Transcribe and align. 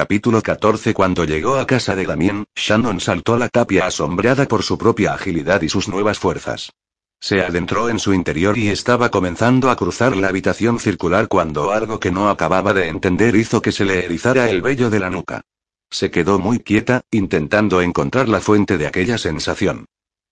Capítulo 0.00 0.40
14 0.40 0.94
Cuando 0.94 1.26
llegó 1.26 1.56
a 1.56 1.66
casa 1.66 1.94
de 1.94 2.06
Damien, 2.06 2.46
Shannon 2.56 3.00
saltó 3.00 3.36
la 3.36 3.50
tapia 3.50 3.84
asombrada 3.84 4.46
por 4.46 4.62
su 4.62 4.78
propia 4.78 5.12
agilidad 5.12 5.60
y 5.60 5.68
sus 5.68 5.88
nuevas 5.88 6.18
fuerzas. 6.18 6.72
Se 7.20 7.42
adentró 7.42 7.90
en 7.90 7.98
su 7.98 8.14
interior 8.14 8.56
y 8.56 8.68
estaba 8.68 9.10
comenzando 9.10 9.68
a 9.68 9.76
cruzar 9.76 10.16
la 10.16 10.28
habitación 10.28 10.78
circular 10.78 11.28
cuando 11.28 11.70
algo 11.70 12.00
que 12.00 12.10
no 12.10 12.30
acababa 12.30 12.72
de 12.72 12.88
entender 12.88 13.36
hizo 13.36 13.60
que 13.60 13.72
se 13.72 13.84
le 13.84 14.06
erizara 14.06 14.48
el 14.48 14.62
vello 14.62 14.88
de 14.88 15.00
la 15.00 15.10
nuca. 15.10 15.42
Se 15.90 16.10
quedó 16.10 16.38
muy 16.38 16.60
quieta, 16.60 17.02
intentando 17.10 17.82
encontrar 17.82 18.26
la 18.26 18.40
fuente 18.40 18.78
de 18.78 18.86
aquella 18.86 19.18
sensación. 19.18 19.84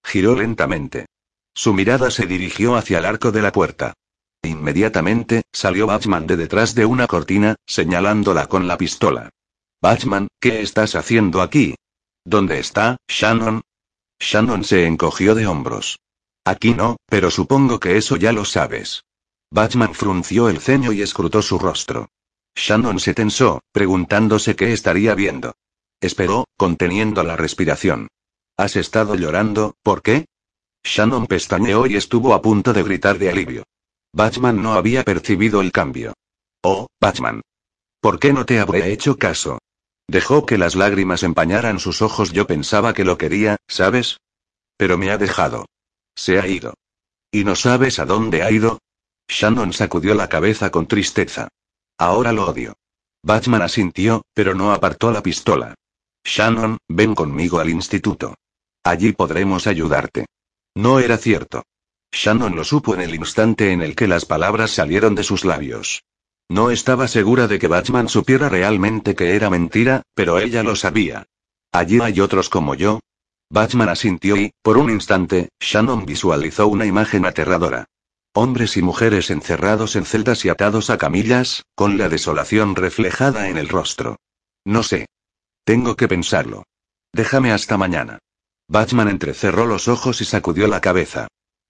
Giró 0.02 0.34
lentamente. 0.34 1.04
Su 1.52 1.74
mirada 1.74 2.10
se 2.10 2.24
dirigió 2.24 2.74
hacia 2.74 3.00
el 3.00 3.04
arco 3.04 3.32
de 3.32 3.42
la 3.42 3.52
puerta. 3.52 3.92
Inmediatamente, 4.42 5.42
salió 5.52 5.86
Batman 5.86 6.26
de 6.26 6.38
detrás 6.38 6.74
de 6.74 6.86
una 6.86 7.06
cortina, 7.06 7.56
señalándola 7.66 8.46
con 8.46 8.66
la 8.66 8.78
pistola. 8.78 9.28
Batman, 9.80 10.26
¿qué 10.40 10.60
estás 10.60 10.96
haciendo 10.96 11.40
aquí? 11.40 11.76
¿Dónde 12.24 12.58
está, 12.58 12.96
Shannon? 13.08 13.60
Shannon 14.18 14.64
se 14.64 14.86
encogió 14.86 15.36
de 15.36 15.46
hombros. 15.46 16.00
Aquí 16.44 16.74
no, 16.74 16.96
pero 17.06 17.30
supongo 17.30 17.78
que 17.78 17.96
eso 17.96 18.16
ya 18.16 18.32
lo 18.32 18.44
sabes. 18.44 19.04
Batman 19.52 19.94
frunció 19.94 20.48
el 20.48 20.58
ceño 20.58 20.92
y 20.92 21.02
escrutó 21.02 21.42
su 21.42 21.60
rostro. 21.60 22.08
Shannon 22.56 22.98
se 22.98 23.14
tensó, 23.14 23.60
preguntándose 23.70 24.56
qué 24.56 24.72
estaría 24.72 25.14
viendo. 25.14 25.54
Esperó, 26.00 26.46
conteniendo 26.56 27.22
la 27.22 27.36
respiración. 27.36 28.08
¿Has 28.56 28.74
estado 28.74 29.14
llorando, 29.14 29.76
por 29.84 30.02
qué? 30.02 30.26
Shannon 30.82 31.28
pestañeó 31.28 31.86
y 31.86 31.94
estuvo 31.94 32.34
a 32.34 32.42
punto 32.42 32.72
de 32.72 32.82
gritar 32.82 33.18
de 33.18 33.30
alivio. 33.30 33.62
Batman 34.12 34.60
no 34.60 34.72
había 34.72 35.04
percibido 35.04 35.60
el 35.60 35.70
cambio. 35.70 36.14
Oh, 36.62 36.88
Batman. 37.00 37.42
¿Por 38.00 38.18
qué 38.18 38.32
no 38.32 38.44
te 38.44 38.58
habré 38.58 38.92
hecho 38.92 39.16
caso? 39.16 39.60
Dejó 40.08 40.46
que 40.46 40.56
las 40.56 40.74
lágrimas 40.74 41.22
empañaran 41.22 41.78
sus 41.78 42.00
ojos. 42.00 42.32
Yo 42.32 42.46
pensaba 42.46 42.94
que 42.94 43.04
lo 43.04 43.18
quería, 43.18 43.58
¿sabes? 43.68 44.18
Pero 44.78 44.96
me 44.96 45.10
ha 45.10 45.18
dejado. 45.18 45.66
Se 46.16 46.40
ha 46.40 46.46
ido. 46.46 46.74
¿Y 47.30 47.44
no 47.44 47.54
sabes 47.54 47.98
a 47.98 48.06
dónde 48.06 48.42
ha 48.42 48.50
ido? 48.50 48.78
Shannon 49.28 49.74
sacudió 49.74 50.14
la 50.14 50.28
cabeza 50.28 50.70
con 50.70 50.86
tristeza. 50.86 51.48
Ahora 51.98 52.32
lo 52.32 52.46
odio. 52.46 52.74
Batman 53.22 53.62
asintió, 53.62 54.22
pero 54.32 54.54
no 54.54 54.72
apartó 54.72 55.10
la 55.12 55.22
pistola. 55.22 55.74
Shannon, 56.24 56.78
ven 56.88 57.14
conmigo 57.14 57.58
al 57.58 57.68
instituto. 57.68 58.34
Allí 58.84 59.12
podremos 59.12 59.66
ayudarte. 59.66 60.26
No 60.74 61.00
era 61.00 61.18
cierto. 61.18 61.64
Shannon 62.12 62.56
lo 62.56 62.64
supo 62.64 62.94
en 62.94 63.02
el 63.02 63.14
instante 63.14 63.72
en 63.72 63.82
el 63.82 63.94
que 63.94 64.08
las 64.08 64.24
palabras 64.24 64.70
salieron 64.70 65.14
de 65.14 65.24
sus 65.24 65.44
labios. 65.44 66.02
No 66.48 66.70
estaba 66.70 67.08
segura 67.08 67.46
de 67.46 67.58
que 67.58 67.68
Batman 67.68 68.08
supiera 68.08 68.48
realmente 68.48 69.14
que 69.14 69.36
era 69.36 69.50
mentira, 69.50 70.02
pero 70.14 70.38
ella 70.38 70.62
lo 70.62 70.76
sabía. 70.76 71.26
Allí 71.72 72.00
hay 72.00 72.20
otros 72.20 72.48
como 72.48 72.74
yo, 72.74 73.00
Batman 73.50 73.88
asintió 73.88 74.36
y, 74.36 74.52
por 74.62 74.76
un 74.76 74.90
instante, 74.90 75.48
Shannon 75.60 76.04
visualizó 76.04 76.68
una 76.68 76.84
imagen 76.84 77.24
aterradora. 77.24 77.86
Hombres 78.34 78.76
y 78.76 78.82
mujeres 78.82 79.30
encerrados 79.30 79.96
en 79.96 80.04
celdas 80.04 80.44
y 80.44 80.50
atados 80.50 80.90
a 80.90 80.98
camillas, 80.98 81.64
con 81.74 81.96
la 81.96 82.08
desolación 82.10 82.76
reflejada 82.76 83.48
en 83.48 83.56
el 83.56 83.68
rostro. 83.68 84.16
No 84.64 84.82
sé. 84.82 85.06
Tengo 85.64 85.96
que 85.96 86.08
pensarlo. 86.08 86.64
Déjame 87.12 87.52
hasta 87.52 87.78
mañana. 87.78 88.18
Batman 88.68 89.08
entrecerró 89.08 89.66
los 89.66 89.88
ojos 89.88 90.20
y 90.20 90.26
sacudió 90.26 90.68
la 90.68 90.82
cabeza. 90.82 91.26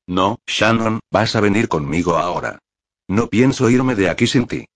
No, 0.08 0.38
Shannon, 0.46 0.98
vas 1.12 1.36
a 1.36 1.40
venir 1.40 1.68
conmigo 1.68 2.18
ahora. 2.18 2.58
No 3.08 3.28
pienso 3.28 3.70
irme 3.70 3.94
de 3.94 4.10
aquí 4.10 4.26
sin 4.26 4.46
ti. 4.46 4.66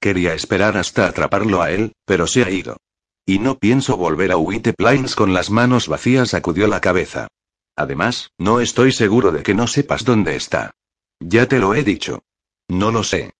Quería 0.00 0.34
esperar 0.34 0.76
hasta 0.76 1.06
atraparlo 1.06 1.62
a 1.62 1.70
él, 1.70 1.92
pero 2.04 2.26
se 2.26 2.42
ha 2.42 2.50
ido. 2.50 2.78
Y 3.24 3.38
no 3.38 3.58
pienso 3.58 3.96
volver 3.96 4.32
a 4.32 4.36
White 4.36 4.72
Plains 4.72 5.14
con 5.14 5.32
las 5.32 5.50
manos 5.50 5.86
vacías, 5.86 6.30
sacudió 6.30 6.66
la 6.66 6.80
cabeza. 6.80 7.28
Además, 7.76 8.30
no 8.38 8.60
estoy 8.60 8.92
seguro 8.92 9.30
de 9.30 9.42
que 9.42 9.54
no 9.54 9.66
sepas 9.66 10.04
dónde 10.04 10.34
está. 10.34 10.72
Ya 11.20 11.46
te 11.46 11.58
lo 11.58 11.74
he 11.74 11.84
dicho. 11.84 12.22
No 12.68 12.90
lo 12.90 13.04
sé. 13.04 13.32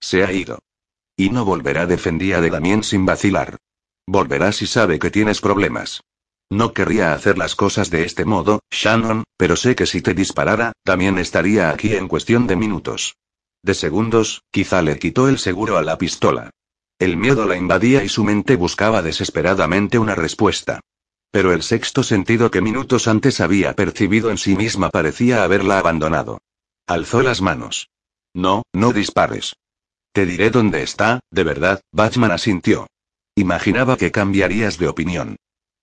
Se 0.00 0.22
ha 0.22 0.32
ido. 0.32 0.60
Y 1.16 1.30
no 1.30 1.44
volverá, 1.44 1.86
defendía 1.86 2.40
de 2.40 2.50
Damien 2.50 2.82
sin 2.84 3.06
vacilar. 3.06 3.56
Volverá 4.06 4.52
si 4.52 4.66
sabe 4.66 4.98
que 4.98 5.10
tienes 5.10 5.40
problemas. 5.40 6.02
No 6.50 6.72
querría 6.72 7.14
hacer 7.14 7.38
las 7.38 7.56
cosas 7.56 7.90
de 7.90 8.04
este 8.04 8.24
modo, 8.24 8.60
Shannon, 8.70 9.24
pero 9.36 9.56
sé 9.56 9.74
que 9.74 9.86
si 9.86 10.02
te 10.02 10.14
disparara, 10.14 10.72
también 10.84 11.18
estaría 11.18 11.70
aquí 11.70 11.94
en 11.94 12.06
cuestión 12.06 12.46
de 12.46 12.56
minutos. 12.56 13.16
De 13.64 13.72
segundos, 13.72 14.42
quizá 14.50 14.82
le 14.82 14.98
quitó 14.98 15.26
el 15.26 15.38
seguro 15.38 15.78
a 15.78 15.82
la 15.82 15.96
pistola. 15.96 16.50
El 16.98 17.16
miedo 17.16 17.46
la 17.46 17.56
invadía 17.56 18.04
y 18.04 18.10
su 18.10 18.22
mente 18.22 18.56
buscaba 18.56 19.00
desesperadamente 19.00 19.98
una 19.98 20.14
respuesta. 20.14 20.80
Pero 21.30 21.50
el 21.50 21.62
sexto 21.62 22.02
sentido 22.02 22.50
que 22.50 22.60
minutos 22.60 23.08
antes 23.08 23.40
había 23.40 23.72
percibido 23.72 24.30
en 24.30 24.36
sí 24.36 24.54
misma 24.54 24.90
parecía 24.90 25.44
haberla 25.44 25.78
abandonado. 25.78 26.42
Alzó 26.86 27.22
las 27.22 27.40
manos. 27.40 27.88
No, 28.34 28.64
no 28.74 28.92
dispares. 28.92 29.54
Te 30.12 30.26
diré 30.26 30.50
dónde 30.50 30.82
está, 30.82 31.20
de 31.30 31.44
verdad, 31.44 31.80
Batman 31.90 32.32
asintió. 32.32 32.86
Imaginaba 33.34 33.96
que 33.96 34.12
cambiarías 34.12 34.76
de 34.76 34.88
opinión. 34.88 35.36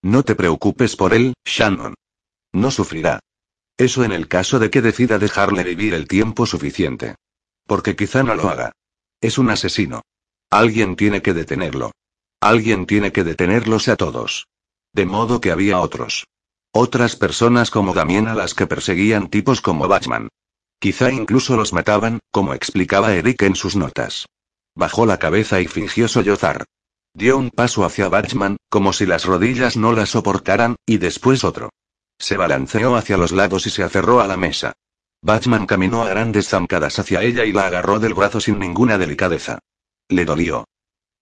No 0.04 0.22
te 0.22 0.36
preocupes 0.36 0.96
por 0.96 1.16
él, 1.16 1.34
Shannon. 1.46 1.96
No 2.54 2.70
sufrirá. 2.70 3.22
Eso 3.76 4.04
en 4.04 4.12
el 4.12 4.28
caso 4.28 4.60
de 4.60 4.70
que 4.70 4.84
decida 4.84 5.18
dejarle 5.18 5.64
vivir 5.64 5.96
el 5.96 6.08
tiempo 6.08 6.46
suficiente. 6.46 7.16
Porque 7.72 7.96
quizá 7.96 8.22
no 8.22 8.36
lo 8.36 8.50
haga. 8.50 8.74
Es 9.22 9.38
un 9.38 9.50
asesino. 9.50 10.02
Alguien 10.50 10.98
tiene 10.98 11.22
que 11.22 11.34
detenerlo. 11.34 11.94
Alguien 12.42 12.86
tiene 12.86 13.14
que 13.14 13.24
detenerlos 13.24 13.88
a 13.88 13.96
todos. 13.96 14.50
De 14.92 15.06
modo 15.06 15.40
que 15.40 15.52
había 15.52 15.80
otros. 15.80 16.28
Otras 16.74 17.16
personas 17.16 17.72
como 17.72 17.94
Damien 17.94 18.28
a 18.28 18.36
las 18.36 18.56
que 18.56 18.68
perseguían 18.68 19.30
tipos 19.30 19.62
como 19.62 19.88
Batman. 19.88 20.28
Quizá 20.82 21.14
incluso 21.14 21.56
los 21.56 21.72
mataban, 21.72 22.20
como 22.30 22.54
explicaba 22.54 23.14
Eric 23.14 23.42
en 23.44 23.56
sus 23.56 23.78
notas. 23.78 24.26
Bajó 24.76 25.06
la 25.06 25.18
cabeza 25.18 25.62
y 25.62 25.68
fingió 25.68 26.10
sollozar. 26.10 26.66
Dio 27.14 27.38
un 27.38 27.52
paso 27.52 27.86
hacia 27.86 28.10
Batman, 28.10 28.58
como 28.68 28.92
si 28.92 29.06
las 29.06 29.24
rodillas 29.24 29.78
no 29.78 29.94
la 29.94 30.06
soportaran, 30.08 30.76
y 30.86 30.98
después 30.98 31.46
otro. 31.46 31.70
Se 32.20 32.36
balanceó 32.36 32.98
hacia 32.98 33.16
los 33.16 33.32
lados 33.32 33.66
y 33.66 33.70
se 33.70 33.84
aferró 33.84 34.20
a 34.20 34.28
la 34.28 34.36
mesa. 34.36 34.74
Batman 35.24 35.68
caminó 35.68 36.02
a 36.02 36.10
grandes 36.10 36.50
zancadas 36.50 36.98
hacia 36.98 37.22
ella 37.22 37.46
y 37.46 37.52
la 37.52 37.68
agarró 37.68 38.00
del 38.00 38.16
brazo 38.16 38.40
sin 38.40 38.58
ninguna 38.58 38.98
delicadeza. 38.98 39.60
Le 40.10 40.26
dolió. 40.26 40.66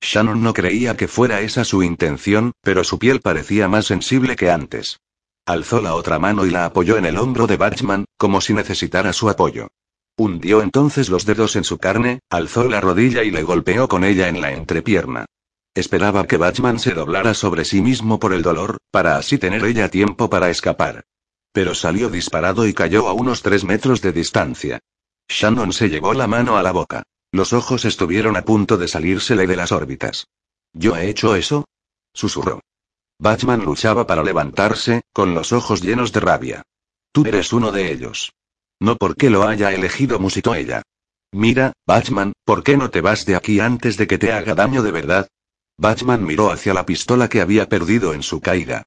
Shannon 0.01 0.41
no 0.41 0.53
creía 0.53 0.95
que 0.95 1.09
fuera 1.09 1.41
esa 1.41 1.65
su 1.65 1.83
intención, 1.83 2.53
pero 2.61 2.85
su 2.85 2.97
piel 2.97 3.19
parecía 3.19 3.67
más 3.67 3.87
sensible 3.87 4.37
que 4.37 4.49
antes. 4.49 5.01
Alzó 5.45 5.81
la 5.81 5.95
otra 5.95 6.17
mano 6.17 6.45
y 6.45 6.49
la 6.49 6.65
apoyó 6.65 6.97
en 6.97 7.05
el 7.05 7.17
hombro 7.17 7.45
de 7.45 7.57
Batman, 7.57 8.05
como 8.17 8.39
si 8.39 8.53
necesitara 8.53 9.11
su 9.11 9.29
apoyo. 9.29 9.67
Hundió 10.15 10.61
entonces 10.61 11.09
los 11.09 11.25
dedos 11.25 11.57
en 11.57 11.65
su 11.65 11.77
carne, 11.77 12.19
alzó 12.29 12.63
la 12.65 12.79
rodilla 12.79 13.23
y 13.23 13.31
le 13.31 13.43
golpeó 13.43 13.89
con 13.89 14.05
ella 14.05 14.29
en 14.29 14.39
la 14.39 14.53
entrepierna. 14.53 15.25
Esperaba 15.75 16.25
que 16.25 16.37
Batman 16.37 16.79
se 16.79 16.93
doblara 16.93 17.33
sobre 17.33 17.65
sí 17.65 17.81
mismo 17.81 18.19
por 18.19 18.33
el 18.33 18.43
dolor, 18.43 18.77
para 18.91 19.17
así 19.17 19.37
tener 19.37 19.63
ella 19.65 19.89
tiempo 19.89 20.29
para 20.29 20.49
escapar. 20.49 21.03
Pero 21.51 21.73
salió 21.73 22.09
disparado 22.09 22.67
y 22.67 22.73
cayó 22.73 23.07
a 23.07 23.13
unos 23.13 23.41
tres 23.41 23.63
metros 23.63 24.01
de 24.01 24.11
distancia. 24.11 24.79
Shannon 25.27 25.73
se 25.73 25.89
llevó 25.89 26.13
la 26.13 26.27
mano 26.27 26.57
a 26.57 26.63
la 26.63 26.71
boca. 26.71 27.03
Los 27.31 27.53
ojos 27.53 27.85
estuvieron 27.85 28.37
a 28.37 28.43
punto 28.43 28.77
de 28.77 28.87
salírsele 28.87 29.45
de 29.45 29.55
las 29.55 29.71
órbitas. 29.71 30.27
¿Yo 30.73 30.95
he 30.95 31.09
hecho 31.09 31.35
eso? 31.35 31.65
susurró. 32.13 32.61
Batman 33.19 33.65
luchaba 33.65 34.07
para 34.07 34.23
levantarse, 34.23 35.01
con 35.13 35.33
los 35.33 35.51
ojos 35.51 35.81
llenos 35.81 36.11
de 36.11 36.19
rabia. 36.21 36.63
Tú 37.11 37.25
eres 37.25 37.53
uno 37.53 37.71
de 37.71 37.91
ellos. 37.91 38.31
No 38.79 38.95
porque 38.95 39.29
lo 39.29 39.47
haya 39.47 39.71
elegido, 39.73 40.19
musitó 40.19 40.55
ella. 40.55 40.83
Mira, 41.31 41.73
Batman, 41.85 42.33
¿por 42.45 42.63
qué 42.63 42.77
no 42.77 42.89
te 42.89 43.01
vas 43.01 43.25
de 43.25 43.35
aquí 43.35 43.59
antes 43.59 43.97
de 43.97 44.07
que 44.07 44.17
te 44.17 44.31
haga 44.31 44.55
daño 44.55 44.81
de 44.81 44.91
verdad? 44.91 45.27
Batman 45.77 46.25
miró 46.25 46.51
hacia 46.51 46.73
la 46.73 46.85
pistola 46.85 47.29
que 47.29 47.41
había 47.41 47.69
perdido 47.69 48.13
en 48.13 48.23
su 48.23 48.41
caída. 48.41 48.83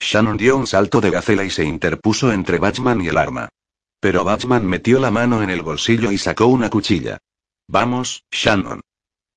Shannon 0.00 0.36
dio 0.36 0.56
un 0.56 0.66
salto 0.66 1.00
de 1.00 1.10
gacela 1.10 1.44
y 1.44 1.50
se 1.50 1.64
interpuso 1.64 2.32
entre 2.32 2.58
Batman 2.58 3.00
y 3.00 3.08
el 3.08 3.16
arma. 3.16 3.48
Pero 4.00 4.24
Batman 4.24 4.66
metió 4.66 4.98
la 5.00 5.10
mano 5.10 5.42
en 5.42 5.50
el 5.50 5.62
bolsillo 5.62 6.12
y 6.12 6.18
sacó 6.18 6.46
una 6.46 6.70
cuchilla. 6.70 7.18
Vamos, 7.68 8.24
Shannon. 8.30 8.80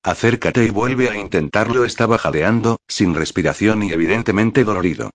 Acércate 0.02 0.64
y 0.64 0.70
vuelve 0.70 1.10
a 1.10 1.16
intentarlo. 1.16 1.84
Estaba 1.84 2.18
jadeando, 2.18 2.78
sin 2.88 3.14
respiración 3.14 3.82
y 3.82 3.92
evidentemente 3.92 4.64
dolorido. 4.64 5.10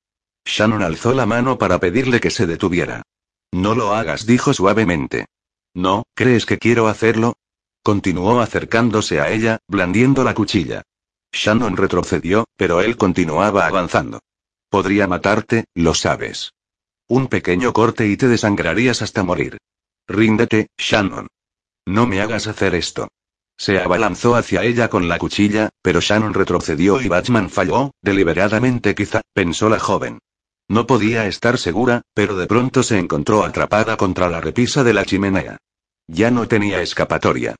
Shannon 0.46 0.84
alzó 0.84 1.14
la 1.14 1.26
mano 1.26 1.58
para 1.58 1.80
pedirle 1.80 2.20
que 2.20 2.30
se 2.30 2.46
detuviera. 2.46 3.02
No 3.52 3.74
lo 3.74 3.96
hagas, 3.96 4.26
dijo 4.26 4.54
suavemente. 4.54 5.26
No, 5.74 6.04
¿crees 6.14 6.46
que 6.46 6.58
quiero 6.58 6.88
hacerlo? 6.88 7.36
Continuó 7.84 8.42
acercándose 8.42 9.20
a 9.22 9.32
ella, 9.32 9.60
blandiendo 9.68 10.24
la 10.24 10.34
cuchilla. 10.34 10.84
Shannon 11.32 11.78
retrocedió, 11.78 12.46
pero 12.56 12.82
él 12.82 12.98
continuaba 12.98 13.66
avanzando. 13.68 14.20
Podría 14.76 15.08
matarte, 15.08 15.64
lo 15.74 15.94
sabes. 15.94 16.52
Un 17.08 17.28
pequeño 17.28 17.72
corte 17.72 18.10
y 18.10 18.18
te 18.18 18.28
desangrarías 18.28 19.02
hasta 19.02 19.24
morir. 19.24 19.58
Ríndete, 20.06 20.68
Shannon. 20.78 21.28
No 21.86 22.06
me 22.08 22.20
hagas 22.20 22.48
hacer 22.48 22.76
esto. 22.76 23.08
Se 23.58 23.80
abalanzó 23.80 24.36
hacia 24.36 24.64
ella 24.64 24.90
con 24.90 25.08
la 25.08 25.18
cuchilla, 25.18 25.70
pero 25.82 26.02
Shannon 26.02 26.34
retrocedió 26.34 27.00
y 27.00 27.08
Batman 27.08 27.50
falló, 27.50 27.92
deliberadamente 28.02 28.96
quizá, 28.96 29.22
pensó 29.34 29.70
la 29.70 29.80
joven. 29.80 30.20
No 30.68 30.86
podía 30.86 31.26
estar 31.26 31.58
segura, 31.58 32.02
pero 32.14 32.36
de 32.36 32.46
pronto 32.46 32.84
se 32.84 33.00
encontró 33.00 33.46
atrapada 33.46 33.96
contra 33.96 34.28
la 34.28 34.42
repisa 34.42 34.84
de 34.84 34.94
la 34.94 35.06
chimenea. 35.06 35.56
Ya 36.06 36.32
no 36.32 36.50
tenía 36.50 36.82
escapatoria. 36.82 37.56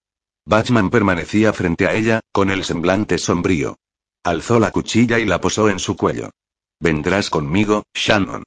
Batman 0.46 0.90
permanecía 0.90 1.54
frente 1.54 1.88
a 1.88 1.94
ella, 1.94 2.20
con 2.34 2.50
el 2.52 2.66
semblante 2.66 3.18
sombrío. 3.20 3.78
Alzó 4.22 4.60
la 4.60 4.72
cuchilla 4.72 5.18
y 5.18 5.24
la 5.24 5.40
posó 5.40 5.70
en 5.70 5.80
su 5.80 5.96
cuello. 5.96 6.32
Vendrás 6.80 7.30
conmigo, 7.30 7.84
Shannon. 7.94 8.44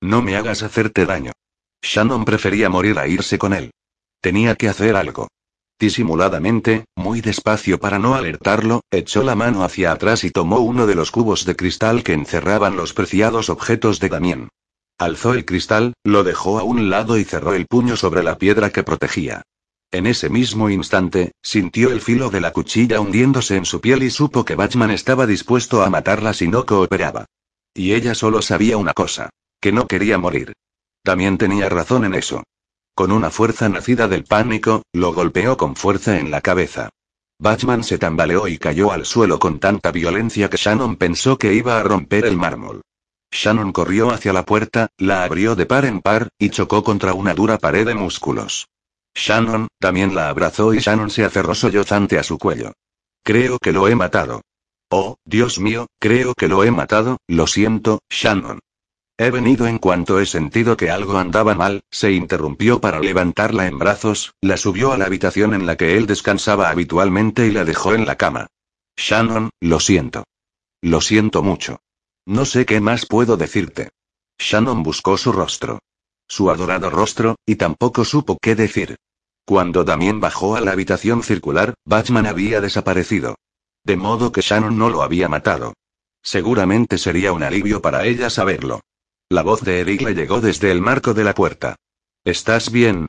No 0.00 0.22
me 0.22 0.36
hagas 0.36 0.62
hacerte 0.62 1.06
daño. 1.06 1.32
Shannon 1.82 2.24
prefería 2.24 2.68
morir 2.68 2.98
a 2.98 3.06
irse 3.08 3.38
con 3.38 3.52
él. 3.52 3.72
Tenía 4.20 4.54
que 4.54 4.68
hacer 4.68 4.96
algo. 4.96 5.28
Disimuladamente, 5.78 6.84
muy 6.94 7.20
despacio 7.20 7.80
para 7.80 7.98
no 7.98 8.14
alertarlo, 8.14 8.82
echó 8.90 9.22
la 9.22 9.34
mano 9.34 9.64
hacia 9.64 9.92
atrás 9.92 10.24
y 10.24 10.30
tomó 10.30 10.60
uno 10.60 10.86
de 10.86 10.94
los 10.94 11.10
cubos 11.10 11.44
de 11.44 11.56
cristal 11.56 12.02
que 12.04 12.12
encerraban 12.12 12.76
los 12.76 12.94
preciados 12.94 13.50
objetos 13.50 13.98
de 13.98 14.08
Damien. 14.08 14.48
Alzó 14.98 15.34
el 15.34 15.44
cristal, 15.44 15.94
lo 16.04 16.22
dejó 16.22 16.60
a 16.60 16.62
un 16.62 16.88
lado 16.88 17.18
y 17.18 17.24
cerró 17.24 17.54
el 17.54 17.66
puño 17.66 17.96
sobre 17.96 18.22
la 18.22 18.38
piedra 18.38 18.70
que 18.70 18.84
protegía. 18.84 19.42
En 19.90 20.06
ese 20.06 20.28
mismo 20.28 20.70
instante, 20.70 21.32
sintió 21.42 21.90
el 21.90 22.00
filo 22.00 22.30
de 22.30 22.40
la 22.40 22.52
cuchilla 22.52 23.00
hundiéndose 23.00 23.56
en 23.56 23.64
su 23.64 23.80
piel 23.80 24.04
y 24.04 24.10
supo 24.10 24.44
que 24.44 24.54
Batman 24.54 24.90
estaba 24.90 25.26
dispuesto 25.26 25.82
a 25.82 25.90
matarla 25.90 26.32
si 26.32 26.48
no 26.48 26.64
cooperaba. 26.64 27.26
Y 27.74 27.92
ella 27.92 28.14
solo 28.14 28.40
sabía 28.40 28.76
una 28.76 28.92
cosa, 28.92 29.30
que 29.60 29.72
no 29.72 29.86
quería 29.86 30.16
morir. 30.16 30.52
También 31.02 31.36
tenía 31.38 31.68
razón 31.68 32.04
en 32.04 32.14
eso. 32.14 32.44
Con 32.94 33.10
una 33.10 33.30
fuerza 33.30 33.68
nacida 33.68 34.06
del 34.06 34.24
pánico, 34.24 34.82
lo 34.92 35.12
golpeó 35.12 35.56
con 35.56 35.74
fuerza 35.74 36.18
en 36.18 36.30
la 36.30 36.40
cabeza. 36.40 36.90
Batman 37.40 37.82
se 37.82 37.98
tambaleó 37.98 38.46
y 38.46 38.58
cayó 38.58 38.92
al 38.92 39.04
suelo 39.04 39.40
con 39.40 39.58
tanta 39.58 39.90
violencia 39.90 40.48
que 40.48 40.56
Shannon 40.56 40.96
pensó 40.96 41.36
que 41.36 41.52
iba 41.52 41.78
a 41.78 41.82
romper 41.82 42.24
el 42.24 42.36
mármol. 42.36 42.82
Shannon 43.32 43.72
corrió 43.72 44.10
hacia 44.10 44.32
la 44.32 44.44
puerta, 44.44 44.88
la 44.96 45.24
abrió 45.24 45.56
de 45.56 45.66
par 45.66 45.84
en 45.84 46.00
par, 46.00 46.28
y 46.38 46.50
chocó 46.50 46.84
contra 46.84 47.14
una 47.14 47.34
dura 47.34 47.58
pared 47.58 47.84
de 47.84 47.94
músculos. 47.94 48.68
Shannon, 49.14 49.66
también 49.80 50.14
la 50.14 50.28
abrazó 50.28 50.72
y 50.72 50.78
Shannon 50.78 51.10
se 51.10 51.24
aferró 51.24 51.54
sollozante 51.54 52.18
a 52.18 52.22
su 52.22 52.38
cuello. 52.38 52.72
Creo 53.24 53.58
que 53.58 53.72
lo 53.72 53.88
he 53.88 53.96
matado. 53.96 54.42
Oh, 54.96 55.18
Dios 55.24 55.58
mío, 55.58 55.88
creo 55.98 56.34
que 56.34 56.46
lo 56.46 56.62
he 56.62 56.70
matado, 56.70 57.18
lo 57.26 57.48
siento, 57.48 57.98
Shannon. 58.10 58.60
He 59.18 59.32
venido 59.32 59.66
en 59.66 59.78
cuanto 59.78 60.20
he 60.20 60.24
sentido 60.24 60.76
que 60.76 60.88
algo 60.88 61.18
andaba 61.18 61.56
mal, 61.56 61.82
se 61.90 62.12
interrumpió 62.12 62.80
para 62.80 63.00
levantarla 63.00 63.66
en 63.66 63.76
brazos, 63.76 64.34
la 64.40 64.56
subió 64.56 64.92
a 64.92 64.96
la 64.96 65.06
habitación 65.06 65.52
en 65.52 65.66
la 65.66 65.76
que 65.76 65.96
él 65.96 66.06
descansaba 66.06 66.70
habitualmente 66.70 67.44
y 67.48 67.50
la 67.50 67.64
dejó 67.64 67.92
en 67.94 68.06
la 68.06 68.14
cama. 68.14 68.46
Shannon, 68.96 69.50
lo 69.58 69.80
siento. 69.80 70.22
Lo 70.80 71.00
siento 71.00 71.42
mucho. 71.42 71.80
No 72.24 72.44
sé 72.44 72.64
qué 72.64 72.80
más 72.80 73.04
puedo 73.04 73.36
decirte. 73.36 73.90
Shannon 74.38 74.84
buscó 74.84 75.16
su 75.16 75.32
rostro. 75.32 75.80
Su 76.28 76.50
adorado 76.50 76.88
rostro, 76.88 77.34
y 77.44 77.56
tampoco 77.56 78.04
supo 78.04 78.38
qué 78.40 78.54
decir. 78.54 78.94
Cuando 79.44 79.82
Damien 79.82 80.20
bajó 80.20 80.54
a 80.54 80.60
la 80.60 80.70
habitación 80.70 81.24
circular, 81.24 81.74
Batman 81.84 82.26
había 82.26 82.60
desaparecido. 82.60 83.34
De 83.84 83.96
modo 83.96 84.32
que 84.32 84.40
Shannon 84.40 84.78
no 84.78 84.88
lo 84.88 85.02
había 85.02 85.28
matado. 85.28 85.74
Seguramente 86.22 86.96
sería 86.96 87.32
un 87.32 87.42
alivio 87.42 87.82
para 87.82 88.06
ella 88.06 88.30
saberlo. 88.30 88.80
La 89.28 89.42
voz 89.42 89.62
de 89.62 89.80
Eric 89.80 90.00
le 90.02 90.14
llegó 90.14 90.40
desde 90.40 90.70
el 90.70 90.80
marco 90.80 91.12
de 91.12 91.24
la 91.24 91.34
puerta. 91.34 91.76
¿Estás 92.24 92.70
bien? 92.72 93.06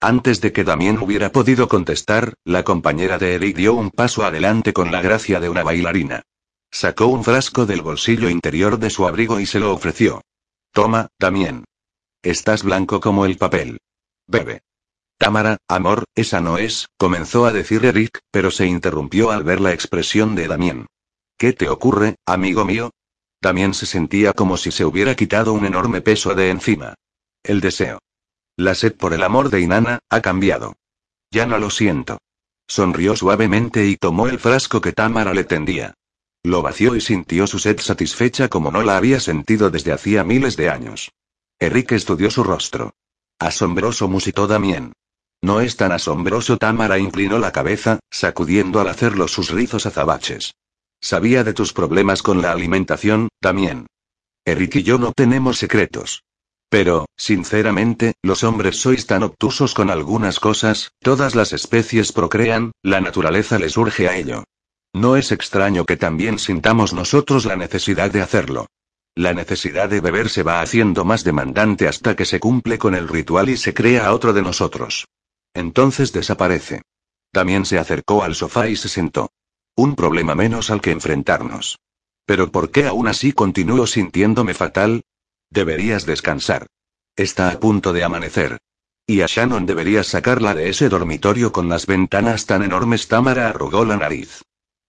Antes 0.00 0.40
de 0.40 0.52
que 0.52 0.64
Damien 0.64 0.98
hubiera 0.98 1.32
podido 1.32 1.68
contestar, 1.68 2.34
la 2.44 2.62
compañera 2.62 3.18
de 3.18 3.34
Eric 3.34 3.56
dio 3.56 3.74
un 3.74 3.90
paso 3.90 4.24
adelante 4.24 4.72
con 4.72 4.92
la 4.92 5.02
gracia 5.02 5.40
de 5.40 5.48
una 5.48 5.62
bailarina. 5.62 6.22
Sacó 6.70 7.06
un 7.06 7.24
frasco 7.24 7.66
del 7.66 7.82
bolsillo 7.82 8.28
interior 8.28 8.78
de 8.78 8.90
su 8.90 9.06
abrigo 9.06 9.40
y 9.40 9.46
se 9.46 9.58
lo 9.58 9.72
ofreció. 9.72 10.22
Toma, 10.72 11.08
Damien. 11.18 11.64
Estás 12.22 12.62
blanco 12.62 13.00
como 13.00 13.24
el 13.24 13.36
papel. 13.38 13.78
Bebe. 14.26 14.60
Támara, 15.20 15.58
amor, 15.68 16.04
esa 16.14 16.40
no 16.40 16.56
es, 16.56 16.88
comenzó 16.96 17.44
a 17.44 17.52
decir 17.52 17.84
Eric, 17.84 18.20
pero 18.30 18.50
se 18.50 18.64
interrumpió 18.64 19.30
al 19.30 19.44
ver 19.44 19.60
la 19.60 19.74
expresión 19.74 20.34
de 20.34 20.48
Damien. 20.48 20.86
¿Qué 21.36 21.52
te 21.52 21.68
ocurre, 21.68 22.16
amigo 22.24 22.64
mío? 22.64 22.90
También 23.38 23.74
se 23.74 23.84
sentía 23.84 24.32
como 24.32 24.56
si 24.56 24.70
se 24.70 24.86
hubiera 24.86 25.14
quitado 25.14 25.52
un 25.52 25.66
enorme 25.66 26.00
peso 26.00 26.34
de 26.34 26.48
encima. 26.48 26.94
El 27.42 27.60
deseo. 27.60 27.98
La 28.56 28.74
sed 28.74 28.96
por 28.96 29.12
el 29.12 29.22
amor 29.22 29.50
de 29.50 29.60
Inanna, 29.60 29.98
ha 30.08 30.22
cambiado. 30.22 30.76
Ya 31.30 31.44
no 31.44 31.58
lo 31.58 31.68
siento. 31.68 32.16
Sonrió 32.66 33.14
suavemente 33.14 33.86
y 33.88 33.98
tomó 33.98 34.26
el 34.26 34.38
frasco 34.38 34.80
que 34.80 34.94
Tamara 34.94 35.34
le 35.34 35.44
tendía. 35.44 35.92
Lo 36.42 36.62
vació 36.62 36.96
y 36.96 37.02
sintió 37.02 37.46
su 37.46 37.58
sed 37.58 37.78
satisfecha 37.80 38.48
como 38.48 38.70
no 38.70 38.80
la 38.82 38.96
había 38.96 39.20
sentido 39.20 39.68
desde 39.68 39.92
hacía 39.92 40.24
miles 40.24 40.56
de 40.56 40.70
años. 40.70 41.12
Enrique 41.58 41.94
estudió 41.94 42.30
su 42.30 42.42
rostro. 42.42 42.94
Asombroso 43.38 44.08
musitó 44.08 44.46
Damien. 44.46 44.94
No 45.42 45.60
es 45.60 45.76
tan 45.76 45.92
asombroso. 45.92 46.58
Tamara 46.58 46.98
inclinó 46.98 47.38
la 47.38 47.52
cabeza, 47.52 48.00
sacudiendo 48.10 48.80
al 48.80 48.88
hacerlo 48.88 49.26
sus 49.28 49.50
rizos 49.50 49.86
azabaches. 49.86 50.54
Sabía 51.00 51.44
de 51.44 51.54
tus 51.54 51.72
problemas 51.72 52.22
con 52.22 52.42
la 52.42 52.52
alimentación, 52.52 53.28
también. 53.40 53.86
Eric 54.44 54.76
y 54.76 54.82
yo 54.82 54.98
no 54.98 55.12
tenemos 55.12 55.58
secretos. 55.58 56.22
Pero, 56.68 57.06
sinceramente, 57.16 58.14
los 58.22 58.44
hombres 58.44 58.76
sois 58.76 59.06
tan 59.06 59.22
obtusos 59.22 59.74
con 59.74 59.90
algunas 59.90 60.38
cosas, 60.38 60.92
todas 61.00 61.34
las 61.34 61.52
especies 61.52 62.12
procrean, 62.12 62.72
la 62.82 63.00
naturaleza 63.00 63.58
les 63.58 63.76
urge 63.76 64.08
a 64.08 64.16
ello. 64.16 64.44
No 64.92 65.16
es 65.16 65.32
extraño 65.32 65.84
que 65.84 65.96
también 65.96 66.38
sintamos 66.38 66.92
nosotros 66.92 67.44
la 67.44 67.56
necesidad 67.56 68.10
de 68.10 68.22
hacerlo. 68.22 68.66
La 69.16 69.34
necesidad 69.34 69.88
de 69.88 70.00
beber 70.00 70.28
se 70.28 70.42
va 70.42 70.60
haciendo 70.60 71.04
más 71.04 71.24
demandante 71.24 71.88
hasta 71.88 72.14
que 72.14 72.24
se 72.24 72.38
cumple 72.38 72.78
con 72.78 72.94
el 72.94 73.08
ritual 73.08 73.48
y 73.48 73.56
se 73.56 73.74
crea 73.74 74.12
otro 74.12 74.32
de 74.32 74.42
nosotros. 74.42 75.06
Entonces 75.54 76.12
desaparece. 76.12 76.82
También 77.32 77.64
se 77.64 77.78
acercó 77.78 78.22
al 78.22 78.34
sofá 78.34 78.68
y 78.68 78.76
se 78.76 78.88
sentó. 78.88 79.30
Un 79.76 79.94
problema 79.94 80.34
menos 80.34 80.70
al 80.70 80.80
que 80.80 80.90
enfrentarnos. 80.90 81.78
Pero 82.26 82.50
¿por 82.50 82.70
qué 82.70 82.86
aún 82.86 83.08
así 83.08 83.32
continúo 83.32 83.86
sintiéndome 83.86 84.54
fatal? 84.54 85.02
Deberías 85.50 86.06
descansar. 86.06 86.66
Está 87.16 87.50
a 87.50 87.58
punto 87.58 87.92
de 87.92 88.04
amanecer. 88.04 88.58
Y 89.06 89.22
a 89.22 89.26
Shannon 89.26 89.66
deberías 89.66 90.06
sacarla 90.06 90.54
de 90.54 90.68
ese 90.68 90.88
dormitorio 90.88 91.50
con 91.50 91.68
las 91.68 91.86
ventanas 91.86 92.46
tan 92.46 92.62
enormes. 92.62 93.08
Tamara 93.08 93.48
arrugó 93.48 93.84
la 93.84 93.96
nariz. 93.96 94.42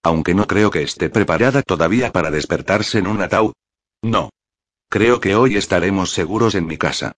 Aunque 0.03 0.33
no 0.33 0.45
creo 0.47 0.69
que 0.69 0.83
esté 0.83 1.09
preparada 1.09 1.63
todavía 1.63 2.11
para 2.11 2.31
despertarse 2.31 2.99
en 2.99 3.07
un 3.07 3.21
ataúd. 3.21 3.53
No. 4.03 4.29
Creo 4.89 5.19
que 5.19 5.35
hoy 5.35 5.57
estaremos 5.57 6.11
seguros 6.11 6.53
en 6.53 6.67
mi 6.67 6.77
casa. 6.77 7.13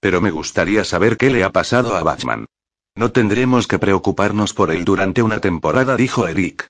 Pero 0.00 0.20
me 0.20 0.30
gustaría 0.30 0.84
saber 0.84 1.16
qué 1.16 1.30
le 1.30 1.44
ha 1.44 1.50
pasado 1.50 1.96
a 1.96 2.02
Batman. 2.02 2.46
No 2.98 3.12
tendremos 3.12 3.68
que 3.68 3.78
preocuparnos 3.78 4.54
por 4.54 4.72
él 4.72 4.84
durante 4.84 5.22
una 5.22 5.38
temporada, 5.38 5.94
dijo 5.94 6.26
Eric. 6.26 6.66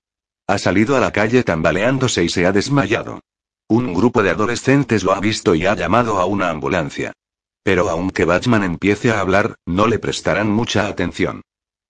Ha 0.47 0.59
salido 0.59 0.95
a 0.95 1.01
la 1.01 1.11
calle 1.11 1.43
tambaleándose 1.43 2.23
y 2.23 2.29
se 2.29 2.45
ha 2.45 2.53
desmayado. 2.53 3.21
Un 3.67 3.95
grupo 3.95 4.23
de 4.23 4.29
adolescentes 4.29 5.05
lo 5.05 5.15
ha 5.15 5.21
visto 5.21 5.55
y 5.55 5.65
ha 5.65 5.75
llamado 5.75 6.19
a 6.19 6.27
una 6.27 6.51
ambulancia. 6.51 7.15
Pero 7.63 7.89
aunque 7.89 8.27
Batman 8.27 8.63
empiece 8.63 9.11
a 9.11 9.21
hablar, 9.21 9.55
no 9.65 9.87
le 9.87 9.99
prestarán 9.99 10.51
mucha 10.51 10.87
atención. 10.87 11.41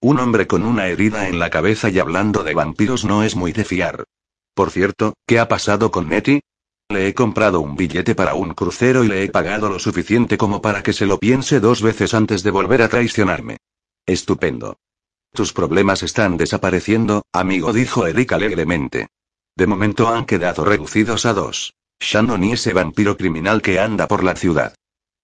Un 0.01 0.21
hombre 0.21 0.47
con 0.47 0.63
una 0.63 0.87
herida 0.87 1.27
en 1.27 1.41
la 1.41 1.51
cabeza 1.51 1.91
y 1.91 1.99
hablando 1.99 2.45
de 2.45 2.55
vampiros 2.55 3.05
no 3.05 3.25
es 3.25 3.35
muy 3.35 3.51
de 3.51 3.65
fiar. 3.65 4.05
Por 4.55 4.71
cierto, 4.71 5.15
¿qué 5.27 5.41
ha 5.41 5.49
pasado 5.49 5.91
con 5.91 6.09
Nettie? 6.09 6.43
Le 6.89 7.09
he 7.09 7.13
comprado 7.13 7.59
un 7.59 7.75
billete 7.75 8.15
para 8.15 8.35
un 8.35 8.55
crucero 8.55 9.03
y 9.03 9.09
le 9.09 9.25
he 9.25 9.31
pagado 9.31 9.69
lo 9.69 9.81
suficiente 9.81 10.39
como 10.39 10.63
para 10.63 10.85
que 10.85 10.93
se 10.93 11.07
lo 11.07 11.19
piense 11.19 11.59
dos 11.59 11.83
veces 11.83 12.15
antes 12.15 12.45
de 12.45 12.53
volver 12.53 12.83
a 12.83 12.89
traicionarme. 12.89 13.57
Estupendo. 14.09 14.79
Tus 15.35 15.53
problemas 15.53 16.03
están 16.03 16.39
desapareciendo, 16.39 17.27
amigo, 17.31 17.75
dijo 17.75 18.07
Eric 18.07 18.33
alegremente. 18.33 19.09
De 19.55 19.67
momento 19.67 20.09
han 20.09 20.25
quedado 20.25 20.65
reducidos 20.65 21.27
a 21.27 21.35
dos. 21.35 21.75
Shannon 22.01 22.43
y 22.43 22.53
ese 22.53 22.73
vampiro 22.73 23.19
criminal 23.19 23.61
que 23.61 23.79
anda 23.79 24.09
por 24.09 24.25
la 24.25 24.35
ciudad. 24.35 24.75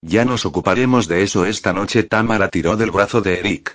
Ya 0.03 0.23
nos 0.23 0.45
ocuparemos 0.45 1.07
de 1.07 1.23
eso 1.23 1.47
esta 1.47 1.73
noche. 1.73 2.03
Tamara 2.03 2.49
tiró 2.49 2.77
del 2.77 2.91
brazo 2.91 3.21
de 3.21 3.39
Eric. 3.39 3.73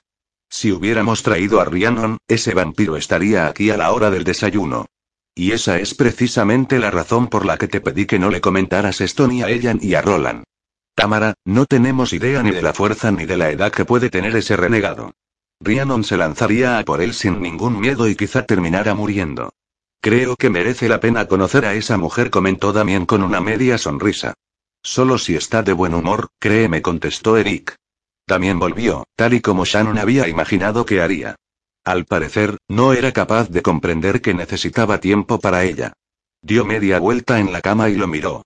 Si 0.49 0.71
hubiéramos 0.71 1.25
traído 1.25 1.61
a 1.61 1.65
Rhiannon, 1.65 2.19
ese 2.29 2.55
vampiro 2.55 2.97
estaría 2.97 3.49
aquí 3.49 3.71
a 3.71 3.77
la 3.77 3.91
hora 3.91 4.13
del 4.13 4.23
desayuno. 4.23 4.87
Y 5.35 5.51
esa 5.51 5.81
es 5.81 5.93
precisamente 5.95 6.79
la 6.79 6.93
razón 6.93 7.27
por 7.27 7.45
la 7.47 7.59
que 7.59 7.67
te 7.67 7.81
pedí 7.81 8.07
que 8.07 8.21
no 8.21 8.31
le 8.31 8.41
comentaras 8.41 9.01
esto 9.01 9.27
ni 9.27 9.43
a 9.43 9.49
ella 9.49 9.75
ni 9.75 9.93
a 9.93 10.03
Roland. 10.03 10.45
Tamara, 10.95 11.35
no 11.45 11.67
tenemos 11.67 12.13
idea 12.13 12.43
ni 12.43 12.51
de 12.51 12.63
la 12.63 12.73
fuerza 12.73 13.11
ni 13.11 13.25
de 13.25 13.37
la 13.37 13.51
edad 13.51 13.73
que 13.73 13.85
puede 13.85 14.11
tener 14.11 14.37
ese 14.37 14.57
renegado. 14.57 15.13
Rhiannon 15.61 16.05
se 16.05 16.17
lanzaría 16.17 16.79
a 16.79 16.85
por 16.85 17.03
él 17.03 17.15
sin 17.15 17.41
ningún 17.41 17.79
miedo 17.79 18.09
y 18.09 18.17
quizá 18.17 18.45
terminara 18.47 18.95
muriendo. 18.95 19.53
Creo 20.01 20.37
que 20.37 20.49
merece 20.49 20.89
la 20.89 21.01
pena 21.01 21.27
conocer 21.27 21.67
a 21.67 21.75
esa 21.75 21.99
mujer, 21.99 22.31
comentó 22.31 22.73
Damien 22.73 23.05
con 23.05 23.23
una 23.23 23.41
media 23.41 23.77
sonrisa. 23.77 24.35
Solo 24.83 25.19
si 25.19 25.37
está 25.37 25.63
de 25.63 25.75
buen 25.75 25.93
humor, 25.95 26.29
créeme, 26.39 26.81
contestó 26.81 27.37
Eric. 27.37 27.77
También 28.25 28.59
volvió, 28.59 29.05
tal 29.17 29.35
y 29.35 29.41
como 29.41 29.67
Shannon 29.67 29.99
había 29.99 30.29
imaginado 30.29 30.87
que 30.87 31.03
haría. 31.03 31.37
Al 31.85 32.07
parecer, 32.07 32.57
no 32.69 32.95
era 32.95 33.13
capaz 33.13 33.51
de 33.51 33.61
comprender 33.61 34.23
que 34.23 34.33
necesitaba 34.33 35.01
tiempo 35.01 35.39
para 35.41 35.65
ella. 35.65 35.93
Dio 36.41 36.65
media 36.65 36.99
vuelta 36.99 37.39
en 37.39 37.53
la 37.53 37.61
cama 37.61 37.91
y 37.91 37.97
lo 37.97 38.07
miró. 38.07 38.43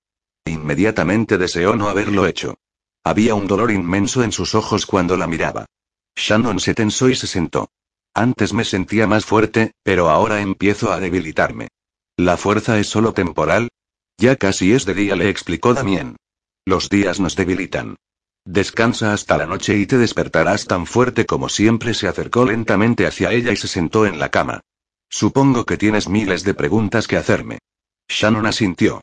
Inmediatamente 0.47 1.39
deseó 1.39 1.77
no 1.77 1.89
haberlo 1.89 2.27
hecho. 2.27 2.55
Había 3.03 3.35
un 3.35 3.47
dolor 3.47 3.71
inmenso 3.71 4.23
en 4.23 4.33
sus 4.33 4.55
ojos 4.55 4.87
cuando 4.87 5.17
la 5.17 5.27
miraba. 5.27 5.67
Shannon 6.17 6.61
se 6.61 6.75
tensó 6.75 7.09
y 7.09 7.17
se 7.17 7.27
sentó. 7.27 7.71
Antes 8.15 8.53
me 8.53 8.65
sentía 8.65 9.07
más 9.07 9.25
fuerte, 9.25 9.73
pero 9.83 10.09
ahora 10.09 10.41
empiezo 10.41 10.93
a 10.93 11.01
debilitarme. 11.01 11.69
¿La 12.17 12.37
fuerza 12.37 12.79
es 12.79 12.89
solo 12.89 13.13
temporal? 13.13 13.69
Ya 14.19 14.37
casi 14.37 14.73
es 14.73 14.85
de 14.85 14.95
día, 14.95 15.17
le 15.17 15.29
explicó 15.29 15.75
Damien. 15.75 16.17
Los 16.65 16.89
días 16.89 17.19
nos 17.19 17.35
debilitan. 17.35 17.97
Descansa 18.47 19.13
hasta 19.13 19.39
la 19.39 19.47
noche 19.47 19.77
y 19.77 19.87
te 19.87 19.99
despertarás 19.99 20.67
tan 20.67 20.87
fuerte 20.87 21.27
como 21.27 21.49
siempre. 21.49 21.95
Se 21.95 22.07
acercó 22.07 22.45
lentamente 22.45 23.07
hacia 23.07 23.33
ella 23.33 23.53
y 23.53 23.57
se 23.57 23.69
sentó 23.69 24.07
en 24.07 24.19
la 24.19 24.31
cama. 24.31 24.61
Supongo 25.11 25.65
que 25.65 25.77
tienes 25.77 26.09
miles 26.09 26.45
de 26.45 26.55
preguntas 26.55 27.09
que 27.09 27.17
hacerme. 27.17 27.59
Shannon 28.09 28.47
asintió. 28.47 29.01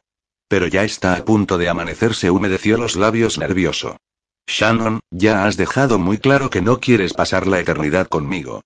Pero 0.51 0.67
ya 0.67 0.83
está 0.83 1.15
a 1.15 1.23
punto 1.23 1.57
de 1.57 1.69
amanecer, 1.69 2.13
se 2.13 2.29
humedeció 2.29 2.75
los 2.75 2.97
labios 2.97 3.37
nervioso. 3.37 3.95
Shannon, 4.47 4.99
ya 5.09 5.45
has 5.45 5.55
dejado 5.55 5.97
muy 5.97 6.17
claro 6.17 6.49
que 6.49 6.61
no 6.61 6.81
quieres 6.81 7.13
pasar 7.13 7.47
la 7.47 7.61
eternidad 7.61 8.09
conmigo. 8.09 8.61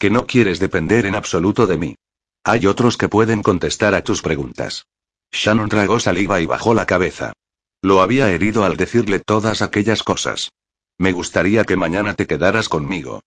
Que 0.00 0.10
no 0.10 0.26
quieres 0.26 0.58
depender 0.58 1.06
en 1.06 1.14
absoluto 1.14 1.68
de 1.68 1.78
mí. 1.78 1.94
Hay 2.42 2.66
otros 2.66 2.96
que 2.96 3.08
pueden 3.08 3.44
contestar 3.44 3.94
a 3.94 4.02
tus 4.02 4.20
preguntas. 4.20 4.86
Shannon 5.30 5.68
tragó 5.68 6.00
saliva 6.00 6.40
y 6.40 6.46
bajó 6.46 6.74
la 6.74 6.86
cabeza. 6.86 7.34
Lo 7.82 8.02
había 8.02 8.32
herido 8.32 8.64
al 8.64 8.76
decirle 8.76 9.20
todas 9.20 9.62
aquellas 9.62 10.02
cosas. 10.02 10.50
Me 10.98 11.12
gustaría 11.12 11.62
que 11.62 11.76
mañana 11.76 12.14
te 12.14 12.26
quedaras 12.26 12.68
conmigo. 12.68 13.20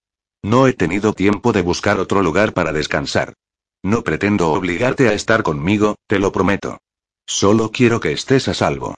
No 0.44 0.68
he 0.68 0.74
tenido 0.74 1.14
tiempo 1.14 1.54
de 1.54 1.62
buscar 1.62 1.98
otro 1.98 2.22
lugar 2.22 2.52
para 2.52 2.74
descansar. 2.74 3.36
No 3.84 4.04
pretendo 4.04 4.52
obligarte 4.52 5.08
a 5.08 5.14
estar 5.14 5.44
conmigo, 5.44 5.96
te 6.08 6.20
lo 6.20 6.34
prometo. 6.34 6.80
Solo 7.34 7.72
quiero 7.72 8.02
que 8.02 8.12
estés 8.12 8.50
a 8.50 8.54
salvo. 8.54 8.96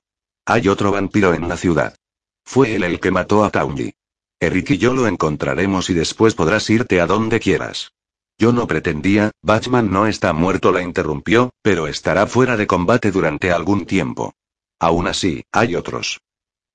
Hay 0.47 0.67
otro 0.67 0.91
vampiro 0.91 1.35
en 1.35 1.47
la 1.47 1.55
ciudad. 1.55 1.95
Fue 2.43 2.75
él 2.75 2.83
el 2.83 2.99
que 2.99 3.11
mató 3.11 3.45
a 3.45 3.51
Taunji. 3.51 3.93
Eric 4.39 4.71
y 4.71 4.77
yo 4.79 4.95
lo 4.95 5.07
encontraremos 5.07 5.91
y 5.91 5.93
después 5.93 6.33
podrás 6.33 6.67
irte 6.71 6.99
a 6.99 7.05
donde 7.05 7.39
quieras. 7.39 7.93
Yo 8.39 8.51
no 8.51 8.65
pretendía, 8.65 9.31
Batman 9.43 9.91
no 9.91 10.07
está 10.07 10.33
muerto, 10.33 10.71
la 10.71 10.81
interrumpió, 10.81 11.51
pero 11.61 11.87
estará 11.87 12.25
fuera 12.25 12.57
de 12.57 12.65
combate 12.65 13.11
durante 13.11 13.51
algún 13.51 13.85
tiempo. 13.85 14.33
Aún 14.79 15.07
así, 15.07 15.43
hay 15.51 15.75
otros. 15.75 16.19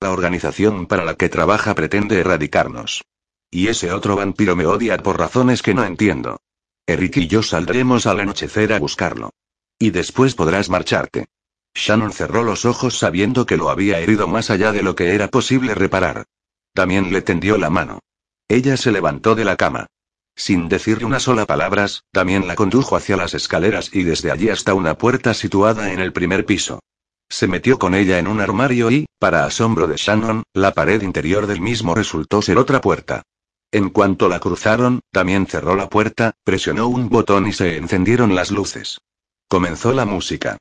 La 0.00 0.12
organización 0.12 0.86
para 0.86 1.04
la 1.04 1.16
que 1.16 1.28
trabaja 1.28 1.74
pretende 1.74 2.20
erradicarnos. 2.20 3.02
Y 3.50 3.66
ese 3.66 3.92
otro 3.92 4.14
vampiro 4.14 4.54
me 4.54 4.64
odia 4.64 4.96
por 4.96 5.18
razones 5.18 5.60
que 5.62 5.74
no 5.74 5.84
entiendo. 5.84 6.38
Eric 6.86 7.16
y 7.16 7.26
yo 7.26 7.42
saldremos 7.42 8.06
al 8.06 8.20
anochecer 8.20 8.72
a 8.72 8.78
buscarlo. 8.78 9.30
Y 9.76 9.90
después 9.90 10.36
podrás 10.36 10.70
marcharte. 10.70 11.26
Shannon 11.78 12.12
cerró 12.12 12.42
los 12.42 12.64
ojos 12.64 12.98
sabiendo 12.98 13.46
que 13.46 13.56
lo 13.56 13.70
había 13.70 14.00
herido 14.00 14.26
más 14.26 14.50
allá 14.50 14.72
de 14.72 14.82
lo 14.82 14.96
que 14.96 15.14
era 15.14 15.28
posible 15.28 15.74
reparar. 15.74 16.24
También 16.74 17.12
le 17.12 17.22
tendió 17.22 17.56
la 17.56 17.70
mano. 17.70 18.00
Ella 18.48 18.76
se 18.76 18.90
levantó 18.90 19.34
de 19.36 19.44
la 19.44 19.56
cama. 19.56 19.86
Sin 20.34 20.68
decirle 20.68 21.04
una 21.04 21.20
sola 21.20 21.46
palabra, 21.46 21.86
también 22.12 22.48
la 22.48 22.56
condujo 22.56 22.96
hacia 22.96 23.16
las 23.16 23.34
escaleras 23.34 23.90
y 23.92 24.02
desde 24.02 24.30
allí 24.30 24.48
hasta 24.48 24.74
una 24.74 24.98
puerta 24.98 25.34
situada 25.34 25.92
en 25.92 26.00
el 26.00 26.12
primer 26.12 26.44
piso. 26.44 26.80
Se 27.28 27.46
metió 27.46 27.78
con 27.78 27.94
ella 27.94 28.18
en 28.18 28.26
un 28.26 28.40
armario 28.40 28.90
y, 28.90 29.06
para 29.18 29.44
asombro 29.44 29.86
de 29.86 29.96
Shannon, 29.96 30.42
la 30.54 30.72
pared 30.72 31.02
interior 31.02 31.46
del 31.46 31.60
mismo 31.60 31.94
resultó 31.94 32.42
ser 32.42 32.58
otra 32.58 32.80
puerta. 32.80 33.22
En 33.70 33.90
cuanto 33.90 34.28
la 34.28 34.40
cruzaron, 34.40 35.00
también 35.12 35.46
cerró 35.46 35.76
la 35.76 35.88
puerta, 35.88 36.32
presionó 36.42 36.88
un 36.88 37.08
botón 37.08 37.46
y 37.46 37.52
se 37.52 37.76
encendieron 37.76 38.34
las 38.34 38.50
luces. 38.50 38.98
Comenzó 39.48 39.92
la 39.92 40.06
música. 40.06 40.56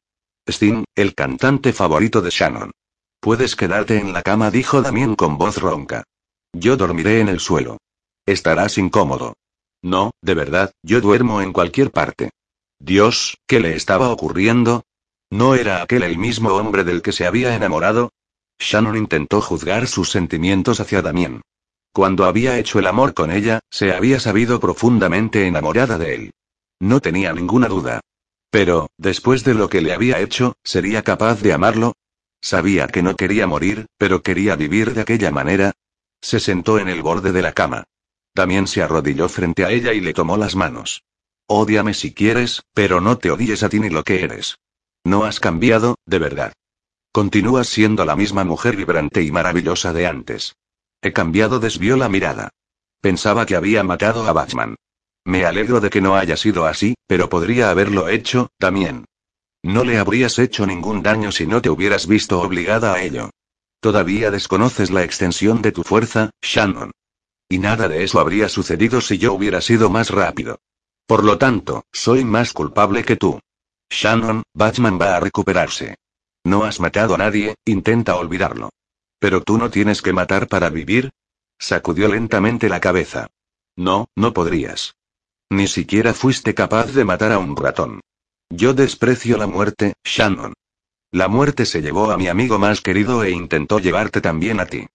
Sting, 0.48 0.86
el 0.96 1.14
cantante 1.14 1.74
favorito 1.74 2.22
de 2.22 2.30
Shannon. 2.30 2.72
Puedes 3.20 3.56
quedarte 3.56 3.98
en 3.98 4.14
la 4.14 4.22
cama, 4.22 4.52
dijo 4.52 4.82
Damien 4.82 5.16
con 5.16 5.38
voz 5.38 5.58
ronca. 5.58 6.04
Yo 6.54 6.78
dormiré 6.78 7.20
en 7.20 7.30
el 7.30 7.40
suelo. 7.40 7.78
Estarás 8.26 8.78
incómodo. 8.78 9.34
No, 9.82 10.12
de 10.22 10.34
verdad, 10.34 10.72
yo 10.84 11.02
duermo 11.02 11.42
en 11.42 11.54
cualquier 11.54 11.92
parte. 11.92 12.30
Dios, 12.80 13.38
¿qué 13.48 13.60
le 13.60 13.76
estaba 13.76 14.10
ocurriendo? 14.10 14.84
¿No 15.30 15.56
era 15.56 15.82
aquel 15.82 16.04
el 16.04 16.18
mismo 16.18 16.50
hombre 16.50 16.84
del 16.84 17.02
que 17.02 17.12
se 17.12 17.26
había 17.26 17.56
enamorado? 17.56 18.12
Shannon 18.60 18.96
intentó 18.96 19.42
juzgar 19.42 19.88
sus 19.88 20.10
sentimientos 20.10 20.80
hacia 20.80 21.02
Damien. 21.02 21.42
Cuando 21.94 22.26
había 22.26 22.58
hecho 22.60 22.80
el 22.80 22.88
amor 22.88 23.14
con 23.14 23.32
ella, 23.32 23.60
se 23.70 23.92
había 23.92 24.20
sabido 24.20 24.60
profundamente 24.60 25.48
enamorada 25.48 25.98
de 25.98 26.16
él. 26.16 26.32
No 26.80 27.00
tenía 27.02 27.34
ninguna 27.34 27.68
duda. 27.68 28.02
Pero, 28.50 28.90
después 28.98 29.44
de 29.44 29.54
lo 29.54 29.70
que 29.70 29.82
le 29.82 29.94
había 29.94 30.20
hecho, 30.20 30.56
¿sería 30.64 31.04
capaz 31.04 31.42
de 31.42 31.54
amarlo? 31.54 31.94
Sabía 32.42 32.88
que 32.88 33.04
no 33.04 33.16
quería 33.16 33.48
morir, 33.48 33.88
pero 33.98 34.22
quería 34.22 34.56
vivir 34.56 34.94
de 34.94 35.02
aquella 35.02 35.32
manera. 35.32 35.74
Se 36.22 36.40
sentó 36.40 36.80
en 36.80 36.88
el 36.88 37.02
borde 37.02 37.32
de 37.32 37.42
la 37.42 37.54
cama. 37.54 37.84
También 38.34 38.68
se 38.68 38.82
arrodilló 38.82 39.30
frente 39.30 39.66
a 39.66 39.72
ella 39.72 39.94
y 39.94 40.02
le 40.02 40.14
tomó 40.14 40.38
las 40.38 40.56
manos. 40.56 41.04
Ódiame 41.48 41.94
si 41.94 42.14
quieres, 42.14 42.64
pero 42.74 43.02
no 43.02 43.18
te 43.18 43.32
odies 43.32 43.64
a 43.64 43.70
ti 43.70 43.80
ni 43.80 43.90
lo 43.90 44.04
que 44.04 44.24
eres. 44.24 44.58
No 45.04 45.24
has 45.24 45.40
cambiado, 45.40 45.96
de 46.06 46.20
verdad. 46.20 46.54
Continúas 47.12 47.68
siendo 47.68 48.06
la 48.06 48.16
misma 48.16 48.44
mujer 48.44 48.76
vibrante 48.76 49.24
y 49.24 49.32
maravillosa 49.32 49.94
de 49.94 50.06
antes. 50.06 50.56
He 51.02 51.14
cambiado, 51.14 51.60
desvió 51.60 51.98
la 51.98 52.10
mirada. 52.10 52.50
Pensaba 53.02 53.46
que 53.46 53.56
había 53.56 53.84
matado 53.84 54.28
a 54.28 54.34
Batman. 54.34 54.76
Me 55.28 55.46
alegro 55.46 55.82
de 55.82 55.90
que 55.90 56.00
no 56.00 56.16
haya 56.16 56.38
sido 56.38 56.66
así, 56.66 56.96
pero 57.06 57.28
podría 57.28 57.70
haberlo 57.70 58.08
hecho, 58.08 58.50
también. 58.58 59.04
No 59.62 59.84
le 59.84 59.98
habrías 59.98 60.40
hecho 60.40 60.66
ningún 60.66 61.04
daño 61.04 61.34
si 61.34 61.46
no 61.46 61.62
te 61.62 61.70
hubieras 61.70 62.08
visto 62.08 62.40
obligada 62.40 62.94
a 62.94 63.04
ello. 63.04 63.30
Todavía 63.82 64.32
desconoces 64.32 64.90
la 64.90 65.04
extensión 65.04 65.62
de 65.62 65.74
tu 65.74 65.84
fuerza, 65.84 66.30
Shannon. 66.42 66.92
Y 67.50 67.60
nada 67.60 67.90
de 67.90 68.06
eso 68.06 68.22
habría 68.22 68.48
sucedido 68.48 69.02
si 69.02 69.18
yo 69.18 69.34
hubiera 69.34 69.60
sido 69.60 69.90
más 69.90 70.12
rápido. 70.12 70.62
Por 71.06 71.26
lo 71.26 71.38
tanto, 71.38 71.84
soy 71.92 72.24
más 72.24 72.54
culpable 72.54 73.04
que 73.04 73.18
tú. 73.18 73.38
Shannon, 73.90 74.44
Batman 74.54 74.98
va 74.98 75.18
a 75.18 75.20
recuperarse. 75.20 75.96
No 76.46 76.64
has 76.64 76.80
matado 76.80 77.16
a 77.16 77.18
nadie, 77.18 77.56
intenta 77.66 78.16
olvidarlo. 78.16 78.70
Pero 79.20 79.42
tú 79.42 79.58
no 79.58 79.70
tienes 79.70 80.02
que 80.02 80.14
matar 80.14 80.48
para 80.48 80.70
vivir. 80.70 81.10
Sacudió 81.60 82.08
lentamente 82.08 82.70
la 82.70 82.80
cabeza. 82.80 83.28
No, 83.76 84.08
no 84.16 84.34
podrías. 84.34 84.97
Ni 85.50 85.68
siquiera 85.68 86.14
fuiste 86.14 86.54
capaz 86.54 86.94
de 86.94 87.06
matar 87.06 87.32
a 87.32 87.40
un 87.40 87.56
ratón. 87.56 88.02
Yo 88.50 88.74
desprecio 88.74 89.38
la 89.38 89.48
muerte, 89.48 89.94
Shannon. 90.04 90.54
La 91.12 91.28
muerte 91.30 91.66
se 91.66 91.82
llevó 91.82 92.12
a 92.12 92.18
mi 92.18 92.28
amigo 92.28 92.60
más 92.60 92.82
querido 92.82 93.24
e 93.24 93.32
intentó 93.32 93.80
llevarte 93.80 94.20
también 94.20 94.60
a 94.60 94.66
ti. 94.66 94.88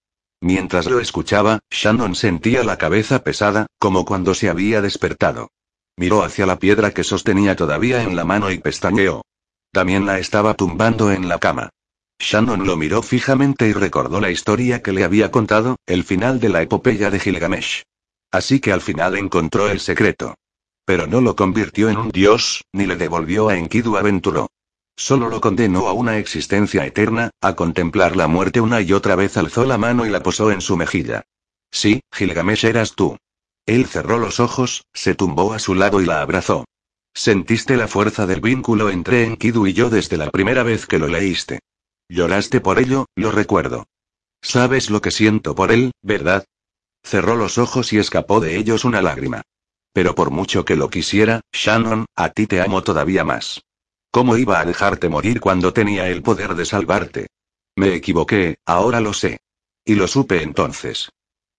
Mientras 0.43 0.87
lo 0.87 1.01
escuchaba, 1.01 1.61
Shannon 1.71 2.15
sentía 2.15 2.65
la 2.65 2.77
cabeza 2.77 3.23
pesada, 3.23 3.67
como 3.79 4.05
cuando 4.05 4.35
se 4.35 4.51
había 4.51 4.83
despertado. 4.83 5.49
Miró 5.97 6.23
hacia 6.23 6.47
la 6.47 6.59
piedra 6.59 6.91
que 6.91 7.05
sostenía 7.05 7.57
todavía 7.57 8.03
en 8.03 8.17
la 8.17 8.25
mano 8.25 8.51
y 8.51 8.59
pestañeó. 8.59 9.23
También 9.73 10.05
la 10.05 10.19
estaba 10.19 10.55
tumbando 10.55 11.13
en 11.13 11.29
la 11.29 11.39
cama. 11.39 11.71
Shannon 12.19 12.67
lo 12.67 12.77
miró 12.77 13.03
fijamente 13.03 13.69
y 13.69 13.73
recordó 13.73 14.21
la 14.21 14.31
historia 14.31 14.83
que 14.83 14.93
le 14.93 15.05
había 15.05 15.31
contado, 15.31 15.77
el 15.87 16.05
final 16.05 16.41
de 16.41 16.51
la 16.51 16.63
epopeya 16.63 17.11
de 17.11 17.21
Gilgamesh. 17.21 17.83
Así 18.31 18.61
que 18.61 18.73
al 18.73 18.81
final 18.81 19.17
encontró 19.17 19.69
el 19.69 19.81
secreto. 19.81 20.35
Pero 20.85 21.07
no 21.07 21.21
lo 21.21 21.37
convirtió 21.37 21.89
en 21.89 21.97
un 21.97 22.11
dios, 22.11 22.65
ni 22.73 22.87
le 22.87 22.97
devolvió 22.97 23.49
a 23.49 23.57
Enkidu 23.57 23.97
Aventuró. 23.97 24.51
Solo 24.97 25.29
lo 25.29 25.41
condenó 25.41 25.89
a 25.89 25.93
una 25.93 26.19
existencia 26.19 26.85
eterna, 26.85 27.31
a 27.41 27.55
contemplar 27.55 28.17
la 28.17 28.29
muerte 28.29 28.61
una 28.61 28.81
y 28.81 28.93
otra 28.93 29.17
vez 29.17 29.37
alzó 29.37 29.65
la 29.65 29.79
mano 29.79 30.05
y 30.07 30.11
la 30.11 30.23
posó 30.23 30.51
en 30.51 30.61
su 30.61 30.77
mejilla. 30.77 31.25
Sí, 31.71 32.03
Gilgamesh 32.13 32.67
eras 32.67 32.95
tú. 32.95 33.17
Él 33.65 33.87
cerró 33.87 34.19
los 34.19 34.41
ojos, 34.41 34.85
se 34.93 35.15
tumbó 35.15 35.55
a 35.55 35.59
su 35.59 35.75
lado 35.75 36.01
y 36.01 36.07
la 36.07 36.21
abrazó. 36.21 36.65
Sentiste 37.15 37.77
la 37.77 37.89
fuerza 37.89 38.27
del 38.27 38.41
vínculo 38.41 38.91
entre 38.91 39.25
Enkidu 39.25 39.67
y 39.67 39.73
yo 39.73 39.89
desde 39.89 40.17
la 40.17 40.31
primera 40.31 40.63
vez 40.63 40.87
que 40.87 40.99
lo 40.99 41.09
leíste. 41.09 41.61
Lloraste 42.09 42.61
por 42.61 42.79
ello, 42.79 43.07
lo 43.15 43.31
recuerdo. 43.31 43.87
Sabes 44.43 44.91
lo 44.91 45.01
que 45.01 45.11
siento 45.11 45.55
por 45.55 45.73
él, 45.73 45.93
¿verdad? 46.03 46.45
Cerró 47.05 47.37
los 47.37 47.59
ojos 47.59 47.93
y 47.93 47.99
escapó 47.99 48.41
de 48.41 48.57
ellos 48.57 48.85
una 48.85 49.01
lágrima. 49.01 49.43
Pero 49.93 50.15
por 50.15 50.31
mucho 50.31 50.65
que 50.65 50.77
lo 50.77 50.89
quisiera, 50.91 51.43
Shannon, 51.53 52.07
a 52.17 52.31
ti 52.31 52.47
te 52.47 52.61
amo 52.61 52.83
todavía 52.83 53.25
más. 53.25 53.63
¿Cómo 54.11 54.37
iba 54.37 54.61
a 54.61 54.65
dejarte 54.65 55.09
morir 55.09 55.41
cuando 55.41 55.73
tenía 55.73 56.09
el 56.09 56.23
poder 56.23 56.55
de 56.55 56.65
salvarte? 56.65 57.27
Me 57.77 57.95
equivoqué, 57.95 58.57
ahora 58.67 59.01
lo 59.01 59.13
sé. 59.13 59.41
Y 59.85 59.95
lo 59.95 60.07
supe 60.07 60.43
entonces. 60.43 61.11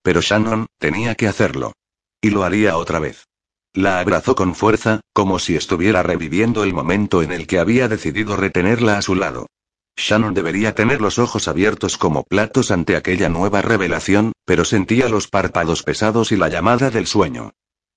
Pero 0.02 0.22
Shannon, 0.22 0.68
tenía 0.78 1.16
que 1.16 1.28
hacerlo. 1.28 1.74
Y 2.22 2.30
lo 2.30 2.44
haría 2.44 2.78
otra 2.78 3.00
vez. 3.00 3.26
La 3.74 4.00
abrazó 4.00 4.36
con 4.36 4.54
fuerza, 4.54 5.02
como 5.14 5.40
si 5.40 5.56
estuviera 5.56 6.04
reviviendo 6.04 6.64
el 6.64 6.74
momento 6.74 7.24
en 7.24 7.32
el 7.32 7.48
que 7.48 7.58
había 7.58 7.88
decidido 7.88 8.36
retenerla 8.36 8.98
a 9.00 9.02
su 9.02 9.16
lado. 9.16 9.48
Shannon 9.96 10.34
debería 10.34 10.76
tener 10.76 11.02
los 11.02 11.20
ojos 11.20 11.48
abiertos 11.48 11.98
como 11.98 12.24
platos 12.24 12.72
ante 12.72 12.96
aquella 12.96 13.30
nueva 13.30 13.62
revelación, 13.62 14.32
pero 14.46 14.66
sentía 14.66 15.10
los 15.10 15.28
párpados 15.28 15.84
pesados 15.84 16.32
y 16.32 16.36
la 16.36 16.50
llamada 16.50 16.92
del 16.92 17.08
sueño. 17.08 17.54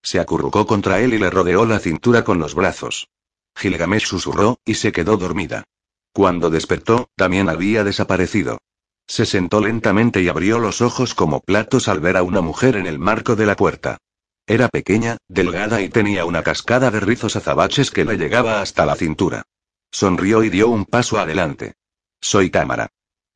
Se 0.06 0.20
acurrucó 0.20 0.68
contra 0.68 1.00
él 1.00 1.14
y 1.14 1.18
le 1.18 1.30
rodeó 1.30 1.66
la 1.66 1.80
cintura 1.80 2.22
con 2.22 2.38
los 2.38 2.54
brazos. 2.54 3.08
Gilgamesh 3.56 4.06
susurró, 4.06 4.60
y 4.64 4.74
se 4.74 4.92
quedó 4.92 5.16
dormida. 5.16 5.64
Cuando 6.12 6.48
despertó, 6.48 7.10
también 7.16 7.48
había 7.48 7.82
desaparecido. 7.82 8.58
Se 9.08 9.26
sentó 9.26 9.60
lentamente 9.60 10.22
y 10.22 10.28
abrió 10.28 10.60
los 10.60 10.80
ojos 10.80 11.16
como 11.16 11.40
platos 11.40 11.88
al 11.88 11.98
ver 11.98 12.16
a 12.16 12.22
una 12.22 12.40
mujer 12.40 12.76
en 12.76 12.86
el 12.86 13.00
marco 13.00 13.34
de 13.34 13.46
la 13.46 13.56
puerta. 13.56 13.98
Era 14.46 14.68
pequeña, 14.68 15.16
delgada 15.26 15.82
y 15.82 15.88
tenía 15.88 16.24
una 16.24 16.44
cascada 16.44 16.92
de 16.92 17.00
rizos 17.00 17.34
azabaches 17.34 17.90
que 17.90 18.04
le 18.04 18.16
llegaba 18.16 18.60
hasta 18.60 18.86
la 18.86 18.94
cintura. 18.94 19.42
Sonrió 19.90 20.44
y 20.44 20.50
dio 20.50 20.68
un 20.68 20.84
paso 20.84 21.18
adelante. 21.18 21.74
Soy 22.20 22.50
Támara. 22.50 22.90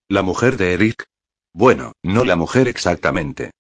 ¿La 0.07 0.23
mujer 0.23 0.57
de 0.57 0.75
Eric? 0.75 1.07
Bueno, 1.53 1.95
no 2.05 2.25
la 2.25 2.37
mujer 2.37 2.69
exactamente. 2.69 3.51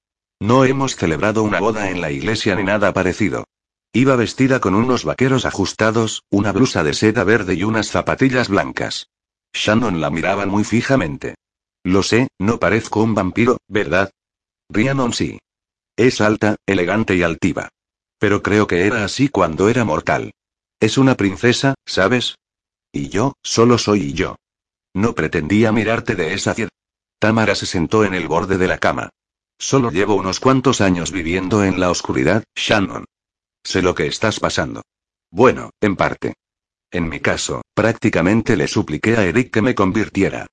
No 0.40 0.64
hemos 0.64 0.96
celebrado 0.96 1.42
una 1.42 1.60
boda 1.60 1.90
en 1.90 2.00
la 2.00 2.10
iglesia 2.10 2.56
ni 2.56 2.64
nada 2.64 2.94
parecido. 2.94 3.44
Iba 3.92 4.16
vestida 4.16 4.58
con 4.60 4.74
unos 4.74 5.04
vaqueros 5.04 5.44
ajustados, 5.44 6.22
una 6.30 6.52
blusa 6.52 6.82
de 6.82 6.94
seda 6.94 7.24
verde 7.24 7.54
y 7.54 7.64
unas 7.64 7.88
zapatillas 7.88 8.48
blancas. 8.48 9.10
Shannon 9.52 10.00
la 10.00 10.08
miraba 10.10 10.46
muy 10.46 10.64
fijamente. 10.64 11.34
Lo 11.84 12.02
sé, 12.02 12.28
no 12.38 12.58
parezco 12.58 13.02
un 13.02 13.14
vampiro, 13.14 13.58
¿verdad? 13.68 14.10
Rhiannon 14.70 15.12
sí. 15.12 15.38
Es 15.96 16.22
alta, 16.22 16.56
elegante 16.66 17.16
y 17.16 17.22
altiva. 17.22 17.68
Pero 18.18 18.42
creo 18.42 18.66
que 18.66 18.86
era 18.86 19.04
así 19.04 19.28
cuando 19.28 19.68
era 19.68 19.84
mortal. 19.84 20.32
Es 20.78 20.96
una 20.96 21.16
princesa, 21.16 21.74
¿sabes? 21.84 22.36
Y 22.92 23.08
yo, 23.08 23.34
solo 23.42 23.76
soy 23.76 24.14
yo. 24.14 24.36
No 24.94 25.14
pretendía 25.14 25.72
mirarte 25.72 26.14
de 26.14 26.32
esa 26.32 26.54
ciudad. 26.54 26.70
Tamara 27.18 27.54
se 27.54 27.66
sentó 27.66 28.04
en 28.04 28.14
el 28.14 28.28
borde 28.28 28.56
de 28.56 28.66
la 28.66 28.78
cama. 28.78 29.10
Solo 29.60 29.90
llevo 29.90 30.14
unos 30.14 30.40
cuantos 30.40 30.80
años 30.80 31.12
viviendo 31.12 31.62
en 31.62 31.78
la 31.78 31.90
oscuridad, 31.90 32.44
Shannon. 32.56 33.04
Sé 33.62 33.82
lo 33.82 33.94
que 33.94 34.06
estás 34.06 34.40
pasando. 34.40 34.80
Bueno, 35.30 35.68
en 35.82 35.96
parte. 35.96 36.32
En 36.90 37.10
mi 37.10 37.20
caso, 37.20 37.60
prácticamente 37.74 38.56
le 38.56 38.66
supliqué 38.66 39.18
a 39.18 39.24
Eric 39.26 39.52
que 39.52 39.60
me 39.60 39.74
convirtiera. 39.74 40.46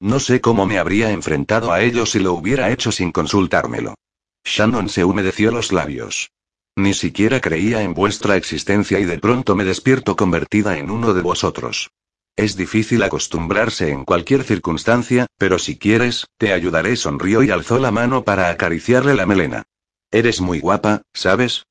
No 0.00 0.18
sé 0.18 0.40
cómo 0.40 0.64
me 0.64 0.78
habría 0.78 1.10
enfrentado 1.10 1.72
a 1.72 1.82
ello 1.82 2.06
si 2.06 2.20
lo 2.20 2.32
hubiera 2.32 2.70
hecho 2.70 2.90
sin 2.90 3.12
consultármelo. 3.12 3.96
Shannon 4.44 4.88
se 4.88 5.04
humedeció 5.04 5.50
los 5.50 5.70
labios. 5.70 6.30
Ni 6.74 6.94
siquiera 6.94 7.42
creía 7.42 7.82
en 7.82 7.92
vuestra 7.92 8.36
existencia 8.36 8.98
y 8.98 9.04
de 9.04 9.18
pronto 9.18 9.54
me 9.54 9.64
despierto 9.64 10.16
convertida 10.16 10.78
en 10.78 10.90
uno 10.90 11.12
de 11.12 11.20
vosotros. 11.20 11.90
Es 12.36 12.56
difícil 12.56 13.02
acostumbrarse 13.02 13.90
en 13.90 14.04
cualquier 14.04 14.42
circunstancia, 14.42 15.26
pero 15.38 15.58
si 15.58 15.78
quieres, 15.78 16.26
te 16.36 16.52
ayudaré. 16.52 16.96
Sonrió 16.96 17.42
y 17.42 17.50
alzó 17.50 17.78
la 17.78 17.92
mano 17.92 18.24
para 18.24 18.50
acariciarle 18.50 19.14
la 19.14 19.26
melena. 19.26 19.62
Eres 20.10 20.40
muy 20.40 20.58
guapa, 20.60 21.02
¿sabes? 21.12 21.64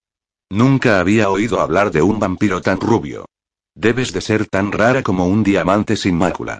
Nunca 0.49 0.99
había 0.99 1.29
oído 1.29 1.59
hablar 1.59 1.91
de 1.91 2.01
un 2.01 2.19
vampiro 2.19 2.61
tan 2.61 2.79
rubio. 2.79 3.25
Debes 3.75 4.13
de 4.13 4.21
ser 4.21 4.45
tan 4.45 4.71
rara 4.71 5.03
como 5.03 5.27
un 5.27 5.43
diamante 5.43 5.97
sin 5.97 6.15
mácula. 6.15 6.59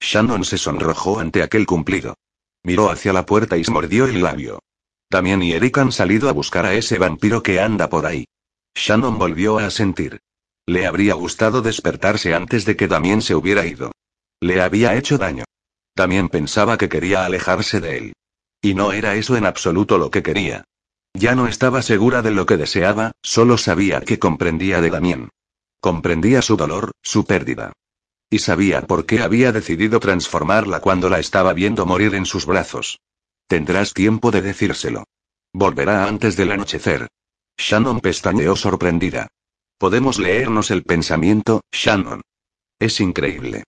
Shannon 0.00 0.44
se 0.44 0.58
sonrojó 0.58 1.20
ante 1.20 1.42
aquel 1.42 1.66
cumplido. 1.66 2.14
Miró 2.64 2.90
hacia 2.90 3.12
la 3.12 3.26
puerta 3.26 3.56
y 3.56 3.64
se 3.64 3.70
mordió 3.70 4.06
el 4.06 4.22
labio. 4.22 4.60
También 5.08 5.42
y 5.42 5.52
Eric 5.52 5.78
han 5.78 5.92
salido 5.92 6.28
a 6.28 6.32
buscar 6.32 6.66
a 6.66 6.74
ese 6.74 6.98
vampiro 6.98 7.42
que 7.42 7.60
anda 7.60 7.88
por 7.88 8.06
ahí. 8.06 8.26
Shannon 8.74 9.18
volvió 9.18 9.58
a 9.58 9.66
asentir. 9.66 10.20
Le 10.66 10.86
habría 10.86 11.14
gustado 11.14 11.60
despertarse 11.60 12.34
antes 12.34 12.64
de 12.64 12.76
que 12.76 12.88
Damien 12.88 13.20
se 13.20 13.34
hubiera 13.34 13.66
ido. 13.66 13.92
Le 14.40 14.62
había 14.62 14.94
hecho 14.94 15.18
daño. 15.18 15.44
También 15.94 16.28
pensaba 16.28 16.78
que 16.78 16.88
quería 16.88 17.24
alejarse 17.24 17.80
de 17.80 17.98
él. 17.98 18.12
Y 18.62 18.74
no 18.74 18.92
era 18.92 19.14
eso 19.14 19.36
en 19.36 19.44
absoluto 19.46 19.98
lo 19.98 20.10
que 20.10 20.22
quería. 20.22 20.64
Ya 21.12 21.34
no 21.34 21.46
estaba 21.46 21.82
segura 21.82 22.22
de 22.22 22.32
lo 22.32 22.46
que 22.46 22.56
deseaba, 22.56 23.12
solo 23.22 23.58
sabía 23.58 24.00
que 24.00 24.18
comprendía 24.18 24.80
de 24.80 24.90
Damien. 24.90 25.28
Comprendía 25.80 26.42
su 26.42 26.56
dolor, 26.56 26.92
su 27.02 27.24
pérdida. 27.24 27.72
Y 28.30 28.38
sabía 28.38 28.82
por 28.86 29.06
qué 29.06 29.20
había 29.20 29.52
decidido 29.52 30.00
transformarla 30.00 30.80
cuando 30.80 31.08
la 31.08 31.20
estaba 31.20 31.52
viendo 31.52 31.86
morir 31.86 32.14
en 32.14 32.26
sus 32.26 32.46
brazos. 32.46 32.98
Tendrás 33.46 33.92
tiempo 33.92 34.30
de 34.30 34.42
decírselo. 34.42 35.04
Volverá 35.52 36.06
antes 36.06 36.36
del 36.36 36.50
anochecer. 36.50 37.06
Shannon 37.56 38.00
pestañeó 38.00 38.56
sorprendida. 38.56 39.28
Podemos 39.78 40.18
leernos 40.18 40.70
el 40.70 40.84
pensamiento, 40.84 41.60
Shannon. 41.72 42.22
Es 42.78 43.00
increíble. 43.00 43.64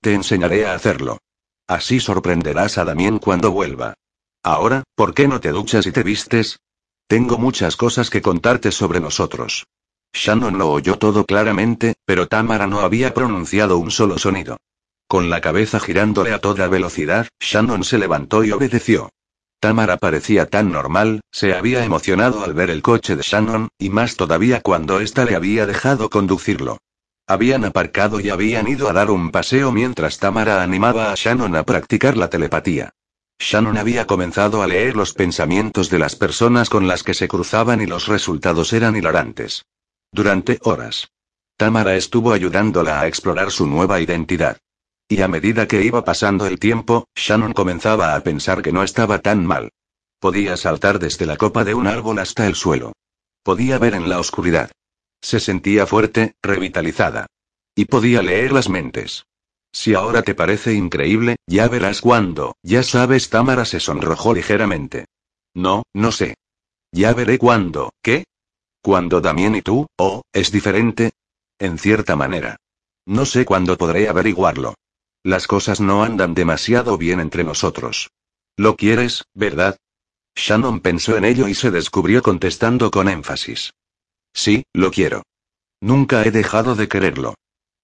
Te 0.00 0.14
enseñaré 0.14 0.66
a 0.66 0.74
hacerlo. 0.74 1.18
Así 1.66 2.00
sorprenderás 2.00 2.78
a 2.78 2.84
Damien 2.84 3.18
cuando 3.18 3.50
vuelva. 3.50 3.94
Ahora, 4.42 4.84
¿por 4.94 5.14
qué 5.14 5.28
no 5.28 5.40
te 5.40 5.50
duchas 5.50 5.86
y 5.86 5.92
te 5.92 6.02
vistes? 6.02 6.58
Tengo 7.06 7.38
muchas 7.38 7.76
cosas 7.76 8.08
que 8.08 8.22
contarte 8.22 8.72
sobre 8.72 9.00
nosotros. 9.00 9.66
Shannon 10.12 10.58
lo 10.58 10.70
oyó 10.70 10.98
todo 10.98 11.24
claramente, 11.26 11.94
pero 12.04 12.26
Tamara 12.26 12.66
no 12.66 12.80
había 12.80 13.14
pronunciado 13.14 13.78
un 13.78 13.90
solo 13.90 14.18
sonido. 14.18 14.56
Con 15.06 15.28
la 15.28 15.40
cabeza 15.40 15.78
girándole 15.78 16.32
a 16.32 16.40
toda 16.40 16.68
velocidad, 16.68 17.28
Shannon 17.40 17.84
se 17.84 17.98
levantó 17.98 18.44
y 18.44 18.52
obedeció. 18.52 19.10
Tamara 19.60 19.98
parecía 19.98 20.46
tan 20.46 20.72
normal, 20.72 21.20
se 21.30 21.54
había 21.54 21.84
emocionado 21.84 22.42
al 22.42 22.54
ver 22.54 22.70
el 22.70 22.80
coche 22.80 23.14
de 23.14 23.22
Shannon, 23.22 23.68
y 23.78 23.90
más 23.90 24.16
todavía 24.16 24.62
cuando 24.62 25.00
ésta 25.00 25.26
le 25.26 25.36
había 25.36 25.66
dejado 25.66 26.08
conducirlo. 26.08 26.78
Habían 27.26 27.66
aparcado 27.66 28.20
y 28.20 28.30
habían 28.30 28.68
ido 28.68 28.88
a 28.88 28.94
dar 28.94 29.10
un 29.10 29.30
paseo 29.30 29.70
mientras 29.70 30.18
Tamara 30.18 30.62
animaba 30.62 31.12
a 31.12 31.14
Shannon 31.14 31.54
a 31.56 31.62
practicar 31.64 32.16
la 32.16 32.30
telepatía. 32.30 32.94
Shannon 33.38 33.76
había 33.76 34.06
comenzado 34.06 34.62
a 34.62 34.66
leer 34.66 34.96
los 34.96 35.12
pensamientos 35.12 35.90
de 35.90 35.98
las 35.98 36.16
personas 36.16 36.70
con 36.70 36.88
las 36.88 37.02
que 37.02 37.14
se 37.14 37.28
cruzaban 37.28 37.82
y 37.82 37.86
los 37.86 38.08
resultados 38.08 38.72
eran 38.72 38.96
hilarantes. 38.96 39.66
Durante 40.10 40.58
horas. 40.62 41.10
Tamara 41.56 41.96
estuvo 41.96 42.32
ayudándola 42.32 43.00
a 43.00 43.06
explorar 43.06 43.50
su 43.50 43.66
nueva 43.66 44.00
identidad. 44.00 44.56
Y 45.10 45.22
a 45.22 45.28
medida 45.28 45.66
que 45.66 45.82
iba 45.82 46.04
pasando 46.04 46.46
el 46.46 46.60
tiempo, 46.60 47.08
Shannon 47.16 47.52
comenzaba 47.52 48.14
a 48.14 48.20
pensar 48.20 48.62
que 48.62 48.70
no 48.70 48.84
estaba 48.84 49.18
tan 49.18 49.44
mal. 49.44 49.72
Podía 50.20 50.56
saltar 50.56 51.00
desde 51.00 51.26
la 51.26 51.36
copa 51.36 51.64
de 51.64 51.74
un 51.74 51.88
árbol 51.88 52.20
hasta 52.20 52.46
el 52.46 52.54
suelo. 52.54 52.92
Podía 53.42 53.78
ver 53.78 53.94
en 53.94 54.08
la 54.08 54.20
oscuridad. 54.20 54.70
Se 55.20 55.40
sentía 55.40 55.84
fuerte, 55.84 56.34
revitalizada. 56.40 57.26
Y 57.74 57.86
podía 57.86 58.22
leer 58.22 58.52
las 58.52 58.68
mentes. 58.68 59.24
Si 59.72 59.94
ahora 59.94 60.22
te 60.22 60.36
parece 60.36 60.74
increíble, 60.74 61.34
ya 61.44 61.66
verás 61.66 62.00
cuándo, 62.00 62.54
ya 62.62 62.84
sabes, 62.84 63.30
Tamara 63.30 63.64
se 63.64 63.80
sonrojó 63.80 64.32
ligeramente. 64.32 65.06
No, 65.54 65.82
no 65.92 66.12
sé. 66.12 66.36
Ya 66.92 67.14
veré 67.14 67.36
cuándo, 67.36 67.90
¿qué? 68.00 68.26
Cuando 68.80 69.20
Damien 69.20 69.56
y 69.56 69.62
tú, 69.62 69.88
oh, 69.98 70.22
es 70.32 70.52
diferente. 70.52 71.10
En 71.58 71.78
cierta 71.78 72.14
manera. 72.14 72.58
No 73.06 73.26
sé 73.26 73.44
cuándo 73.44 73.76
podré 73.76 74.08
averiguarlo. 74.08 74.74
Las 75.22 75.46
cosas 75.46 75.80
no 75.80 76.02
andan 76.02 76.34
demasiado 76.34 76.96
bien 76.96 77.20
entre 77.20 77.44
nosotros. 77.44 78.10
Lo 78.56 78.76
quieres, 78.76 79.24
¿verdad? 79.34 79.76
Shannon 80.34 80.80
pensó 80.80 81.16
en 81.16 81.24
ello 81.24 81.48
y 81.48 81.54
se 81.54 81.70
descubrió 81.70 82.22
contestando 82.22 82.90
con 82.90 83.08
énfasis. 83.08 83.74
Sí, 84.32 84.64
lo 84.72 84.90
quiero. 84.90 85.22
Nunca 85.80 86.24
he 86.24 86.30
dejado 86.30 86.74
de 86.74 86.88
quererlo. 86.88 87.34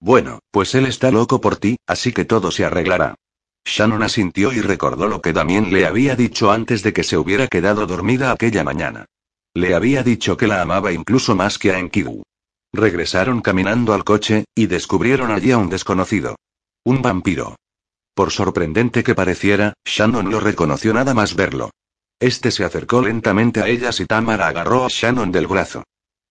Bueno, 0.01 0.40
pues 0.51 0.75
él 0.75 0.87
está 0.87 1.11
loco 1.11 1.40
por 1.40 1.57
ti, 1.57 1.77
así 1.87 2.12
que 2.12 2.25
todo 2.25 2.51
se 2.51 2.64
arreglará. 2.64 3.14
Shannon 3.66 4.03
asintió 4.03 4.53
y 4.53 4.61
recordó 4.61 5.09
lo 5.09 5.20
que 5.20 5.33
Damien 5.33 5.72
le 5.72 5.87
había 5.87 6.14
dicho 6.14 6.53
antes 6.53 6.83
de 6.83 6.92
que 6.92 7.03
se 7.03 7.18
hubiera 7.18 7.49
quedado 7.49 7.87
dormida 7.87 8.31
aquella 8.31 8.62
mañana. 8.62 9.07
Le 9.55 9.75
había 9.75 10.03
dicho 10.03 10.37
que 10.37 10.46
la 10.46 10.62
amaba 10.62 10.92
incluso 10.92 11.35
más 11.35 11.59
que 11.59 11.72
a 11.72 11.79
Enkidu. 11.79 12.22
Regresaron 12.72 13.40
caminando 13.40 13.92
al 13.94 14.05
coche, 14.05 14.44
y 14.55 14.66
descubrieron 14.66 15.31
allí 15.31 15.51
a 15.51 15.59
un 15.59 15.70
desconocido. 15.70 16.37
Un 16.87 17.03
vampiro. 17.03 17.57
Por 18.14 18.31
sorprendente 18.31 19.03
que 19.03 19.16
pareciera, 19.16 19.72
Shannon 19.85 20.31
lo 20.31 20.38
reconoció 20.38 20.94
nada 20.94 21.14
más 21.14 21.35
verlo. 21.35 21.70
Este 22.20 22.53
se 22.53 22.62
acercó 22.62 23.03
lentamente 23.03 23.61
a 23.61 23.66
ellas 23.66 23.99
y 23.99 24.07
Tamara 24.07 24.46
agarró 24.46 24.85
a 24.85 24.88
Shannon 24.88 25.33
del 25.33 25.49
brazo. 25.49 25.83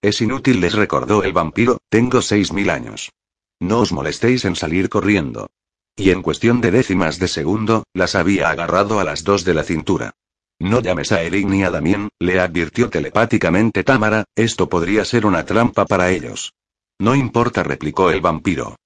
Es 0.02 0.22
inútil, 0.22 0.62
les 0.62 0.72
recordó 0.72 1.24
el 1.24 1.34
vampiro, 1.34 1.80
tengo 1.90 2.22
seis 2.22 2.54
mil 2.54 2.70
años. 2.70 3.12
No 3.60 3.80
os 3.80 3.92
molestéis 3.92 4.46
en 4.46 4.56
salir 4.56 4.88
corriendo. 4.88 5.48
Y 5.94 6.12
en 6.12 6.22
cuestión 6.22 6.62
de 6.62 6.72
décimas 6.72 7.20
de 7.20 7.28
segundo, 7.28 7.84
las 7.94 8.16
había 8.16 8.50
agarrado 8.50 9.02
a 9.02 9.04
las 9.04 9.26
dos 9.26 9.44
de 9.44 9.56
la 9.56 9.64
cintura. 9.64 10.12
No 10.58 10.80
llames 10.80 11.12
a 11.12 11.22
Eric 11.22 11.48
ni 11.48 11.66
a 11.66 11.70
Damien, 11.70 12.08
le 12.18 12.40
advirtió 12.40 12.90
telepáticamente 12.90 13.84
Tamara, 13.84 14.24
esto 14.38 14.70
podría 14.70 15.04
ser 15.04 15.26
una 15.26 15.44
trampa 15.44 15.86
para 15.86 16.12
ellos. 16.12 16.54
No 16.98 17.14
importa, 17.14 17.62
replicó 17.62 18.10
el 18.10 18.22
vampiro. 18.22 18.78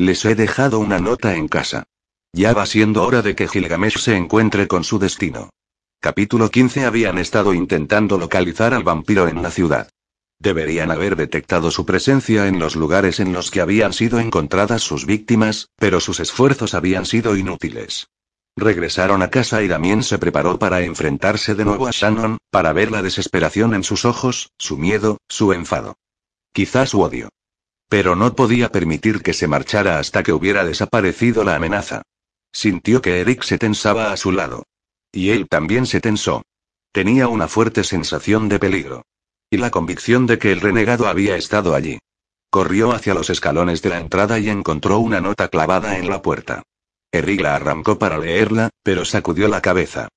Les 0.00 0.24
he 0.24 0.36
dejado 0.36 0.78
una 0.78 1.00
nota 1.00 1.34
en 1.34 1.48
casa. 1.48 1.82
Ya 2.32 2.52
va 2.52 2.66
siendo 2.66 3.02
hora 3.02 3.20
de 3.20 3.34
que 3.34 3.48
Gilgamesh 3.48 3.98
se 3.98 4.16
encuentre 4.16 4.68
con 4.68 4.84
su 4.84 5.00
destino. 5.00 5.50
Capítulo 6.00 6.52
15 6.52 6.84
Habían 6.84 7.18
estado 7.18 7.52
intentando 7.52 8.16
localizar 8.16 8.74
al 8.74 8.84
vampiro 8.84 9.26
en 9.26 9.42
la 9.42 9.50
ciudad. 9.50 9.90
Deberían 10.38 10.92
haber 10.92 11.16
detectado 11.16 11.72
su 11.72 11.84
presencia 11.84 12.46
en 12.46 12.60
los 12.60 12.76
lugares 12.76 13.18
en 13.18 13.32
los 13.32 13.50
que 13.50 13.60
habían 13.60 13.92
sido 13.92 14.20
encontradas 14.20 14.82
sus 14.82 15.04
víctimas, 15.04 15.70
pero 15.74 15.98
sus 15.98 16.20
esfuerzos 16.20 16.74
habían 16.74 17.04
sido 17.04 17.36
inútiles. 17.36 18.06
Regresaron 18.56 19.22
a 19.22 19.30
casa 19.30 19.64
y 19.64 19.66
Damien 19.66 20.04
se 20.04 20.18
preparó 20.18 20.60
para 20.60 20.82
enfrentarse 20.82 21.56
de 21.56 21.64
nuevo 21.64 21.88
a 21.88 21.90
Shannon, 21.90 22.38
para 22.52 22.72
ver 22.72 22.92
la 22.92 23.02
desesperación 23.02 23.74
en 23.74 23.82
sus 23.82 24.04
ojos, 24.04 24.52
su 24.58 24.78
miedo, 24.78 25.18
su 25.28 25.52
enfado. 25.52 25.96
Quizás 26.52 26.90
su 26.90 27.00
odio. 27.00 27.30
Pero 27.88 28.16
no 28.16 28.34
podía 28.34 28.70
permitir 28.70 29.22
que 29.22 29.32
se 29.32 29.48
marchara 29.48 29.98
hasta 29.98 30.22
que 30.22 30.32
hubiera 30.32 30.64
desaparecido 30.64 31.42
la 31.44 31.56
amenaza. 31.56 32.02
Sintió 32.52 33.00
que 33.00 33.20
Eric 33.20 33.42
se 33.42 33.58
tensaba 33.58 34.12
a 34.12 34.16
su 34.16 34.32
lado. 34.32 34.64
Y 35.10 35.30
él 35.30 35.48
también 35.48 35.86
se 35.86 36.00
tensó. 36.00 36.42
Tenía 36.92 37.28
una 37.28 37.48
fuerte 37.48 37.84
sensación 37.84 38.48
de 38.48 38.58
peligro. 38.58 39.04
Y 39.50 39.56
la 39.56 39.70
convicción 39.70 40.26
de 40.26 40.38
que 40.38 40.52
el 40.52 40.60
renegado 40.60 41.08
había 41.08 41.36
estado 41.36 41.74
allí. 41.74 41.98
Corrió 42.50 42.92
hacia 42.92 43.14
los 43.14 43.30
escalones 43.30 43.80
de 43.82 43.90
la 43.90 44.00
entrada 44.00 44.38
y 44.38 44.50
encontró 44.50 44.98
una 44.98 45.20
nota 45.20 45.48
clavada 45.48 45.98
en 45.98 46.08
la 46.08 46.20
puerta. 46.20 46.62
Eric 47.10 47.40
la 47.40 47.56
arrancó 47.56 47.98
para 47.98 48.18
leerla, 48.18 48.68
pero 48.82 49.06
sacudió 49.06 49.48
la 49.48 49.62
cabeza. 49.62 50.08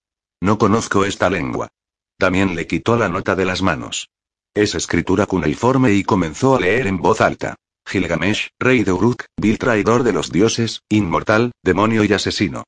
No 0.41 0.57
conozco 0.57 1.05
esta 1.05 1.29
lengua. 1.29 1.69
También 2.17 2.55
le 2.55 2.67
quitó 2.67 2.97
la 2.97 3.07
nota 3.07 3.35
de 3.35 3.45
las 3.45 3.61
manos. 3.61 4.09
Es 4.53 4.75
escritura 4.75 5.25
cuneiforme 5.25 5.93
y 5.93 6.03
comenzó 6.03 6.55
a 6.55 6.59
leer 6.59 6.87
en 6.87 6.97
voz 6.97 7.21
alta. 7.21 7.55
Gilgamesh, 7.85 8.49
rey 8.59 8.83
de 8.83 8.91
Uruk, 8.91 9.25
vil 9.37 9.57
traidor 9.57 10.03
de 10.03 10.13
los 10.13 10.31
dioses, 10.31 10.81
inmortal, 10.89 11.51
demonio 11.63 12.03
y 12.03 12.13
asesino. 12.13 12.63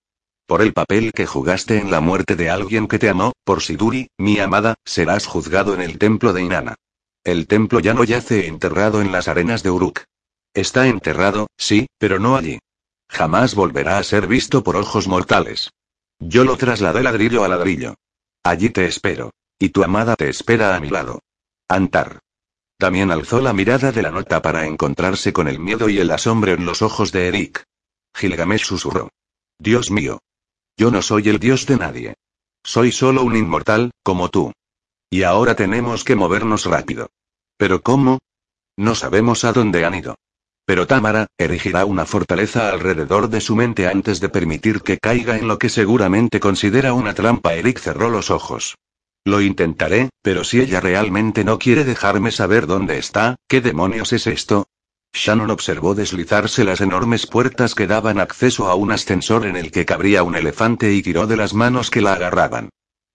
Por 0.45 0.62
el 0.62 0.73
papel 0.73 1.13
que 1.13 1.26
jugaste 1.26 1.78
en 1.78 1.89
la 1.89 2.02
muerte 2.02 2.36
de 2.36 2.49
alguien 2.49 2.88
que 2.88 2.99
te 2.99 3.10
amó, 3.10 3.32
por 3.45 3.62
Siduri, 3.62 4.10
mi 4.17 4.39
amada, 4.39 4.76
serás 4.86 5.26
juzgado 5.26 5.73
en 5.73 5.82
el 5.82 5.97
templo 5.97 6.34
de 6.34 6.43
Inanna. 6.43 6.76
El 7.23 7.47
templo 7.47 7.80
ya 7.80 7.93
no 7.93 8.04
yace 8.04 8.47
enterrado 8.47 9.02
en 9.02 9.12
las 9.12 9.28
arenas 9.30 9.63
de 9.63 9.71
Uruk. 9.71 10.04
Está 10.54 10.88
enterrado, 10.88 11.47
sí, 11.58 11.88
pero 11.97 12.19
no 12.19 12.36
allí. 12.36 12.60
Jamás 13.10 13.56
volverá 13.56 13.97
a 13.97 14.04
ser 14.04 14.28
visto 14.28 14.63
por 14.63 14.76
ojos 14.76 15.08
mortales. 15.08 15.69
Yo 16.19 16.43
lo 16.43 16.58
trasladé 16.58 17.04
ladrillo 17.04 17.43
a 17.43 17.47
ladrillo. 17.47 17.95
Allí 18.43 18.69
te 18.69 18.86
espero. 18.86 19.32
Y 19.60 19.69
tu 19.69 19.84
amada 19.84 20.15
te 20.15 20.30
espera 20.30 20.76
a 20.76 20.80
mi 20.80 20.89
lado. 20.89 21.19
Antar. 21.69 22.19
También 22.83 23.11
alzó 23.11 23.39
la 23.39 23.53
mirada 23.53 23.93
de 23.93 24.01
la 24.01 24.11
nota 24.11 24.41
para 24.41 24.67
encontrarse 24.67 25.31
con 25.31 25.47
el 25.47 25.57
miedo 25.57 25.87
y 25.87 25.99
el 25.99 26.11
asombro 26.11 26.51
en 26.51 26.65
los 26.65 26.81
ojos 26.81 27.13
de 27.13 27.29
Eric. 27.29 27.63
Gilgamesh 28.13 28.65
susurró. 28.65 29.07
Dios 29.57 29.89
mío. 29.89 30.19
Yo 30.75 30.91
no 30.91 31.01
soy 31.01 31.29
el 31.29 31.39
dios 31.39 31.65
de 31.65 31.77
nadie. 31.77 32.15
Soy 32.61 32.91
solo 32.91 33.23
un 33.23 33.37
inmortal, 33.37 33.91
como 34.03 34.27
tú. 34.27 34.51
Y 35.09 35.23
ahora 35.23 35.55
tenemos 35.55 36.03
que 36.03 36.17
movernos 36.17 36.65
rápido. 36.65 37.07
¿Pero 37.55 37.81
cómo? 37.81 38.19
No 38.75 38.95
sabemos 38.95 39.45
a 39.45 39.53
dónde 39.53 39.85
han 39.85 39.95
ido. 39.95 40.15
Pero 40.65 40.85
Tamara, 40.85 41.27
erigirá 41.37 41.85
una 41.85 42.05
fortaleza 42.05 42.67
alrededor 42.67 43.29
de 43.29 43.39
su 43.39 43.55
mente 43.55 43.87
antes 43.87 44.19
de 44.19 44.27
permitir 44.27 44.81
que 44.81 44.97
caiga 44.97 45.37
en 45.37 45.47
lo 45.47 45.57
que 45.57 45.69
seguramente 45.69 46.41
considera 46.41 46.91
una 46.91 47.13
trampa. 47.13 47.53
Eric 47.53 47.79
cerró 47.79 48.09
los 48.09 48.29
ojos. 48.29 48.75
Lo 49.25 49.41
intentaré, 49.41 50.09
pero 50.21 50.43
si 50.43 50.59
ella 50.59 50.81
realmente 50.81 51.43
no 51.43 51.57
quiere 51.57 51.86
dejarme 51.86 52.31
saber 52.31 52.67
dónde 52.67 52.97
está, 52.97 53.38
¿qué 53.47 53.62
demonios 53.62 54.12
es 54.12 54.27
esto? 54.27 54.67
Shannon 55.13 55.51
observó 55.51 55.95
deslizarse 55.95 56.63
las 56.63 56.81
enormes 56.81 57.27
puertas 57.27 57.75
que 57.75 57.88
daban 57.88 58.19
acceso 58.19 58.67
a 58.67 58.75
un 58.75 58.91
ascensor 58.91 59.45
en 59.45 59.55
el 59.55 59.71
que 59.71 59.86
cabría 59.86 60.23
un 60.23 60.36
elefante 60.36 60.91
y 60.91 61.01
tiró 61.01 61.27
de 61.27 61.38
las 61.38 61.53
manos 61.53 61.89
que 61.89 62.01
la 62.01 62.13
agarraban. 62.13 62.69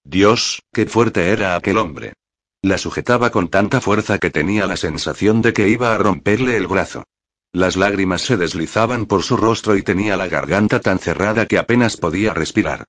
Dios, 0.04 0.62
qué 0.72 0.86
fuerte 0.86 1.30
era 1.30 1.56
aquel 1.56 1.76
hombre. 1.76 2.14
La 2.62 2.78
sujetaba 2.78 3.30
con 3.30 3.48
tanta 3.48 3.80
fuerza 3.80 4.18
que 4.18 4.30
tenía 4.30 4.66
la 4.66 4.76
sensación 4.76 5.42
de 5.42 5.52
que 5.52 5.68
iba 5.68 5.94
a 5.94 5.98
romperle 5.98 6.56
el 6.56 6.68
brazo. 6.68 7.04
Las 7.52 7.76
lágrimas 7.76 8.22
se 8.22 8.36
deslizaban 8.36 9.06
por 9.06 9.22
su 9.22 9.36
rostro 9.36 9.76
y 9.76 9.82
tenía 9.82 10.16
la 10.16 10.28
garganta 10.28 10.80
tan 10.80 10.98
cerrada 10.98 11.46
que 11.46 11.58
apenas 11.58 11.96
podía 11.96 12.32
respirar. 12.32 12.84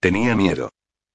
Tenía 0.00 0.34
miedo. 0.34 0.70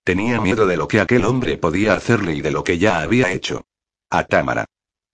Tenía 0.10 0.42
miedo 0.42 0.66
de 0.66 0.76
lo 0.76 0.88
que 0.88 1.02
aquel 1.02 1.24
hombre 1.24 1.60
podía 1.60 1.94
hacerle 1.94 2.34
y 2.34 2.42
de 2.42 2.50
lo 2.50 2.64
que 2.64 2.80
ya 2.80 3.02
había 3.02 3.32
hecho. 3.32 3.68
A 4.10 4.24
Támara. 4.24 4.66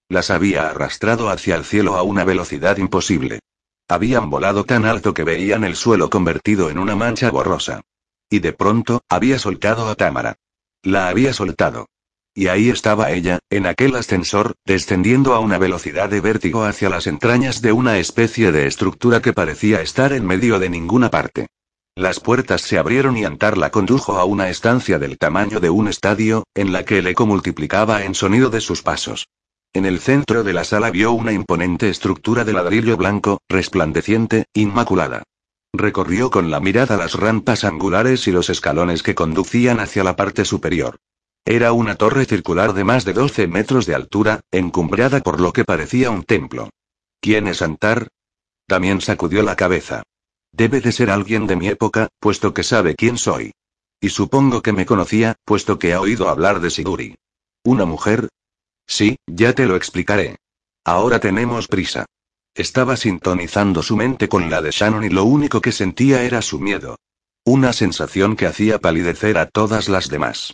Las 0.08 0.30
había 0.30 0.70
arrastrado 0.70 1.30
hacia 1.30 1.56
el 1.56 1.66
cielo 1.66 1.98
a 1.98 2.04
una 2.04 2.24
velocidad 2.24 2.78
imposible. 2.78 3.42
Habían 3.90 4.30
volado 4.30 4.64
tan 4.64 4.86
alto 4.86 5.14
que 5.14 5.26
veían 5.26 5.66
el 5.66 5.76
suelo 5.76 6.10
convertido 6.10 6.70
en 6.70 6.80
una 6.80 6.96
mancha 6.96 7.30
borrosa. 7.30 7.82
Y 8.30 8.40
de 8.40 8.54
pronto, 8.54 9.02
había 9.10 9.38
soltado 9.38 9.90
a 9.90 9.96
Támara. 9.96 10.38
La 10.82 11.10
había 11.10 11.34
soltado. 11.34 11.90
Y 12.34 12.48
ahí 12.48 12.70
estaba 12.70 13.12
ella, 13.12 13.40
en 13.50 13.66
aquel 13.66 13.98
ascensor, 13.98 14.54
descendiendo 14.64 15.34
a 15.34 15.42
una 15.42 15.58
velocidad 15.58 16.08
de 16.08 16.22
vértigo 16.22 16.64
hacia 16.64 16.88
las 16.88 17.06
entrañas 17.06 17.62
de 17.62 17.74
una 17.74 17.98
especie 17.98 18.54
de 18.54 18.66
estructura 18.66 19.22
que 19.22 19.34
parecía 19.34 19.82
estar 19.82 20.14
en 20.14 20.26
medio 20.26 20.58
de 20.58 20.70
ninguna 20.70 21.12
parte. 21.12 21.48
Las 21.98 22.20
puertas 22.20 22.60
se 22.60 22.78
abrieron 22.78 23.16
y 23.16 23.24
Antar 23.24 23.58
la 23.58 23.72
condujo 23.72 24.18
a 24.18 24.26
una 24.26 24.50
estancia 24.50 25.00
del 25.00 25.18
tamaño 25.18 25.62
de 25.62 25.70
un 25.70 25.88
estadio, 25.88 26.44
en 26.54 26.74
la 26.74 26.84
que 26.84 26.98
el 26.98 27.08
eco 27.08 27.26
multiplicaba 27.26 28.04
en 28.04 28.16
sonido 28.16 28.50
de 28.50 28.60
sus 28.60 28.82
pasos. 28.82 29.30
En 29.74 29.86
el 29.86 30.02
centro 30.02 30.44
de 30.44 30.52
la 30.52 30.66
sala 30.66 30.92
vio 30.92 31.14
una 31.14 31.32
imponente 31.32 31.90
estructura 31.90 32.44
de 32.44 32.52
ladrillo 32.52 32.98
blanco, 32.98 33.40
resplandeciente, 33.48 34.44
inmaculada. 34.54 35.24
Recorrió 35.74 36.30
con 36.30 36.52
la 36.52 36.60
mirada 36.60 36.98
las 36.98 37.14
rampas 37.14 37.64
angulares 37.64 38.28
y 38.28 38.32
los 38.32 38.50
escalones 38.50 39.02
que 39.02 39.16
conducían 39.16 39.80
hacia 39.80 40.04
la 40.04 40.18
parte 40.18 40.44
superior. 40.44 40.98
Era 41.46 41.72
una 41.72 41.96
torre 41.96 42.26
circular 42.26 42.74
de 42.74 42.84
más 42.84 43.06
de 43.06 43.14
12 43.14 43.48
metros 43.48 43.86
de 43.86 43.96
altura, 43.96 44.42
encumbrada 44.52 45.22
por 45.22 45.40
lo 45.40 45.54
que 45.54 45.64
parecía 45.64 46.10
un 46.10 46.24
templo. 46.24 46.72
¿Quién 47.22 47.48
es 47.48 47.62
Antar? 47.62 48.10
También 48.68 49.00
sacudió 49.00 49.44
la 49.44 49.56
cabeza. 49.56 50.04
Debe 50.58 50.80
de 50.80 50.94
ser 50.94 51.10
alguien 51.10 51.48
de 51.48 51.58
mi 51.58 51.68
época, 51.68 52.08
puesto 52.20 52.54
que 52.54 52.64
sabe 52.64 52.96
quién 52.96 53.18
soy. 53.18 53.52
Y 54.00 54.08
supongo 54.08 54.62
que 54.62 54.72
me 54.72 54.86
conocía, 54.86 55.36
puesto 55.44 55.78
que 55.80 55.94
ha 55.94 56.00
oído 56.00 56.30
hablar 56.30 56.62
de 56.62 56.70
Siguri. 56.70 57.16
¿Una 57.66 57.84
mujer? 57.84 58.30
Sí, 58.88 59.18
ya 59.28 59.52
te 59.52 59.66
lo 59.66 59.76
explicaré. 59.76 60.38
Ahora 60.86 61.20
tenemos 61.20 61.68
prisa. 61.68 62.06
Estaba 62.54 62.96
sintonizando 62.96 63.84
su 63.84 63.98
mente 63.98 64.30
con 64.30 64.50
la 64.50 64.62
de 64.62 64.72
Shannon 64.72 65.04
y 65.04 65.10
lo 65.10 65.26
único 65.26 65.60
que 65.60 65.74
sentía 65.74 66.24
era 66.24 66.42
su 66.42 66.58
miedo. 66.62 66.96
Una 67.44 67.74
sensación 67.74 68.38
que 68.38 68.46
hacía 68.46 68.80
palidecer 68.80 69.38
a 69.38 69.48
todas 69.48 69.90
las 69.90 70.08
demás. 70.08 70.54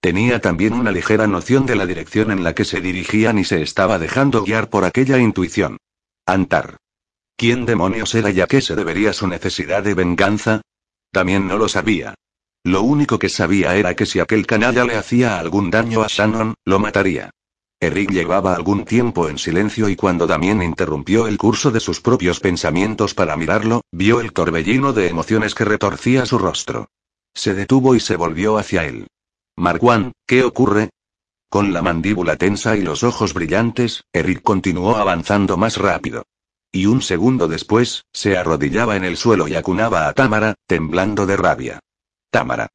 Tenía 0.00 0.40
también 0.40 0.72
una 0.72 0.92
ligera 0.92 1.26
noción 1.26 1.66
de 1.66 1.76
la 1.76 1.84
dirección 1.84 2.30
en 2.30 2.42
la 2.42 2.54
que 2.54 2.64
se 2.64 2.80
dirigían 2.80 3.38
y 3.38 3.44
se 3.44 3.60
estaba 3.60 3.98
dejando 3.98 4.44
guiar 4.44 4.70
por 4.70 4.86
aquella 4.86 5.18
intuición. 5.18 5.76
Antar. 6.24 6.78
¿Quién 7.42 7.66
demonios 7.66 8.14
era 8.14 8.30
y 8.30 8.40
a 8.40 8.46
qué 8.46 8.60
se 8.60 8.76
debería 8.76 9.12
su 9.12 9.26
necesidad 9.26 9.82
de 9.82 9.94
venganza? 9.94 10.60
También 11.10 11.48
no 11.48 11.58
lo 11.58 11.68
sabía. 11.68 12.14
Lo 12.62 12.82
único 12.82 13.18
que 13.18 13.28
sabía 13.28 13.74
era 13.74 13.96
que 13.96 14.06
si 14.06 14.20
aquel 14.20 14.46
canalla 14.46 14.84
le 14.84 14.94
hacía 14.94 15.40
algún 15.40 15.68
daño 15.68 16.04
a 16.04 16.06
Shannon, 16.06 16.54
lo 16.64 16.78
mataría. 16.78 17.30
Eric 17.80 18.12
llevaba 18.12 18.54
algún 18.54 18.84
tiempo 18.84 19.28
en 19.28 19.38
silencio 19.38 19.88
y 19.88 19.96
cuando 19.96 20.28
Damien 20.28 20.62
interrumpió 20.62 21.26
el 21.26 21.36
curso 21.36 21.72
de 21.72 21.80
sus 21.80 22.00
propios 22.00 22.38
pensamientos 22.38 23.12
para 23.12 23.36
mirarlo, 23.36 23.80
vio 23.90 24.20
el 24.20 24.32
torbellino 24.32 24.92
de 24.92 25.08
emociones 25.08 25.56
que 25.56 25.64
retorcía 25.64 26.24
su 26.26 26.38
rostro. 26.38 26.90
Se 27.34 27.54
detuvo 27.54 27.96
y 27.96 27.98
se 27.98 28.14
volvió 28.14 28.56
hacia 28.56 28.84
él. 28.84 29.08
Marquand, 29.56 30.12
¿qué 30.28 30.44
ocurre? 30.44 30.90
Con 31.50 31.72
la 31.72 31.82
mandíbula 31.82 32.36
tensa 32.36 32.76
y 32.76 32.82
los 32.82 33.02
ojos 33.02 33.34
brillantes, 33.34 34.04
Eric 34.12 34.42
continuó 34.42 34.94
avanzando 34.94 35.56
más 35.56 35.76
rápido. 35.76 36.22
Y 36.72 36.86
un 36.86 37.02
segundo 37.02 37.48
después, 37.48 38.06
se 38.14 38.38
arrodillaba 38.38 38.96
en 38.96 39.04
el 39.04 39.18
suelo 39.18 39.46
y 39.46 39.54
acunaba 39.54 40.08
a 40.08 40.14
Támara, 40.14 40.54
temblando 40.66 41.26
de 41.26 41.36
rabia. 41.36 41.80
Támara. 42.30 42.68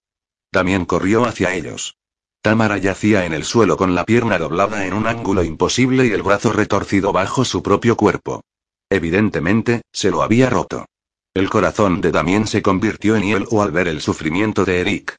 También 0.52 0.86
corrió 0.86 1.26
hacia 1.26 1.56
ellos. 1.56 1.98
Támara 2.44 2.78
yacía 2.78 3.26
en 3.26 3.34
el 3.34 3.44
suelo 3.44 3.76
con 3.76 3.96
la 3.96 4.06
pierna 4.06 4.38
doblada 4.38 4.86
en 4.86 4.94
un 4.94 5.08
ángulo 5.08 5.44
imposible 5.44 6.06
y 6.06 6.12
el 6.12 6.22
brazo 6.22 6.54
retorcido 6.54 7.12
bajo 7.12 7.44
su 7.44 7.64
propio 7.64 7.98
cuerpo. 7.98 8.44
Evidentemente, 8.90 9.82
se 9.92 10.12
lo 10.12 10.22
había 10.22 10.50
roto. 10.52 10.86
El 11.34 11.50
corazón 11.50 12.00
de 12.00 12.12
Damien 12.12 12.46
se 12.46 12.62
convirtió 12.62 13.16
en 13.16 13.24
hielo 13.24 13.62
al 13.62 13.72
ver 13.72 13.88
el 13.88 14.02
sufrimiento 14.02 14.64
de 14.64 14.80
Eric. 14.80 15.18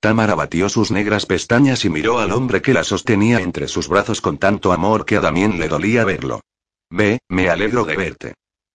Tamara 0.00 0.36
batió 0.36 0.68
sus 0.68 0.92
negras 0.92 1.26
pestañas 1.26 1.84
y 1.84 1.90
miró 1.90 2.20
al 2.20 2.32
hombre 2.32 2.62
que 2.62 2.74
la 2.74 2.84
sostenía 2.84 3.40
entre 3.40 3.66
sus 3.66 3.88
brazos 3.88 4.20
con 4.20 4.38
tanto 4.38 4.72
amor 4.72 5.04
que 5.04 5.16
a 5.16 5.20
Damien 5.20 5.58
le 5.58 5.68
dolía 5.68 6.04
verlo. 6.04 6.40
Ve, 6.90 7.20
me 7.28 7.48
alegro 7.48 7.84
de 7.84 7.96
verte. 7.96 8.34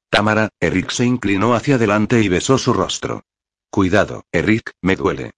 Tamara, 0.10 0.50
Eric 0.60 0.90
se 0.92 1.06
inclinó 1.06 1.54
hacia 1.54 1.76
adelante 1.76 2.22
y 2.22 2.30
besó 2.30 2.58
su 2.58 2.74
rostro. 2.74 3.24
Cuidado, 3.70 4.24
Eric, 4.32 4.72
me 4.82 4.96
duele. 4.96 5.32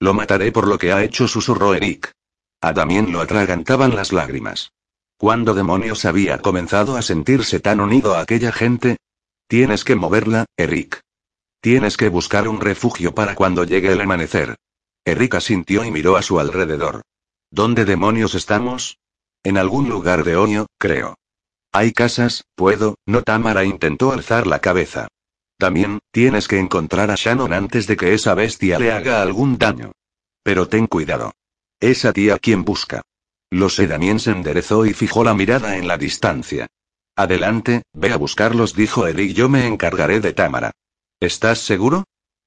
Lo 0.00 0.12
mataré 0.12 0.50
por 0.52 0.66
lo 0.66 0.78
que 0.78 0.92
ha 0.92 1.02
hecho, 1.04 1.28
susurró 1.28 1.74
Eric. 1.74 2.12
A 2.60 2.72
Damien 2.72 3.12
lo 3.12 3.20
atragantaban 3.20 3.94
las 3.94 4.12
lágrimas. 4.12 4.72
¿Cuándo 5.16 5.54
demonios 5.54 6.04
había 6.04 6.38
comenzado 6.38 6.96
a 6.96 7.02
sentirse 7.02 7.60
tan 7.60 7.80
unido 7.80 8.14
a 8.14 8.20
aquella 8.20 8.52
gente? 8.52 8.96
Tienes 9.46 9.84
que 9.84 9.94
moverla, 9.94 10.46
Eric. 10.56 11.00
Tienes 11.60 11.96
que 11.96 12.08
buscar 12.08 12.48
un 12.48 12.60
refugio 12.60 13.14
para 13.14 13.34
cuando 13.34 13.64
llegue 13.64 13.92
el 13.92 14.00
amanecer. 14.00 14.56
Erika 15.04 15.40
sintió 15.40 15.84
y 15.84 15.90
miró 15.90 16.16
a 16.16 16.22
su 16.22 16.40
alrededor. 16.40 17.02
¿Dónde 17.50 17.84
demonios 17.84 18.34
estamos? 18.34 18.98
En 19.44 19.56
algún 19.56 19.88
lugar 19.88 20.24
de 20.24 20.36
Oño, 20.36 20.66
creo. 20.78 21.16
¿Hay 21.72 21.92
casas? 21.92 22.44
¿Puedo? 22.54 22.96
No 23.06 23.22
Tamara 23.22 23.64
intentó 23.64 24.12
alzar 24.12 24.46
la 24.46 24.60
cabeza. 24.60 25.08
También, 25.58 26.00
tienes 26.10 26.48
que 26.48 26.58
encontrar 26.58 27.10
a 27.10 27.14
Shannon 27.16 27.52
antes 27.52 27.86
de 27.86 27.96
que 27.96 28.14
esa 28.14 28.34
bestia 28.34 28.78
le 28.78 28.92
haga 28.92 29.22
algún 29.22 29.58
daño. 29.58 29.92
Pero 30.42 30.68
ten 30.68 30.86
cuidado. 30.86 31.32
Es 31.80 32.04
a 32.04 32.12
ti 32.12 32.30
a 32.30 32.38
quien 32.38 32.64
busca. 32.64 33.02
Lo 33.50 33.68
sé, 33.68 33.86
Damien 33.86 34.18
se 34.18 34.32
enderezó 34.32 34.86
y 34.86 34.92
fijó 34.92 35.24
la 35.24 35.34
mirada 35.34 35.76
en 35.76 35.88
la 35.88 35.98
distancia. 35.98 36.66
Adelante, 37.14 37.82
ve 37.94 38.12
a 38.12 38.16
buscarlos, 38.16 38.74
dijo 38.74 39.06
Eric. 39.06 39.32
Yo 39.32 39.48
me 39.48 39.66
encargaré 39.66 40.20
de 40.20 40.32
Tamara. 40.34 40.72
¿Estás 41.20 41.60
seguro? 41.60 42.04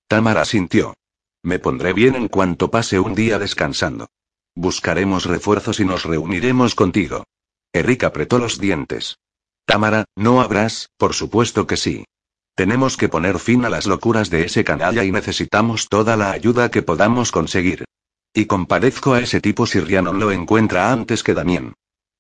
Tamara 0.08 0.46
sintió. 0.46 0.94
Me 1.42 1.58
pondré 1.58 1.94
bien 1.94 2.16
en 2.16 2.28
cuanto 2.28 2.70
pase 2.70 3.00
un 3.00 3.16
día 3.16 3.40
descansando. 3.40 4.08
Buscaremos 4.56 5.26
refuerzos 5.26 5.80
y 5.80 5.86
nos 5.86 6.04
reuniremos 6.04 6.76
contigo. 6.76 7.24
Eric 7.74 8.04
apretó 8.04 8.40
los 8.40 8.60
dientes. 8.60 9.18
Tamara, 9.66 10.06
¿no 10.16 10.42
habrás? 10.42 10.90
Por 10.98 11.14
supuesto 11.14 11.68
que 11.68 11.78
sí. 11.78 12.06
Tenemos 12.56 12.98
que 12.98 13.08
poner 13.08 13.40
fin 13.40 13.64
a 13.66 13.70
las 13.70 13.86
locuras 13.86 14.30
de 14.30 14.44
ese 14.44 14.64
canalla 14.64 15.04
y 15.04 15.12
necesitamos 15.12 15.88
toda 15.88 16.18
la 16.18 16.32
ayuda 16.32 16.72
que 16.72 16.82
podamos 16.82 17.32
conseguir. 17.32 17.86
Y 18.34 18.46
compadezco 18.46 19.14
a 19.14 19.20
ese 19.22 19.42
tipo 19.42 19.66
si 19.66 19.80
Rhiannon 19.80 20.20
lo 20.20 20.32
encuentra 20.32 20.92
antes 20.92 21.24
que 21.24 21.34
Damien. 21.34 21.74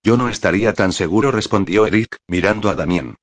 Yo 0.04 0.16
no 0.16 0.30
estaría 0.30 0.74
tan 0.74 0.94
seguro, 0.94 1.32
respondió 1.32 1.86
Eric, 1.86 2.18
mirando 2.28 2.70
a 2.70 2.76
Damien. 2.76 3.16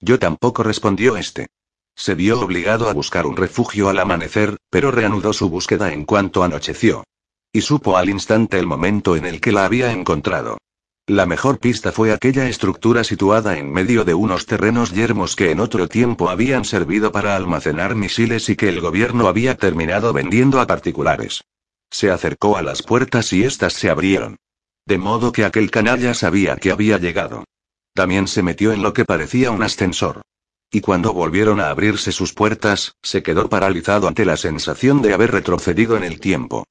Yo 0.00 0.18
tampoco 0.18 0.62
respondió 0.62 1.16
este. 1.16 1.46
Se 1.94 2.14
vio 2.14 2.40
obligado 2.40 2.88
a 2.88 2.92
buscar 2.92 3.26
un 3.26 3.36
refugio 3.36 3.88
al 3.88 3.98
amanecer, 3.98 4.56
pero 4.68 4.90
reanudó 4.90 5.32
su 5.32 5.48
búsqueda 5.48 5.92
en 5.92 6.04
cuanto 6.04 6.42
anocheció. 6.42 7.04
Y 7.52 7.60
supo 7.60 7.96
al 7.96 8.08
instante 8.08 8.58
el 8.58 8.66
momento 8.66 9.14
en 9.14 9.26
el 9.26 9.40
que 9.40 9.52
la 9.52 9.64
había 9.64 9.92
encontrado. 9.92 10.58
La 11.06 11.26
mejor 11.26 11.58
pista 11.58 11.92
fue 11.92 12.14
aquella 12.14 12.48
estructura 12.48 13.04
situada 13.04 13.58
en 13.58 13.70
medio 13.70 14.04
de 14.04 14.14
unos 14.14 14.46
terrenos 14.46 14.90
yermos 14.92 15.36
que 15.36 15.50
en 15.50 15.60
otro 15.60 15.86
tiempo 15.86 16.30
habían 16.30 16.64
servido 16.64 17.12
para 17.12 17.36
almacenar 17.36 17.94
misiles 17.94 18.48
y 18.48 18.56
que 18.56 18.70
el 18.70 18.80
gobierno 18.80 19.28
había 19.28 19.54
terminado 19.58 20.14
vendiendo 20.14 20.60
a 20.60 20.66
particulares. 20.66 21.44
Se 21.90 22.10
acercó 22.10 22.56
a 22.56 22.62
las 22.62 22.82
puertas 22.82 23.34
y 23.34 23.44
éstas 23.44 23.74
se 23.74 23.90
abrieron. 23.90 24.38
De 24.86 24.96
modo 24.96 25.30
que 25.30 25.44
aquel 25.44 25.70
canalla 25.70 26.14
sabía 26.14 26.56
que 26.56 26.70
había 26.70 26.96
llegado. 26.96 27.44
También 27.92 28.26
se 28.26 28.42
metió 28.42 28.72
en 28.72 28.82
lo 28.82 28.94
que 28.94 29.04
parecía 29.04 29.50
un 29.50 29.62
ascensor. 29.62 30.22
Y 30.70 30.80
cuando 30.80 31.12
volvieron 31.12 31.60
a 31.60 31.68
abrirse 31.68 32.12
sus 32.12 32.32
puertas, 32.32 32.96
se 33.02 33.22
quedó 33.22 33.50
paralizado 33.50 34.08
ante 34.08 34.24
la 34.24 34.38
sensación 34.38 35.02
de 35.02 35.12
haber 35.12 35.32
retrocedido 35.32 35.98
en 35.98 36.04
el 36.04 36.18
tiempo. 36.18 36.64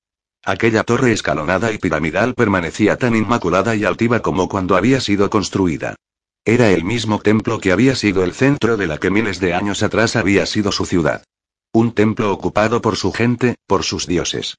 Aquella 0.46 0.84
torre 0.84 1.14
escalonada 1.14 1.72
y 1.72 1.78
piramidal 1.78 2.36
permanecía 2.36 2.98
tan 2.98 3.16
inmaculada 3.16 3.78
y 3.78 3.86
altiva 3.86 4.20
como 4.20 4.50
cuando 4.50 4.76
había 4.76 5.00
sido 5.00 5.30
construida. 5.30 5.96
Era 6.44 6.70
el 6.72 6.84
mismo 6.84 7.20
templo 7.20 7.60
que 7.62 7.72
había 7.72 7.96
sido 7.96 8.26
el 8.26 8.34
centro 8.34 8.76
de 8.76 8.88
la 8.88 8.98
que 8.98 9.10
miles 9.10 9.40
de 9.40 9.54
años 9.54 9.84
atrás 9.84 10.18
había 10.18 10.46
sido 10.46 10.74
su 10.74 10.86
ciudad. 10.86 11.24
Un 11.72 11.94
templo 11.94 12.34
ocupado 12.34 12.82
por 12.82 12.98
su 12.98 13.14
gente, 13.14 13.56
por 13.68 13.84
sus 13.84 14.06
dioses. 14.06 14.58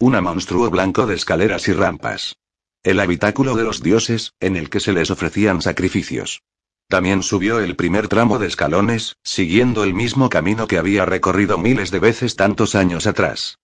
Un 0.00 0.20
monstruo 0.20 0.68
blanco 0.68 1.06
de 1.06 1.14
escaleras 1.14 1.68
y 1.68 1.74
rampas. 1.74 2.34
El 2.82 2.98
habitáculo 2.98 3.54
de 3.54 3.62
los 3.62 3.82
dioses, 3.82 4.32
en 4.40 4.56
el 4.56 4.68
que 4.68 4.80
se 4.80 4.92
les 4.92 5.12
ofrecían 5.12 5.62
sacrificios. 5.62 6.42
También 6.88 7.22
subió 7.22 7.60
el 7.60 7.76
primer 7.76 8.08
tramo 8.08 8.40
de 8.40 8.48
escalones, 8.48 9.14
siguiendo 9.22 9.84
el 9.84 9.94
mismo 9.94 10.28
camino 10.28 10.66
que 10.66 10.78
había 10.78 11.04
recorrido 11.04 11.56
miles 11.56 11.92
de 11.92 12.00
veces 12.00 12.34
tantos 12.34 12.74
años 12.74 13.06
atrás. 13.06 13.58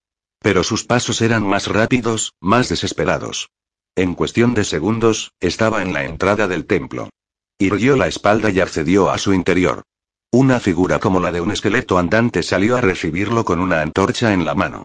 Pero 0.47 0.63
sus 0.63 0.85
pasos 0.85 1.23
eran 1.23 1.45
más 1.45 1.67
rápidos, 1.67 2.35
más 2.41 2.69
desesperados. 2.69 3.51
En 3.97 4.15
cuestión 4.15 4.55
de 4.55 4.63
segundos, 4.63 5.33
estaba 5.41 5.83
en 5.83 5.93
la 5.93 6.05
entrada 6.05 6.47
del 6.47 6.67
templo. 6.67 7.11
Irguió 7.59 7.97
la 7.97 8.07
espalda 8.07 8.51
y 8.51 8.61
accedió 8.61 9.11
a 9.11 9.19
su 9.19 9.35
interior. 9.35 9.83
Una 10.31 10.61
figura 10.61 11.01
como 11.01 11.19
la 11.19 11.33
de 11.33 11.41
un 11.41 11.51
esqueleto 11.51 11.99
andante 11.99 12.45
salió 12.45 12.77
a 12.77 12.81
recibirlo 12.81 13.45
con 13.45 13.59
una 13.59 13.83
antorcha 13.83 14.35
en 14.35 14.45
la 14.45 14.55
mano. 14.55 14.85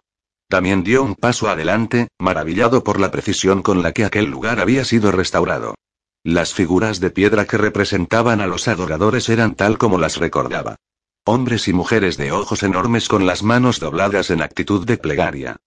También 0.50 0.82
dio 0.82 1.04
un 1.04 1.14
paso 1.14 1.48
adelante, 1.48 2.08
maravillado 2.18 2.84
por 2.84 3.00
la 3.00 3.12
precisión 3.12 3.62
con 3.62 3.84
la 3.84 3.92
que 3.92 4.04
aquel 4.04 4.32
lugar 4.32 4.62
había 4.62 4.84
sido 4.84 5.12
restaurado. 5.12 5.76
Las 6.24 6.56
figuras 6.56 7.00
de 7.00 7.12
piedra 7.12 7.46
que 7.46 7.60
representaban 7.60 8.42
a 8.42 8.48
los 8.48 8.68
adoradores 8.68 9.30
eran 9.30 9.54
tal 9.54 9.78
como 9.78 10.00
las 10.00 10.18
recordaba. 10.18 10.78
Hombres 11.24 11.68
y 11.68 11.74
mujeres 11.74 12.18
de 12.18 12.32
ojos 12.32 12.64
enormes 12.64 13.08
con 13.08 13.28
las 13.28 13.44
manos 13.44 13.80
dobladas 13.80 14.32
en 14.32 14.42
actitud 14.42 14.88
de 14.88 14.98
plegaria. 14.98 15.58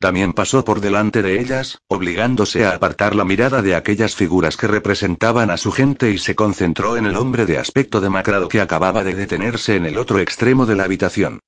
También 0.00 0.32
pasó 0.32 0.64
por 0.64 0.80
delante 0.80 1.22
de 1.22 1.40
ellas, 1.40 1.78
obligándose 1.86 2.66
a 2.66 2.72
apartar 2.72 3.14
la 3.14 3.24
mirada 3.24 3.62
de 3.62 3.76
aquellas 3.76 4.16
figuras 4.16 4.56
que 4.56 4.66
representaban 4.66 5.50
a 5.50 5.56
su 5.56 5.70
gente 5.70 6.10
y 6.10 6.18
se 6.18 6.34
concentró 6.34 6.96
en 6.96 7.06
el 7.06 7.14
hombre 7.14 7.46
de 7.46 7.58
aspecto 7.58 8.00
demacrado 8.00 8.48
que 8.48 8.60
acababa 8.60 9.04
de 9.04 9.14
detenerse 9.14 9.76
en 9.76 9.86
el 9.86 9.98
otro 9.98 10.18
extremo 10.18 10.66
de 10.66 10.74
la 10.74 10.82
habitación. 10.82 11.38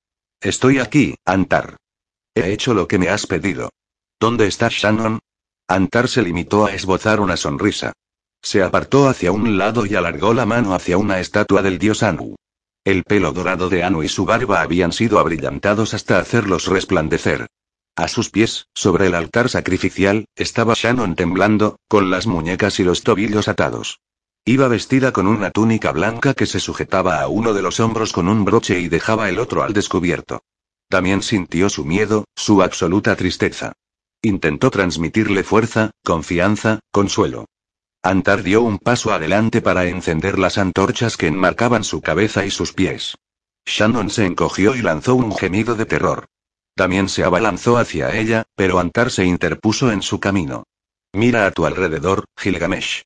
Estoy 0.40 0.79
aquí, 0.79 1.16
Antar. 1.24 1.76
He 2.37 2.52
hecho 2.52 2.72
lo 2.72 2.87
que 2.87 2.98
me 2.98 3.09
has 3.09 3.26
pedido. 3.26 3.70
¿Dónde 4.20 4.46
está 4.46 4.68
Shannon? 4.70 5.18
Antar 5.66 6.07
se 6.07 6.22
limitó 6.22 6.66
a 6.66 6.72
esbozar 6.72 7.18
una 7.18 7.37
sonrisa. 7.37 7.94
Se 8.40 8.62
apartó 8.62 9.09
hacia 9.09 9.33
un 9.33 9.59
lado 9.59 9.87
y 9.87 9.96
alargó 9.96 10.35
la 10.35 10.46
mano 10.46 10.72
hacia 10.72 10.98
una 10.98 11.18
estatua 11.18 11.62
del 11.62 11.81
dios 11.81 12.05
Anu. 12.05 12.37
El 12.87 13.03
pelo 13.03 13.33
dorado 13.33 13.68
de 13.68 13.83
Anu 13.83 14.05
y 14.05 14.09
su 14.09 14.25
barba 14.25 14.61
habían 14.61 14.92
sido 14.92 15.18
abrillantados 15.18 15.92
hasta 15.92 16.20
hacerlos 16.20 16.68
resplandecer. 16.68 17.49
A 17.96 18.07
sus 18.07 18.31
pies, 18.31 18.68
sobre 18.75 19.09
el 19.09 19.16
altar 19.16 19.49
sacrificial, 19.49 20.27
estaba 20.37 20.75
Shannon 20.77 21.16
temblando, 21.16 21.81
con 21.88 22.11
las 22.11 22.29
muñecas 22.29 22.79
y 22.79 22.85
los 22.85 23.03
tobillos 23.03 23.49
atados. 23.49 23.99
Iba 24.44 24.68
vestida 24.68 25.11
con 25.12 25.27
una 25.27 25.51
túnica 25.51 25.90
blanca 25.90 26.33
que 26.35 26.46
se 26.46 26.61
sujetaba 26.61 27.20
a 27.20 27.27
uno 27.27 27.55
de 27.55 27.62
los 27.62 27.81
hombros 27.81 28.12
con 28.12 28.29
un 28.29 28.44
broche 28.44 28.79
y 28.79 28.87
dejaba 28.88 29.29
el 29.31 29.40
otro 29.40 29.64
al 29.64 29.72
descubierto. 29.72 30.44
También 30.88 31.22
sintió 31.22 31.68
su 31.68 31.85
miedo, 31.85 32.27
su 32.37 32.62
absoluta 32.62 33.16
tristeza. 33.16 33.72
Intentó 34.22 34.70
transmitirle 34.70 35.42
fuerza, 35.42 35.90
confianza, 36.05 36.79
consuelo. 36.92 37.46
Antar 38.09 38.45
dio 38.45 38.62
un 38.62 38.79
paso 38.79 39.12
adelante 39.12 39.61
para 39.61 39.87
encender 39.87 40.38
las 40.38 40.59
antorchas 40.59 41.16
que 41.16 41.27
enmarcaban 41.27 41.83
su 41.83 42.03
cabeza 42.03 42.47
y 42.47 42.53
sus 42.53 42.73
pies. 42.73 43.16
Shannon 43.66 44.11
se 44.11 44.27
encogió 44.27 44.77
y 44.77 44.83
lanzó 44.83 45.16
un 45.16 45.35
gemido 45.35 45.75
de 45.75 45.87
terror. 45.87 46.27
También 46.77 47.09
se 47.09 47.25
abalanzó 47.25 47.79
hacia 47.79 48.16
ella, 48.16 48.45
pero 48.55 48.79
Antar 48.79 49.11
se 49.11 49.25
interpuso 49.25 49.90
en 49.90 50.03
su 50.03 50.21
camino. 50.21 50.69
Mira 51.14 51.47
a 51.47 51.51
tu 51.51 51.66
alrededor, 51.66 52.27
Gilgamesh. 52.38 53.03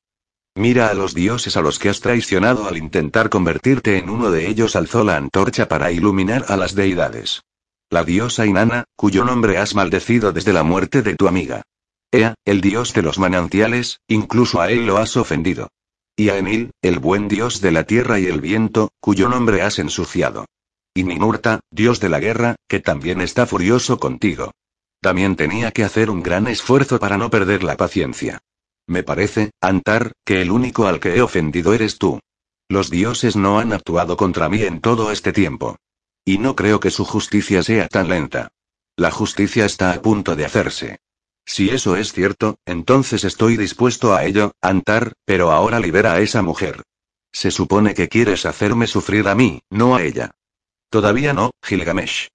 Mira 0.53 0.89
a 0.89 0.93
los 0.93 1.15
dioses 1.15 1.57
a 1.57 1.61
los 1.61 1.79
que 1.79 1.89
has 1.89 1.99
traicionado 1.99 2.67
al 2.67 2.77
intentar 2.77 3.31
convertirte 3.31 3.97
en 3.97 4.07
uno 4.07 4.29
de 4.29 4.49
ellos. 4.49 4.75
Alzó 4.75 5.03
la 5.03 5.17
antorcha 5.17 5.67
para 5.67 5.91
iluminar 5.91 6.45
a 6.47 6.57
las 6.57 6.75
deidades. 6.75 7.41
La 7.89 8.03
diosa 8.03 8.45
Inanna, 8.45 8.83
cuyo 8.95 9.25
nombre 9.25 9.57
has 9.57 9.73
maldecido 9.73 10.31
desde 10.31 10.53
la 10.53 10.61
muerte 10.61 11.01
de 11.01 11.15
tu 11.15 11.27
amiga. 11.27 11.63
Ea, 12.13 12.35
el 12.43 12.59
dios 12.59 12.93
de 12.93 13.03
los 13.03 13.19
manantiales, 13.19 14.01
incluso 14.07 14.59
a 14.59 14.69
él 14.69 14.85
lo 14.85 14.97
has 14.97 15.15
ofendido. 15.15 15.69
Y 16.17 16.27
a 16.27 16.37
Enil, 16.37 16.71
el 16.81 16.99
buen 16.99 17.29
dios 17.29 17.61
de 17.61 17.71
la 17.71 17.85
tierra 17.85 18.19
y 18.19 18.25
el 18.25 18.41
viento, 18.41 18.91
cuyo 18.99 19.29
nombre 19.29 19.61
has 19.61 19.79
ensuciado. 19.79 20.45
Y 20.93 21.05
Ninurta, 21.05 21.61
dios 21.71 22.01
de 22.01 22.09
la 22.09 22.19
guerra, 22.19 22.55
que 22.67 22.81
también 22.81 23.21
está 23.21 23.45
furioso 23.45 23.97
contigo. 23.97 24.51
También 25.01 25.37
tenía 25.37 25.71
que 25.71 25.85
hacer 25.85 26.09
un 26.09 26.21
gran 26.21 26.47
esfuerzo 26.47 26.99
para 26.99 27.17
no 27.17 27.29
perder 27.29 27.63
la 27.63 27.77
paciencia. 27.77 28.39
Me 28.87 29.03
parece, 29.03 29.51
Antar, 29.61 30.11
que 30.25 30.41
el 30.41 30.51
único 30.51 30.87
al 30.87 30.99
que 30.99 31.15
he 31.15 31.21
ofendido 31.21 31.73
eres 31.73 31.97
tú. 31.97 32.19
Los 32.67 32.89
dioses 32.89 33.37
no 33.37 33.57
han 33.57 33.71
actuado 33.71 34.17
contra 34.17 34.49
mí 34.49 34.63
en 34.63 34.81
todo 34.81 35.11
este 35.11 35.31
tiempo. 35.31 35.77
Y 36.25 36.39
no 36.39 36.57
creo 36.57 36.81
que 36.81 36.91
su 36.91 37.05
justicia 37.05 37.63
sea 37.63 37.87
tan 37.87 38.09
lenta. 38.09 38.49
La 38.97 39.11
justicia 39.11 39.65
está 39.65 39.93
a 39.93 40.01
punto 40.01 40.35
de 40.35 40.45
hacerse. 40.45 40.99
Si 41.45 41.69
eso 41.69 41.95
es 41.95 42.13
cierto, 42.13 42.57
entonces 42.65 43.23
estoy 43.23 43.57
dispuesto 43.57 44.13
a 44.13 44.25
ello, 44.25 44.53
Antar, 44.61 45.13
pero 45.25 45.51
ahora 45.51 45.79
libera 45.79 46.13
a 46.13 46.21
esa 46.21 46.41
mujer. 46.41 46.83
Se 47.33 47.51
supone 47.51 47.93
que 47.93 48.09
quieres 48.09 48.45
hacerme 48.45 48.87
sufrir 48.87 49.27
a 49.27 49.35
mí, 49.35 49.61
no 49.69 49.95
a 49.95 50.03
ella. 50.03 50.31
Todavía 50.89 51.33
no, 51.33 51.51
Gilgamesh. 51.63 52.27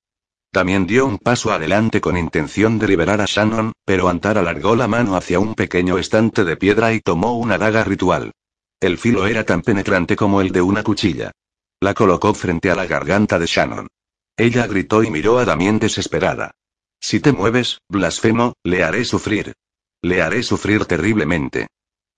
También 0.50 0.86
dio 0.86 1.04
un 1.04 1.18
paso 1.18 1.52
adelante 1.52 2.00
con 2.00 2.16
intención 2.16 2.78
de 2.78 2.88
liberar 2.88 3.20
a 3.20 3.26
Shannon, 3.26 3.72
pero 3.84 4.08
Antar 4.08 4.38
alargó 4.38 4.74
la 4.74 4.88
mano 4.88 5.16
hacia 5.16 5.38
un 5.38 5.54
pequeño 5.54 5.98
estante 5.98 6.44
de 6.44 6.56
piedra 6.56 6.94
y 6.94 7.00
tomó 7.00 7.36
una 7.36 7.58
daga 7.58 7.84
ritual. 7.84 8.32
El 8.80 8.96
filo 8.96 9.26
era 9.26 9.44
tan 9.44 9.62
penetrante 9.62 10.16
como 10.16 10.40
el 10.40 10.52
de 10.52 10.62
una 10.62 10.82
cuchilla. 10.82 11.32
La 11.80 11.92
colocó 11.92 12.32
frente 12.32 12.70
a 12.70 12.74
la 12.74 12.86
garganta 12.86 13.38
de 13.38 13.46
Shannon. 13.46 13.88
Ella 14.36 14.66
gritó 14.66 15.02
y 15.02 15.10
miró 15.10 15.38
a 15.38 15.44
Damien 15.44 15.78
desesperada. 15.78 16.52
Si 17.00 17.20
te 17.20 17.32
mueves, 17.32 17.80
blasfemo, 17.88 18.54
le 18.64 18.82
haré 18.82 19.04
sufrir. 19.04 19.54
Le 20.02 20.22
haré 20.22 20.42
sufrir 20.42 20.84
terriblemente. 20.84 21.68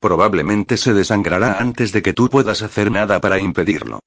Probablemente 0.01 0.77
se 0.77 0.95
desangrará 0.95 1.59
antes 1.59 1.93
de 1.93 2.03
que 2.03 2.13
tú 2.13 2.29
puedas 2.29 2.63
hacer 2.63 2.91
nada 2.91 3.21
para 3.21 3.39
impedirlo. 3.39 4.01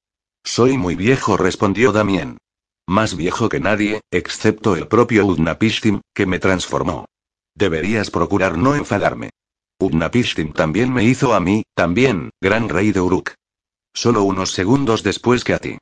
Soy 0.44 0.78
muy 0.78 0.94
viejo, 0.96 1.36
respondió 1.36 1.92
Damien. 1.92 2.38
Más 2.86 3.16
viejo 3.16 3.48
que 3.48 3.60
nadie, 3.60 4.00
excepto 4.10 4.74
el 4.74 4.88
propio 4.88 5.26
Udnapishtim, 5.26 6.00
que 6.14 6.26
me 6.26 6.38
transformó. 6.38 7.06
Deberías 7.54 8.10
procurar 8.10 8.56
no 8.58 8.74
enfadarme. 8.74 9.30
Udnapishtim 9.78 10.52
también 10.52 10.92
me 10.92 11.04
hizo 11.04 11.34
a 11.34 11.40
mí, 11.40 11.64
también, 11.74 12.30
gran 12.40 12.68
rey 12.68 12.92
de 12.92 13.00
Uruk. 13.00 13.34
Solo 13.94 14.22
unos 14.22 14.52
segundos 14.52 15.02
después 15.02 15.44
que 15.44 15.54
a 15.54 15.58
ti. 15.58 15.78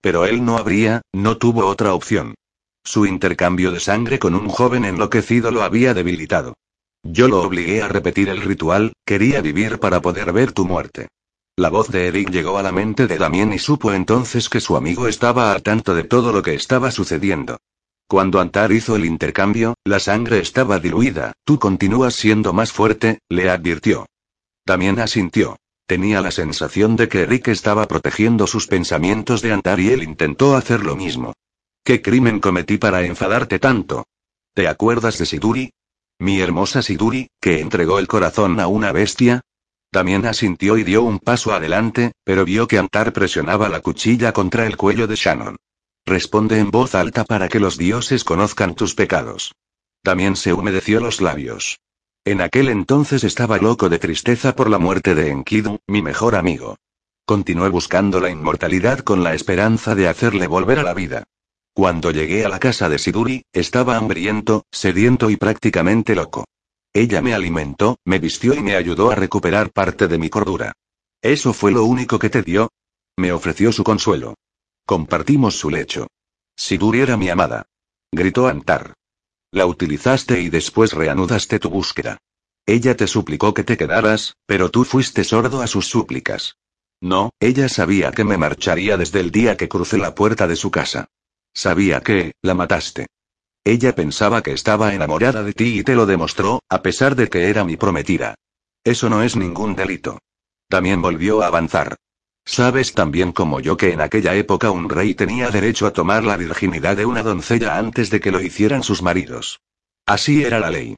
Pero 0.00 0.26
él 0.26 0.44
no 0.44 0.58
habría, 0.58 1.02
no 1.12 1.38
tuvo 1.38 1.66
otra 1.66 1.94
opción. 1.94 2.34
Su 2.84 3.06
intercambio 3.06 3.72
de 3.72 3.80
sangre 3.80 4.18
con 4.18 4.34
un 4.34 4.48
joven 4.48 4.84
enloquecido 4.84 5.50
lo 5.50 5.62
había 5.62 5.94
debilitado. 5.94 6.54
Yo 7.02 7.28
lo 7.28 7.40
obligué 7.42 7.82
a 7.82 7.88
repetir 7.88 8.28
el 8.28 8.42
ritual, 8.42 8.92
quería 9.06 9.40
vivir 9.40 9.80
para 9.80 10.00
poder 10.00 10.32
ver 10.32 10.52
tu 10.52 10.66
muerte. 10.66 11.08
La 11.56 11.70
voz 11.70 11.88
de 11.88 12.08
Eric 12.08 12.30
llegó 12.30 12.58
a 12.58 12.62
la 12.62 12.72
mente 12.72 13.06
de 13.06 13.16
Damien 13.16 13.52
y 13.52 13.58
supo 13.58 13.92
entonces 13.92 14.48
que 14.48 14.60
su 14.60 14.76
amigo 14.76 15.08
estaba 15.08 15.52
al 15.52 15.62
tanto 15.62 15.94
de 15.94 16.04
todo 16.04 16.32
lo 16.32 16.42
que 16.42 16.54
estaba 16.54 16.90
sucediendo. 16.90 17.58
Cuando 18.06 18.40
Antar 18.40 18.70
hizo 18.72 18.96
el 18.96 19.06
intercambio, 19.06 19.74
la 19.84 19.98
sangre 19.98 20.38
estaba 20.38 20.78
diluida, 20.78 21.32
tú 21.44 21.58
continúas 21.58 22.14
siendo 22.14 22.52
más 22.52 22.72
fuerte, 22.72 23.20
le 23.28 23.48
advirtió. 23.48 24.06
Damien 24.66 25.00
asintió. 25.00 25.56
Tenía 25.86 26.22
la 26.22 26.30
sensación 26.30 26.96
de 26.96 27.08
que 27.08 27.22
Eric 27.22 27.48
estaba 27.48 27.86
protegiendo 27.86 28.46
sus 28.46 28.66
pensamientos 28.66 29.42
de 29.42 29.52
Antar 29.52 29.80
y 29.80 29.90
él 29.90 30.02
intentó 30.02 30.56
hacer 30.56 30.82
lo 30.82 30.96
mismo. 30.96 31.34
¿Qué 31.86 32.00
crimen 32.00 32.40
cometí 32.40 32.78
para 32.78 33.04
enfadarte 33.04 33.58
tanto? 33.58 34.06
¿Te 34.54 34.68
acuerdas 34.68 35.18
de 35.18 35.26
Siduri? 35.26 35.74
Mi 36.18 36.40
hermosa 36.40 36.80
Siduri, 36.80 37.28
que 37.42 37.60
entregó 37.60 37.98
el 37.98 38.08
corazón 38.08 38.58
a 38.58 38.68
una 38.68 38.90
bestia. 38.90 39.42
También 39.90 40.24
asintió 40.24 40.78
y 40.78 40.82
dio 40.82 41.02
un 41.02 41.18
paso 41.18 41.52
adelante, 41.52 42.12
pero 42.24 42.46
vio 42.46 42.66
que 42.68 42.78
Antar 42.78 43.12
presionaba 43.12 43.68
la 43.68 43.80
cuchilla 43.80 44.32
contra 44.32 44.66
el 44.66 44.78
cuello 44.78 45.06
de 45.06 45.16
Shannon. 45.16 45.56
Responde 46.06 46.58
en 46.58 46.70
voz 46.70 46.94
alta 46.94 47.24
para 47.24 47.48
que 47.50 47.60
los 47.60 47.76
dioses 47.76 48.24
conozcan 48.24 48.74
tus 48.74 48.94
pecados. 48.94 49.52
También 50.02 50.36
se 50.36 50.54
humedeció 50.54 51.00
los 51.00 51.20
labios. 51.20 51.80
En 52.24 52.40
aquel 52.40 52.70
entonces 52.70 53.24
estaba 53.24 53.58
loco 53.58 53.90
de 53.90 53.98
tristeza 53.98 54.56
por 54.56 54.70
la 54.70 54.78
muerte 54.78 55.14
de 55.14 55.28
Enkidu, 55.28 55.80
mi 55.86 56.00
mejor 56.00 56.34
amigo. 56.34 56.78
Continué 57.26 57.68
buscando 57.68 58.20
la 58.20 58.30
inmortalidad 58.30 59.00
con 59.00 59.22
la 59.22 59.34
esperanza 59.34 59.94
de 59.94 60.08
hacerle 60.08 60.46
volver 60.46 60.78
a 60.78 60.82
la 60.82 60.94
vida. 60.94 61.24
Cuando 61.74 62.12
llegué 62.12 62.44
a 62.44 62.48
la 62.48 62.60
casa 62.60 62.88
de 62.88 63.00
Siduri, 63.00 63.44
estaba 63.52 63.96
hambriento, 63.96 64.64
sediento 64.70 65.28
y 65.28 65.36
prácticamente 65.36 66.14
loco. 66.14 66.44
Ella 66.92 67.20
me 67.20 67.34
alimentó, 67.34 67.98
me 68.04 68.20
vistió 68.20 68.54
y 68.54 68.60
me 68.60 68.76
ayudó 68.76 69.10
a 69.10 69.16
recuperar 69.16 69.72
parte 69.72 70.06
de 70.06 70.16
mi 70.16 70.30
cordura. 70.30 70.72
¿Eso 71.20 71.52
fue 71.52 71.72
lo 71.72 71.84
único 71.84 72.20
que 72.20 72.30
te 72.30 72.42
dio? 72.42 72.70
Me 73.16 73.32
ofreció 73.32 73.72
su 73.72 73.82
consuelo. 73.82 74.36
Compartimos 74.86 75.56
su 75.56 75.68
lecho. 75.68 76.06
Siduri 76.56 77.00
era 77.00 77.16
mi 77.16 77.28
amada. 77.28 77.66
Gritó 78.12 78.46
Antar. 78.46 78.94
La 79.50 79.66
utilizaste 79.66 80.40
y 80.40 80.50
después 80.50 80.92
reanudaste 80.92 81.58
tu 81.58 81.70
búsqueda. 81.70 82.18
Ella 82.66 82.96
te 82.96 83.08
suplicó 83.08 83.52
que 83.52 83.64
te 83.64 83.76
quedaras, 83.76 84.36
pero 84.46 84.70
tú 84.70 84.84
fuiste 84.84 85.24
sordo 85.24 85.60
a 85.60 85.66
sus 85.66 85.88
súplicas. 85.88 86.56
No, 87.00 87.30
ella 87.40 87.68
sabía 87.68 88.12
que 88.12 88.22
me 88.22 88.38
marcharía 88.38 88.96
desde 88.96 89.18
el 89.18 89.32
día 89.32 89.56
que 89.56 89.68
crucé 89.68 89.98
la 89.98 90.14
puerta 90.14 90.46
de 90.46 90.54
su 90.54 90.70
casa. 90.70 91.08
Sabía 91.54 92.00
que, 92.00 92.32
la 92.42 92.54
mataste. 92.54 93.06
Ella 93.64 93.94
pensaba 93.94 94.42
que 94.42 94.52
estaba 94.52 94.92
enamorada 94.92 95.42
de 95.42 95.54
ti 95.54 95.78
y 95.78 95.84
te 95.84 95.94
lo 95.94 96.04
demostró, 96.04 96.60
a 96.68 96.82
pesar 96.82 97.16
de 97.16 97.28
que 97.28 97.48
era 97.48 97.64
mi 97.64 97.76
prometida. 97.76 98.34
Eso 98.84 99.08
no 99.08 99.22
es 99.22 99.36
ningún 99.36 99.74
delito. 99.74 100.18
También 100.68 101.00
volvió 101.00 101.42
a 101.42 101.46
avanzar. 101.46 101.96
Sabes 102.44 102.92
también 102.92 103.32
como 103.32 103.60
yo 103.60 103.76
que 103.76 103.92
en 103.92 104.02
aquella 104.02 104.34
época 104.34 104.70
un 104.70 104.90
rey 104.90 105.14
tenía 105.14 105.48
derecho 105.48 105.86
a 105.86 105.92
tomar 105.92 106.24
la 106.24 106.36
virginidad 106.36 106.96
de 106.96 107.06
una 107.06 107.22
doncella 107.22 107.78
antes 107.78 108.10
de 108.10 108.20
que 108.20 108.30
lo 108.30 108.42
hicieran 108.42 108.82
sus 108.82 109.00
maridos. 109.00 109.60
Así 110.04 110.44
era 110.44 110.60
la 110.60 110.70
ley. 110.70 110.96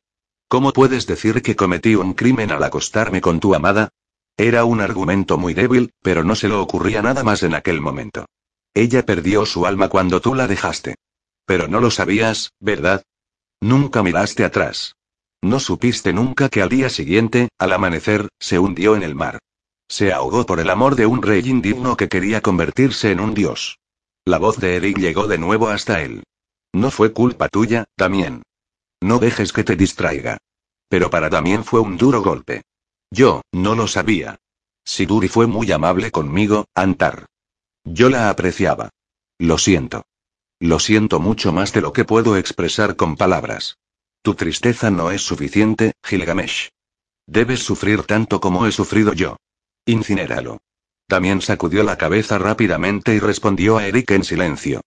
¿Cómo 0.48 0.72
puedes 0.72 1.06
decir 1.06 1.42
que 1.42 1.54
cometí 1.54 1.94
un 1.94 2.14
crimen 2.14 2.50
al 2.50 2.64
acostarme 2.64 3.20
con 3.20 3.38
tu 3.38 3.54
amada? 3.54 3.90
Era 4.36 4.64
un 4.64 4.80
argumento 4.80 5.38
muy 5.38 5.54
débil, 5.54 5.92
pero 6.02 6.24
no 6.24 6.34
se 6.34 6.48
le 6.48 6.54
ocurría 6.54 7.02
nada 7.02 7.22
más 7.22 7.42
en 7.44 7.54
aquel 7.54 7.80
momento. 7.80 8.26
Ella 8.76 9.06
perdió 9.06 9.46
su 9.46 9.64
alma 9.64 9.88
cuando 9.88 10.20
tú 10.20 10.34
la 10.34 10.46
dejaste. 10.46 10.96
Pero 11.46 11.66
no 11.66 11.80
lo 11.80 11.90
sabías, 11.90 12.52
¿verdad? 12.60 13.02
Nunca 13.58 14.02
miraste 14.02 14.44
atrás. 14.44 14.96
No 15.40 15.60
supiste 15.60 16.12
nunca 16.12 16.50
que 16.50 16.60
al 16.60 16.68
día 16.68 16.90
siguiente, 16.90 17.48
al 17.56 17.72
amanecer, 17.72 18.28
se 18.38 18.58
hundió 18.58 18.94
en 18.94 19.02
el 19.02 19.14
mar. 19.14 19.38
Se 19.88 20.12
ahogó 20.12 20.44
por 20.44 20.60
el 20.60 20.68
amor 20.68 20.94
de 20.94 21.06
un 21.06 21.22
rey 21.22 21.48
indigno 21.48 21.96
que 21.96 22.10
quería 22.10 22.42
convertirse 22.42 23.10
en 23.10 23.20
un 23.20 23.32
dios. 23.32 23.78
La 24.26 24.36
voz 24.36 24.58
de 24.58 24.76
Eric 24.76 24.98
llegó 24.98 25.26
de 25.26 25.38
nuevo 25.38 25.68
hasta 25.68 26.02
él. 26.02 26.22
No 26.74 26.90
fue 26.90 27.14
culpa 27.14 27.48
tuya, 27.48 27.86
también. 27.96 28.42
No 29.00 29.18
dejes 29.18 29.54
que 29.54 29.64
te 29.64 29.76
distraiga. 29.76 30.36
Pero 30.90 31.08
para 31.08 31.30
también 31.30 31.64
fue 31.64 31.80
un 31.80 31.96
duro 31.96 32.20
golpe. 32.20 32.60
Yo, 33.10 33.40
no 33.52 33.74
lo 33.74 33.88
sabía. 33.88 34.36
Siduri 34.84 35.28
fue 35.28 35.46
muy 35.46 35.72
amable 35.72 36.10
conmigo, 36.10 36.66
Antar. 36.74 37.24
Yo 37.86 38.10
la 38.10 38.30
apreciaba. 38.30 38.90
Lo 39.38 39.58
siento. 39.58 40.04
Lo 40.58 40.80
siento 40.80 41.20
mucho 41.20 41.52
más 41.52 41.72
de 41.72 41.80
lo 41.80 41.92
que 41.92 42.04
puedo 42.04 42.36
expresar 42.36 42.96
con 42.96 43.16
palabras. 43.16 43.78
Tu 44.22 44.34
tristeza 44.34 44.90
no 44.90 45.12
es 45.12 45.22
suficiente, 45.22 45.92
Gilgamesh. 46.02 46.70
Debes 47.28 47.60
sufrir 47.60 48.02
tanto 48.02 48.40
como 48.40 48.66
he 48.66 48.72
sufrido 48.72 49.12
yo. 49.12 49.36
Incinéralo. 49.84 50.58
También 51.06 51.40
sacudió 51.40 51.84
la 51.84 51.96
cabeza 51.96 52.38
rápidamente 52.38 53.14
y 53.14 53.20
respondió 53.20 53.78
a 53.78 53.86
Eric 53.86 54.10
en 54.10 54.24
silencio. 54.24 54.80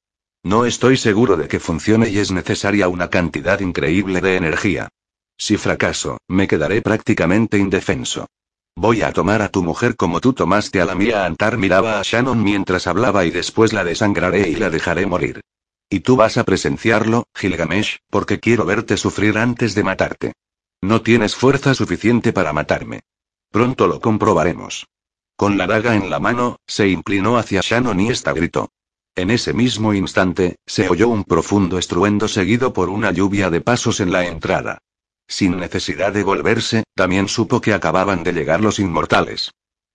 No 0.43 0.65
estoy 0.65 0.97
seguro 0.97 1.37
de 1.37 1.47
que 1.47 1.61
funcione 1.61 2.09
y 2.09 2.19
es 2.19 2.31
necesaria 2.31 2.89
una 2.89 3.09
cantidad 3.09 3.61
increíble 3.61 4.19
de 4.19 4.35
energía. 4.35 4.89
Si 5.37 5.55
fracaso, 5.55 6.17
me 6.27 6.49
quedaré 6.49 6.81
prácticamente 6.81 7.57
indefenso. 7.57 8.27
Voy 8.75 9.01
a 9.01 9.11
tomar 9.11 9.41
a 9.41 9.49
tu 9.49 9.63
mujer 9.63 9.95
como 9.95 10.21
tú 10.21 10.33
tomaste 10.33 10.81
a 10.81 10.85
la 10.85 10.95
mía. 10.95 11.25
Antar 11.25 11.57
miraba 11.57 11.99
a 11.99 12.03
Shannon 12.03 12.43
mientras 12.43 12.87
hablaba 12.87 13.25
y 13.25 13.31
después 13.31 13.73
la 13.73 13.83
desangraré 13.83 14.49
y 14.49 14.55
la 14.55 14.69
dejaré 14.69 15.05
morir. 15.05 15.41
Y 15.89 16.01
tú 16.01 16.15
vas 16.15 16.37
a 16.37 16.43
presenciarlo, 16.43 17.25
Gilgamesh, 17.35 17.97
porque 18.09 18.39
quiero 18.39 18.65
verte 18.65 18.95
sufrir 18.95 19.37
antes 19.37 19.75
de 19.75 19.83
matarte. 19.83 20.33
No 20.81 21.01
tienes 21.01 21.35
fuerza 21.35 21.73
suficiente 21.73 22.31
para 22.31 22.53
matarme. 22.53 23.01
Pronto 23.51 23.87
lo 23.87 23.99
comprobaremos. 23.99 24.87
Con 25.35 25.57
la 25.57 25.67
daga 25.67 25.95
en 25.95 26.09
la 26.09 26.19
mano, 26.19 26.57
se 26.67 26.89
inclinó 26.89 27.37
hacia 27.37 27.61
Shannon 27.61 27.99
y 27.99 28.09
esta 28.09 28.33
gritó. 28.33 28.69
En 29.15 29.31
ese 29.31 29.53
mismo 29.53 29.93
instante, 29.93 30.57
se 30.65 30.87
oyó 30.87 31.09
un 31.09 31.23
profundo 31.23 31.77
estruendo 31.77 32.27
seguido 32.27 32.71
por 32.71 32.89
una 32.89 33.11
lluvia 33.11 33.49
de 33.49 33.59
pasos 33.59 33.99
en 33.99 34.11
la 34.11 34.25
entrada. 34.25 34.79
Sin 35.29 35.57
necesidad 35.57 36.11
de 36.11 36.23
volverse, 36.23 36.83
también 36.95 37.27
supo 37.27 37.61
que 37.61 37.75
acababan 37.75 38.23
de 38.23 38.33
llegar 38.33 38.61
los 38.61 38.79
inmortales. 38.79 39.51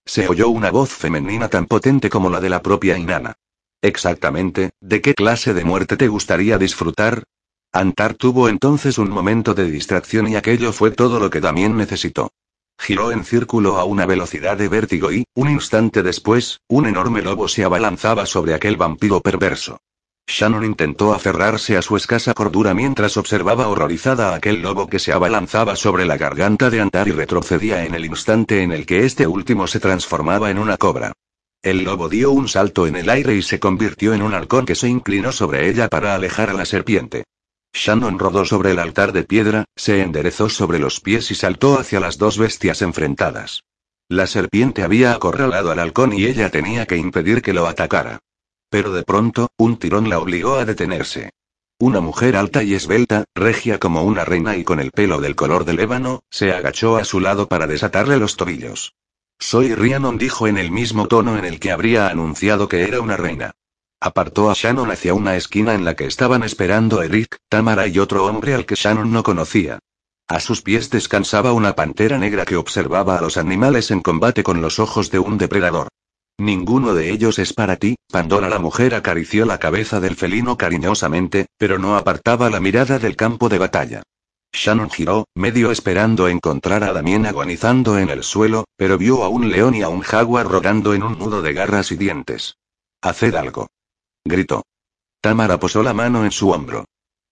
Se 0.07 0.29
oyó 0.29 0.49
una 0.49 0.71
voz 0.71 0.91
femenina 0.91 1.49
tan 1.49 1.67
potente 1.67 2.09
como 2.09 2.31
la 2.31 2.41
de 2.41 2.49
la 2.49 2.63
propia 2.63 2.97
Inanna. 2.97 3.35
Exactamente, 3.83 4.71
¿de 4.81 5.01
qué 5.01 5.13
clase 5.13 5.53
de 5.53 5.65
muerte 5.65 5.97
te 5.97 6.07
gustaría 6.07 6.57
disfrutar? 6.57 7.25
Antar 7.73 8.15
tuvo 8.15 8.49
entonces 8.49 8.97
un 8.97 9.11
momento 9.11 9.55
de 9.55 9.69
distracción 9.69 10.29
y 10.29 10.37
aquello 10.37 10.73
fue 10.73 10.93
todo 10.93 11.19
lo 11.19 11.31
que 11.31 11.41
también 11.41 11.77
necesitó. 11.77 12.31
Giró 12.79 13.11
en 13.11 13.25
círculo 13.25 13.79
a 13.79 13.85
una 13.85 14.07
velocidad 14.07 14.57
de 14.57 14.69
vértigo 14.69 15.11
y, 15.11 15.25
un 15.35 15.51
instante 15.51 16.05
después, 16.05 16.61
un 16.69 16.87
enorme 16.87 17.23
lobo 17.23 17.49
se 17.49 17.65
abalanzaba 17.65 18.25
sobre 18.27 18.55
aquel 18.55 18.77
vampiro 18.77 19.21
perverso. 19.21 19.81
Shannon 20.27 20.65
intentó 20.65 21.13
aferrarse 21.15 21.77
a 21.77 21.83
su 21.83 21.97
escasa 21.97 22.35
cordura 22.35 22.75
mientras 22.75 23.17
observaba 23.17 23.69
horrorizada 23.69 24.31
a 24.31 24.37
aquel 24.37 24.63
lobo 24.63 24.89
que 24.89 24.99
se 24.99 25.13
abalanzaba 25.13 25.77
sobre 25.77 26.07
la 26.07 26.17
garganta 26.17 26.71
de 26.71 26.81
Antar 26.81 27.09
y 27.09 27.13
retrocedía 27.13 27.85
en 27.85 27.95
el 27.95 28.05
instante 28.07 28.63
en 28.63 28.73
el 28.73 28.87
que 28.87 29.05
este 29.05 29.27
último 29.27 29.67
se 29.67 29.81
transformaba 29.81 30.51
en 30.51 30.59
una 30.59 30.77
cobra. 30.77 31.13
El 31.63 31.85
lobo 31.85 32.09
dio 32.09 32.31
un 32.31 32.49
salto 32.49 32.87
en 32.87 32.97
el 32.97 33.09
aire 33.09 33.35
y 33.35 33.43
se 33.43 33.61
convirtió 33.61 34.13
en 34.13 34.23
un 34.23 34.35
halcón 34.35 34.67
que 34.67 34.75
se 34.75 34.89
inclinó 34.89 35.31
sobre 35.31 35.69
ella 35.69 35.89
para 35.89 36.15
alejar 36.15 36.51
a 36.51 36.55
la 36.55 36.65
serpiente. 36.65 37.25
Shannon 37.73 38.19
rodó 38.19 38.45
sobre 38.45 38.71
el 38.71 38.79
altar 38.79 39.13
de 39.13 39.25
piedra, 39.25 39.65
se 39.77 40.03
enderezó 40.03 40.49
sobre 40.49 40.79
los 40.79 41.01
pies 41.01 41.31
y 41.31 41.35
saltó 41.35 41.79
hacia 41.79 42.01
las 42.01 42.19
dos 42.19 42.39
bestias 42.39 42.83
enfrentadas. 42.83 43.63
La 44.09 44.27
serpiente 44.27 44.83
había 44.83 45.13
acorralado 45.13 45.71
al 45.71 45.79
halcón 45.79 46.13
y 46.13 46.27
ella 46.27 46.51
tenía 46.51 46.87
que 46.87 46.97
impedir 46.97 47.41
que 47.41 47.53
lo 47.53 47.67
atacara. 47.67 48.21
Pero 48.75 48.93
de 48.93 49.05
pronto, 49.05 49.51
un 49.57 49.77
tirón 49.77 50.09
la 50.09 50.19
obligó 50.19 50.57
a 50.57 50.65
detenerse. 50.65 51.31
Una 51.79 52.01
mujer 52.01 52.35
alta 52.35 52.65
y 52.65 52.75
esbelta, 52.75 53.23
regia 53.33 53.79
como 53.79 54.03
una 54.03 54.25
reina 54.25 54.57
y 54.57 54.65
con 54.65 54.81
el 54.81 54.91
pelo 54.91 55.21
del 55.21 55.37
color 55.37 55.65
del 55.65 55.79
ébano, 55.79 56.25
se 56.29 56.51
agachó 56.51 56.97
a 56.97 57.05
su 57.05 57.21
lado 57.21 57.47
para 57.47 57.69
desatarle 57.69 58.17
los 58.17 58.37
tobillos. 58.37 58.97
Soy 59.39 59.77
Rhiannon 59.77 60.19
dijo 60.19 60.49
en 60.49 60.59
el 60.59 60.73
mismo 60.73 61.07
tono 61.07 61.39
en 61.39 61.45
el 61.45 61.61
que 61.61 61.71
habría 61.71 62.09
anunciado 62.09 62.67
que 62.69 62.83
era 62.83 63.01
una 63.01 63.17
reina. 63.17 63.53
Apartó 64.01 64.51
a 64.51 64.55
Shannon 64.55 64.91
hacia 64.91 65.15
una 65.15 65.37
esquina 65.37 65.75
en 65.75 65.85
la 65.85 65.95
que 65.95 66.07
estaban 66.07 66.43
esperando 66.43 67.01
Eric, 67.01 67.37
Tamara 67.49 67.87
y 67.87 68.01
otro 68.01 68.27
hombre 68.27 68.55
al 68.55 68.67
que 68.67 68.75
Shannon 68.75 69.13
no 69.13 69.23
conocía. 69.23 69.79
A 70.27 70.41
sus 70.41 70.63
pies 70.63 70.91
descansaba 70.91 71.53
una 71.53 71.77
pantera 71.77 72.19
negra 72.19 72.45
que 72.45 72.57
observaba 72.57 73.19
a 73.19 73.21
los 73.21 73.37
animales 73.37 73.93
en 73.93 74.01
combate 74.01 74.43
con 74.43 74.61
los 74.61 74.81
ojos 74.81 75.13
de 75.13 75.21
un 75.21 75.39
depredador. 75.39 75.91
Ninguno 76.39 76.95
de 76.95 77.11
ellos 77.11 77.39
es 77.39 77.53
para 77.53 77.77
ti, 77.77 77.97
Pandora 78.11 78.49
la 78.49 78.59
mujer 78.59 78.95
acarició 78.95 79.47
la 79.47 79.59
cabeza 79.59 80.01
del 80.01 80.17
felino 80.17 80.57
cariñosamente, 80.57 81.47
pero 81.59 81.79
no 81.79 81.97
apartaba 81.97 82.51
la 82.51 82.61
mirada 82.61 82.99
del 82.99 83.15
campo 83.15 83.49
de 83.49 83.59
batalla. 83.59 84.03
Shannon 84.53 84.91
giró, 84.91 85.27
medio 85.35 85.71
esperando 85.71 86.29
encontrar 86.29 86.85
a 86.85 86.93
Damien 86.93 87.27
agonizando 87.27 87.99
en 87.99 88.09
el 88.09 88.23
suelo, 88.23 88.65
pero 88.77 88.99
vio 88.99 89.25
a 89.25 89.29
un 89.29 89.51
león 89.51 89.75
y 89.75 89.83
a 89.83 89.89
un 89.89 90.01
jaguar 90.01 90.47
rodando 90.47 90.95
en 90.95 91.03
un 91.03 91.19
nudo 91.19 91.43
de 91.43 91.53
garras 91.53 91.93
y 91.93 91.97
dientes. 91.97 92.57
Haced 93.03 93.35
algo. 93.35 93.69
Gritó. 94.25 94.65
Tamara 95.21 95.59
posó 95.59 95.83
la 95.83 95.95
mano 95.95 96.25
en 96.25 96.31
su 96.31 96.51
hombro. 96.51 96.85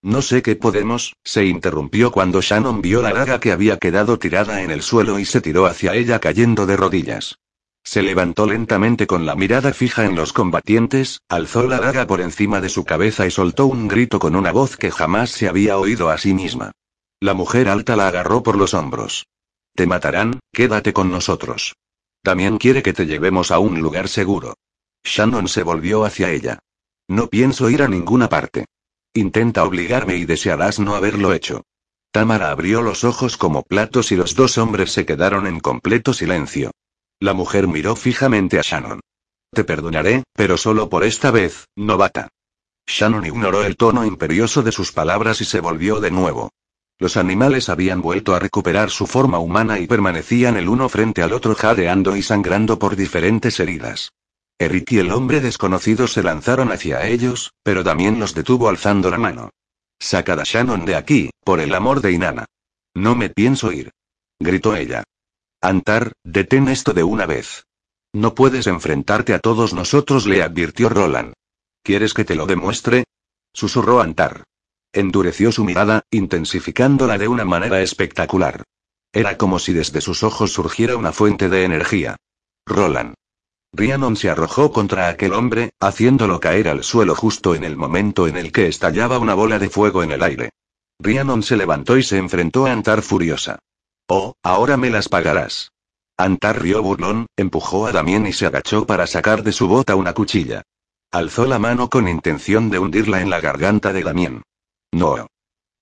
No 0.02 0.20
sé 0.20 0.42
qué 0.42 0.56
podemos, 0.56 1.14
se 1.22 1.44
interrumpió 1.44 2.10
cuando 2.10 2.40
Shannon 2.40 2.82
vio 2.82 3.02
la 3.02 3.12
daga 3.12 3.38
que 3.38 3.52
había 3.52 3.78
quedado 3.78 4.18
tirada 4.18 4.62
en 4.62 4.72
el 4.72 4.82
suelo 4.82 5.18
y 5.18 5.24
se 5.24 5.40
tiró 5.40 5.66
hacia 5.66 5.94
ella 5.94 6.18
cayendo 6.18 6.66
de 6.66 6.76
rodillas. 6.76 7.38
Se 7.84 8.02
levantó 8.02 8.46
lentamente 8.46 9.06
con 9.06 9.26
la 9.26 9.34
mirada 9.34 9.72
fija 9.72 10.04
en 10.04 10.14
los 10.14 10.32
combatientes, 10.32 11.20
alzó 11.28 11.66
la 11.66 11.78
daga 11.78 12.06
por 12.06 12.20
encima 12.20 12.60
de 12.60 12.68
su 12.68 12.84
cabeza 12.84 13.26
y 13.26 13.30
soltó 13.30 13.66
un 13.66 13.88
grito 13.88 14.18
con 14.18 14.36
una 14.36 14.52
voz 14.52 14.76
que 14.76 14.90
jamás 14.90 15.30
se 15.30 15.48
había 15.48 15.78
oído 15.78 16.08
a 16.08 16.18
sí 16.18 16.32
misma. 16.32 16.72
La 17.20 17.34
mujer 17.34 17.68
alta 17.68 17.96
la 17.96 18.08
agarró 18.08 18.42
por 18.42 18.56
los 18.56 18.74
hombros. 18.74 19.26
Te 19.74 19.86
matarán, 19.86 20.40
quédate 20.52 20.92
con 20.92 21.10
nosotros. 21.10 21.74
También 22.22 22.58
quiere 22.58 22.82
que 22.82 22.92
te 22.92 23.06
llevemos 23.06 23.50
a 23.50 23.58
un 23.58 23.80
lugar 23.80 24.08
seguro. 24.08 24.54
Shannon 25.04 25.48
se 25.48 25.62
volvió 25.62 26.04
hacia 26.04 26.30
ella. 26.30 26.58
No 27.08 27.28
pienso 27.28 27.68
ir 27.68 27.82
a 27.82 27.88
ninguna 27.88 28.28
parte. 28.28 28.66
Intenta 29.14 29.64
obligarme 29.64 30.16
y 30.16 30.24
desearás 30.24 30.78
no 30.78 30.94
haberlo 30.94 31.32
hecho. 31.32 31.62
Tamara 32.12 32.50
abrió 32.50 32.82
los 32.82 33.04
ojos 33.04 33.36
como 33.36 33.62
platos 33.62 34.12
y 34.12 34.16
los 34.16 34.34
dos 34.34 34.56
hombres 34.58 34.92
se 34.92 35.04
quedaron 35.04 35.46
en 35.46 35.60
completo 35.60 36.12
silencio. 36.12 36.70
La 37.22 37.34
mujer 37.34 37.68
miró 37.68 37.94
fijamente 37.94 38.58
a 38.58 38.62
Shannon. 38.62 38.98
Te 39.52 39.62
perdonaré, 39.62 40.24
pero 40.34 40.56
solo 40.56 40.88
por 40.88 41.04
esta 41.04 41.30
vez, 41.30 41.68
novata. 41.76 42.26
Shannon 42.84 43.24
ignoró 43.24 43.62
el 43.62 43.76
tono 43.76 44.04
imperioso 44.04 44.64
de 44.64 44.72
sus 44.72 44.90
palabras 44.90 45.40
y 45.40 45.44
se 45.44 45.60
volvió 45.60 46.00
de 46.00 46.10
nuevo. 46.10 46.50
Los 46.98 47.16
animales 47.16 47.68
habían 47.68 48.02
vuelto 48.02 48.34
a 48.34 48.40
recuperar 48.40 48.90
su 48.90 49.06
forma 49.06 49.38
humana 49.38 49.78
y 49.78 49.86
permanecían 49.86 50.56
el 50.56 50.68
uno 50.68 50.88
frente 50.88 51.22
al 51.22 51.32
otro 51.32 51.54
jadeando 51.54 52.16
y 52.16 52.22
sangrando 52.22 52.80
por 52.80 52.96
diferentes 52.96 53.60
heridas. 53.60 54.10
Eric 54.58 54.90
y 54.90 54.98
el 54.98 55.12
hombre 55.12 55.40
desconocido 55.40 56.08
se 56.08 56.24
lanzaron 56.24 56.72
hacia 56.72 57.06
ellos, 57.06 57.52
pero 57.62 57.84
también 57.84 58.18
los 58.18 58.34
detuvo 58.34 58.68
alzando 58.68 59.10
la 59.10 59.18
mano. 59.18 59.50
Sacad 60.00 60.40
a 60.40 60.44
Shannon 60.44 60.84
de 60.84 60.96
aquí, 60.96 61.30
por 61.44 61.60
el 61.60 61.72
amor 61.72 62.00
de 62.00 62.10
Inanna. 62.10 62.46
No 62.94 63.14
me 63.14 63.30
pienso 63.30 63.70
ir. 63.70 63.92
Gritó 64.40 64.74
ella. 64.74 65.04
Antar, 65.64 66.14
detén 66.24 66.66
esto 66.66 66.92
de 66.92 67.04
una 67.04 67.24
vez. 67.24 67.68
No 68.12 68.34
puedes 68.34 68.66
enfrentarte 68.66 69.32
a 69.32 69.38
todos 69.38 69.72
nosotros, 69.72 70.26
le 70.26 70.42
advirtió 70.42 70.88
Roland. 70.88 71.34
¿Quieres 71.84 72.14
que 72.14 72.24
te 72.24 72.34
lo 72.34 72.46
demuestre? 72.46 73.04
Susurró 73.54 74.00
Antar. 74.00 74.42
Endureció 74.92 75.52
su 75.52 75.64
mirada, 75.64 76.02
intensificándola 76.10 77.16
de 77.16 77.28
una 77.28 77.44
manera 77.44 77.80
espectacular. 77.80 78.64
Era 79.12 79.38
como 79.38 79.60
si 79.60 79.72
desde 79.72 80.00
sus 80.00 80.24
ojos 80.24 80.52
surgiera 80.52 80.96
una 80.96 81.12
fuente 81.12 81.48
de 81.48 81.62
energía. 81.62 82.16
Roland. 82.66 83.14
Rhiannon 83.72 84.16
se 84.16 84.30
arrojó 84.30 84.72
contra 84.72 85.08
aquel 85.08 85.32
hombre, 85.32 85.70
haciéndolo 85.78 86.40
caer 86.40 86.68
al 86.68 86.82
suelo 86.82 87.14
justo 87.14 87.54
en 87.54 87.62
el 87.62 87.76
momento 87.76 88.26
en 88.26 88.36
el 88.36 88.50
que 88.50 88.66
estallaba 88.66 89.20
una 89.20 89.34
bola 89.34 89.60
de 89.60 89.70
fuego 89.70 90.02
en 90.02 90.10
el 90.10 90.24
aire. 90.24 90.50
Rhiannon 90.98 91.44
se 91.44 91.56
levantó 91.56 91.96
y 91.96 92.02
se 92.02 92.18
enfrentó 92.18 92.66
a 92.66 92.72
Antar 92.72 93.00
furiosa. 93.02 93.60
Oh, 94.14 94.34
ahora 94.42 94.76
me 94.76 94.90
las 94.90 95.08
pagarás. 95.08 95.72
Antar 96.18 96.60
rió 96.60 96.82
burlón, 96.82 97.28
empujó 97.34 97.86
a 97.86 97.92
Damien 97.92 98.26
y 98.26 98.34
se 98.34 98.44
agachó 98.44 98.84
para 98.84 99.06
sacar 99.06 99.42
de 99.42 99.52
su 99.52 99.68
bota 99.68 99.96
una 99.96 100.12
cuchilla. 100.12 100.60
Alzó 101.10 101.46
la 101.46 101.58
mano 101.58 101.88
con 101.88 102.06
intención 102.06 102.68
de 102.68 102.78
hundirla 102.78 103.22
en 103.22 103.30
la 103.30 103.40
garganta 103.40 103.90
de 103.94 104.02
Damien. 104.02 104.42
No. 104.92 105.28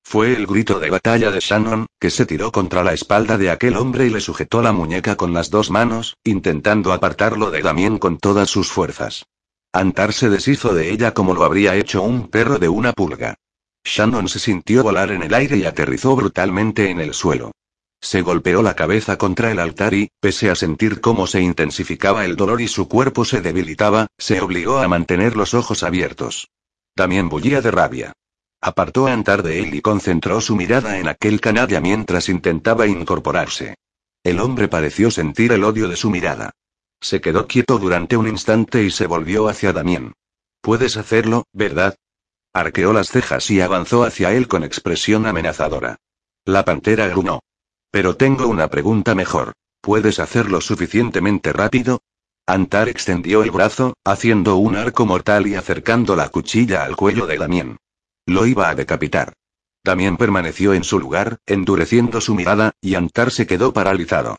Fue 0.05 0.33
el 0.33 0.47
grito 0.47 0.79
de 0.79 0.91
batalla 0.91 1.33
de 1.33 1.41
Shannon, 1.41 1.87
que 1.99 2.11
se 2.11 2.25
tiró 2.25 2.53
contra 2.53 2.85
la 2.85 2.93
espalda 2.93 3.37
de 3.37 3.51
aquel 3.51 3.77
hombre 3.77 4.07
y 4.07 4.11
le 4.11 4.21
sujetó 4.21 4.63
la 4.63 4.71
muñeca 4.71 5.17
con 5.17 5.35
las 5.35 5.51
dos 5.51 5.73
manos, 5.73 6.17
intentando 6.23 6.93
apartarlo 6.93 7.51
de 7.51 7.63
Damien 7.63 7.99
con 7.99 8.17
todas 8.19 8.49
sus 8.49 8.71
fuerzas. 8.71 9.27
Antar 9.73 10.13
se 10.13 10.29
deshizo 10.29 10.73
de 10.73 10.93
ella 10.93 11.15
como 11.15 11.35
lo 11.35 11.43
habría 11.43 11.75
hecho 11.75 12.03
un 12.03 12.29
perro 12.29 12.61
de 12.61 12.69
una 12.69 12.93
pulga. 12.93 13.35
Shannon 13.83 14.29
se 14.29 14.39
sintió 14.39 14.85
volar 14.85 15.11
en 15.11 15.25
el 15.25 15.35
aire 15.35 15.57
y 15.57 15.65
aterrizó 15.65 16.15
brutalmente 16.15 16.91
en 16.91 17.01
el 17.01 17.13
suelo. 17.13 17.51
Se 18.01 18.23
golpeó 18.23 18.63
la 18.63 18.75
cabeza 18.75 19.19
contra 19.19 19.51
el 19.51 19.59
altar 19.59 19.93
y, 19.95 20.11
pese 20.21 20.51
a 20.51 20.55
sentir 20.55 21.01
cómo 21.01 21.27
se 21.27 21.43
intensificaba 21.43 22.25
el 22.25 22.35
dolor 22.35 22.61
y 22.61 22.69
su 22.69 22.89
cuerpo 22.89 23.25
se 23.25 23.41
debilitaba, 23.43 24.07
se 24.17 24.41
obligó 24.41 24.79
a 24.79 24.89
mantener 24.89 25.37
los 25.37 25.53
ojos 25.55 25.83
abiertos. 25.83 26.49
También 26.95 27.29
bullía 27.29 27.61
de 27.61 27.71
rabia. 27.71 28.13
Apartó 28.63 29.07
a 29.07 29.13
Antar 29.13 29.43
de 29.43 29.61
él 29.61 29.75
y 29.75 29.81
concentró 29.81 30.41
su 30.41 30.57
mirada 30.57 30.99
en 30.99 31.09
aquel 31.09 31.41
canalla 31.41 31.81
mientras 31.81 32.29
intentaba 32.29 32.87
incorporarse. 32.87 33.75
El 34.23 34.41
hombre 34.41 34.69
pareció 34.69 35.11
sentir 35.11 35.53
el 35.53 35.65
odio 35.65 35.89
de 35.89 35.97
su 35.97 36.11
mirada. 36.11 36.51
Se 37.01 37.21
quedó 37.21 37.47
quieto 37.47 37.79
durante 37.79 38.17
un 38.17 38.29
instante 38.29 38.83
y 38.83 38.91
se 38.91 39.07
volvió 39.07 39.49
hacia 39.49 39.73
Damien. 39.73 40.13
Puedes 40.61 40.99
hacerlo, 40.99 41.45
¿verdad? 41.53 41.97
Arqueó 42.53 42.93
las 42.93 43.09
cejas 43.09 43.51
y 43.51 43.61
avanzó 43.63 44.05
hacia 44.05 44.33
él 44.33 44.49
con 44.49 44.65
expresión 44.65 45.27
amenazadora. 45.27 45.97
La 46.45 46.65
pantera 46.65 47.09
grunó. 47.09 47.41
Pero 47.91 48.17
tengo 48.17 48.47
una 48.47 48.69
pregunta 48.69 49.15
mejor. 49.15 49.53
¿Puedes 49.81 50.19
hacerlo 50.21 50.61
suficientemente 50.61 51.53
rápido? 51.53 52.03
Antar 52.47 52.89
extendió 52.89 53.43
el 53.43 53.51
brazo, 53.51 53.95
haciendo 54.05 54.57
un 54.57 54.77
arco 54.77 55.07
mortal 55.07 55.47
y 55.47 55.55
acercando 55.55 56.17
la 56.17 56.29
cuchilla 56.29 56.85
al 56.85 56.97
cuello 56.97 57.27
de 57.27 57.39
Damien. 57.39 57.77
Lo 58.27 58.47
iba 58.47 58.69
a 58.69 58.75
decapitar. 58.75 59.35
También 59.83 60.17
permaneció 60.17 60.75
en 60.75 60.85
su 60.85 60.99
lugar, 60.99 61.39
endureciendo 61.47 62.21
su 62.21 62.35
mirada, 62.35 62.73
y 62.81 62.95
Antar 62.95 63.31
se 63.31 63.47
quedó 63.47 63.73
paralizado. 63.73 64.37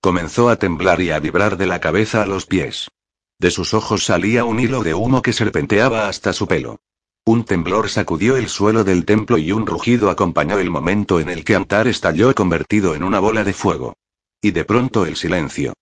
Comenzó 0.00 0.48
a 0.48 0.56
temblar 0.56 1.00
y 1.00 1.10
a 1.10 1.18
vibrar 1.18 1.56
de 1.56 1.66
la 1.66 1.80
cabeza 1.80 2.22
a 2.22 2.26
los 2.26 2.46
pies. 2.46 2.90
De 3.38 3.50
sus 3.50 3.74
ojos 3.74 4.04
salía 4.04 4.44
un 4.44 4.60
hilo 4.60 4.82
de 4.82 4.94
humo 4.94 5.22
que 5.22 5.32
serpenteaba 5.32 6.08
hasta 6.08 6.32
su 6.32 6.46
pelo. 6.46 6.78
Un 7.26 7.44
temblor 7.44 7.88
sacudió 7.88 8.36
el 8.36 8.50
suelo 8.50 8.84
del 8.84 9.06
templo 9.06 9.38
y 9.38 9.50
un 9.50 9.66
rugido 9.66 10.10
acompañó 10.10 10.58
el 10.58 10.68
momento 10.68 11.20
en 11.20 11.30
el 11.30 11.42
que 11.42 11.54
Antar 11.54 11.88
estalló 11.88 12.34
convertido 12.34 12.94
en 12.94 13.02
una 13.02 13.18
bola 13.18 13.44
de 13.44 13.54
fuego. 13.54 13.94
Y 14.42 14.50
de 14.50 14.66
pronto 14.66 15.06
el 15.06 15.16
silencio. 15.16 15.72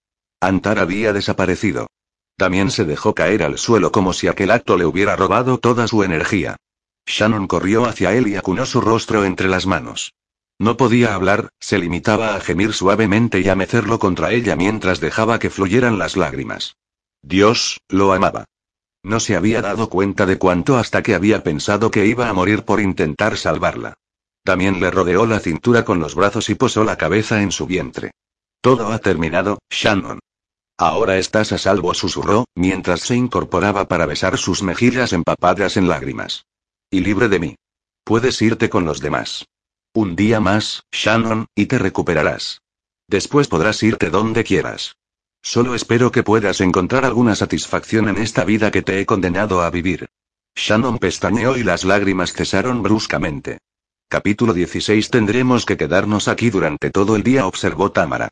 Antar 0.41 0.79
había 0.79 1.13
desaparecido. 1.13 1.89
También 2.37 2.71
se 2.71 2.85
dejó 2.85 3.15
caer 3.15 3.43
al 3.43 3.59
suelo 3.59 3.91
como 3.91 4.13
si 4.13 4.29
aquel 4.29 4.53
acto 4.53 4.77
le 4.77 4.85
hubiera 4.85 5.17
robado 5.17 5.59
toda 5.59 5.89
su 5.89 6.05
energía. 6.05 6.57
Shannon 7.07 7.49
corrió 7.49 7.87
hacia 7.87 8.15
él 8.15 8.29
y 8.29 8.37
acunó 8.37 8.65
su 8.65 8.81
rostro 8.81 9.25
entre 9.25 9.49
las 9.49 9.67
manos. 9.67 10.15
No 10.61 10.77
podía 10.77 11.15
hablar, 11.15 11.49
se 11.59 11.79
limitaba 11.79 12.37
a 12.37 12.41
gemir 12.41 12.73
suavemente 12.73 13.41
y 13.41 13.49
a 13.49 13.57
mecerlo 13.57 13.99
contra 13.99 14.31
ella 14.31 14.55
mientras 14.55 15.01
dejaba 15.01 15.41
que 15.41 15.51
fluyeran 15.51 15.99
las 15.99 16.17
lágrimas. 16.17 16.77
Dios, 17.21 17.81
lo 17.89 18.13
amaba. 18.13 18.45
No 19.03 19.19
se 19.19 19.37
había 19.37 19.63
dado 19.63 19.89
cuenta 19.89 20.27
de 20.27 20.39
cuánto 20.39 20.77
hasta 20.77 21.03
que 21.03 21.15
había 21.15 21.43
pensado 21.43 21.91
que 21.91 22.07
iba 22.07 22.29
a 22.29 22.33
morir 22.33 22.65
por 22.65 22.81
intentar 22.81 23.37
salvarla. 23.37 23.95
También 24.45 24.81
le 24.81 24.91
rodeó 24.91 25.27
la 25.27 25.41
cintura 25.41 25.85
con 25.85 26.01
los 26.01 26.15
brazos 26.15 26.51
y 26.51 26.55
posó 26.55 26.85
la 26.85 26.97
cabeza 26.97 27.43
en 27.43 27.53
su 27.53 27.67
vientre. 27.67 28.13
Todo 28.61 28.93
ha 28.93 28.99
terminado, 28.99 29.59
Shannon. 29.71 30.21
Ahora 30.79 31.19
estás 31.19 31.53
a 31.53 31.59
salvo, 31.59 31.95
susurró, 31.95 32.47
mientras 32.55 33.01
se 33.01 33.17
incorporaba 33.17 33.89
para 33.89 34.07
besar 34.07 34.39
sus 34.39 34.63
mejillas 34.63 35.13
empapadas 35.13 35.77
en 35.77 35.89
lágrimas. 35.89 36.47
Y 36.91 37.01
libre 37.01 37.29
de 37.29 37.39
mí. 37.39 37.57
Puedes 38.05 38.41
irte 38.43 38.69
con 38.69 38.85
los 38.85 39.01
demás. 39.01 39.47
Un 39.95 40.17
día 40.17 40.41
más, 40.41 40.85
Shannon, 40.93 41.47
y 41.55 41.67
te 41.67 41.79
recuperarás. 41.79 42.63
Después 43.09 43.49
podrás 43.49 43.83
irte 43.83 44.11
donde 44.11 44.43
quieras. 44.43 44.97
Solo 45.43 45.75
espero 45.75 46.13
que 46.13 46.23
puedas 46.23 46.61
encontrar 46.61 47.05
alguna 47.05 47.35
satisfacción 47.35 48.09
en 48.09 48.19
esta 48.19 48.45
vida 48.45 48.71
que 48.71 48.83
te 48.83 49.01
he 49.01 49.07
condenado 49.07 49.63
a 49.63 49.71
vivir. 49.71 50.09
Shannon 50.55 50.99
pestañeó 50.99 51.57
y 51.57 51.65
las 51.65 51.85
lágrimas 51.85 52.33
cesaron 52.33 52.83
bruscamente. 52.83 53.59
Capítulo 54.09 54.55
16 54.55 55.11
Tendremos 55.11 55.67
que 55.67 55.77
quedarnos 55.77 56.29
aquí 56.29 56.51
durante 56.51 56.91
todo 56.91 57.17
el 57.17 57.23
día, 57.23 57.47
observó 57.47 57.91
Tamara. 57.91 58.29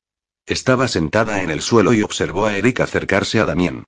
Estaba 0.46 0.86
sentada 0.88 1.42
en 1.42 1.50
el 1.50 1.62
suelo 1.62 1.92
y 1.92 2.02
observó 2.02 2.46
a 2.46 2.56
Eric 2.56 2.80
acercarse 2.80 3.40
a 3.40 3.44
Damien. 3.44 3.84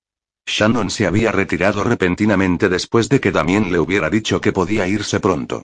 Shannon 0.47 0.91
se 0.91 1.07
había 1.07 1.31
retirado 1.31 1.85
repentinamente 1.85 2.69
después 2.69 3.09
de 3.09 3.21
que 3.21 3.31
Damien 3.31 3.71
le 3.71 3.79
hubiera 3.79 4.11
dicho 4.11 4.41
que 4.41 4.53
podía 4.53 4.89
irse 4.89 5.21
pronto. 5.21 5.63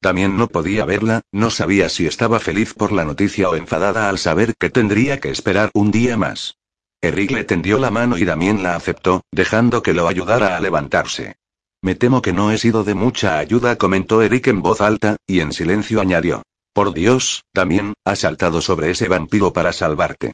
Damien 0.00 0.36
no 0.36 0.46
podía 0.46 0.84
verla, 0.84 1.22
no 1.32 1.50
sabía 1.50 1.88
si 1.88 2.06
estaba 2.06 2.38
feliz 2.38 2.72
por 2.72 2.92
la 2.92 3.04
noticia 3.04 3.50
o 3.50 3.56
enfadada 3.56 4.08
al 4.08 4.18
saber 4.18 4.54
que 4.58 4.70
tendría 4.70 5.18
que 5.18 5.30
esperar 5.30 5.70
un 5.74 5.90
día 5.90 6.16
más. 6.16 6.59
Eric 7.02 7.30
le 7.30 7.44
tendió 7.44 7.78
la 7.78 7.90
mano 7.90 8.18
y 8.18 8.24
Damien 8.24 8.62
la 8.62 8.76
aceptó, 8.76 9.22
dejando 9.32 9.82
que 9.82 9.94
lo 9.94 10.06
ayudara 10.06 10.56
a 10.56 10.60
levantarse. 10.60 11.36
Me 11.82 11.94
temo 11.94 12.20
que 12.20 12.34
no 12.34 12.52
he 12.52 12.58
sido 12.58 12.84
de 12.84 12.94
mucha 12.94 13.38
ayuda, 13.38 13.76
comentó 13.76 14.20
Eric 14.20 14.48
en 14.48 14.60
voz 14.60 14.82
alta, 14.82 15.16
y 15.26 15.40
en 15.40 15.52
silencio 15.52 16.00
añadió. 16.00 16.42
Por 16.74 16.92
Dios, 16.92 17.44
Damien, 17.54 17.94
ha 18.04 18.16
saltado 18.16 18.60
sobre 18.60 18.90
ese 18.90 19.08
vampiro 19.08 19.52
para 19.52 19.72
salvarte. 19.72 20.32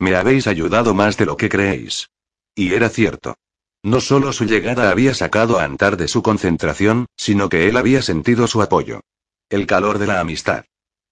Me 0.00 0.16
habéis 0.16 0.48
ayudado 0.48 0.92
más 0.92 1.16
de 1.16 1.26
lo 1.26 1.36
que 1.36 1.48
creéis. 1.48 2.08
Y 2.54 2.74
era 2.74 2.88
cierto. 2.88 3.36
No 3.84 4.00
solo 4.00 4.32
su 4.32 4.44
llegada 4.44 4.90
había 4.90 5.14
sacado 5.14 5.60
a 5.60 5.64
Antar 5.64 5.96
de 5.96 6.08
su 6.08 6.22
concentración, 6.22 7.06
sino 7.16 7.48
que 7.48 7.68
él 7.68 7.76
había 7.76 8.02
sentido 8.02 8.48
su 8.48 8.60
apoyo. 8.60 9.00
El 9.48 9.66
calor 9.66 9.98
de 9.98 10.08
la 10.08 10.18
amistad. 10.18 10.64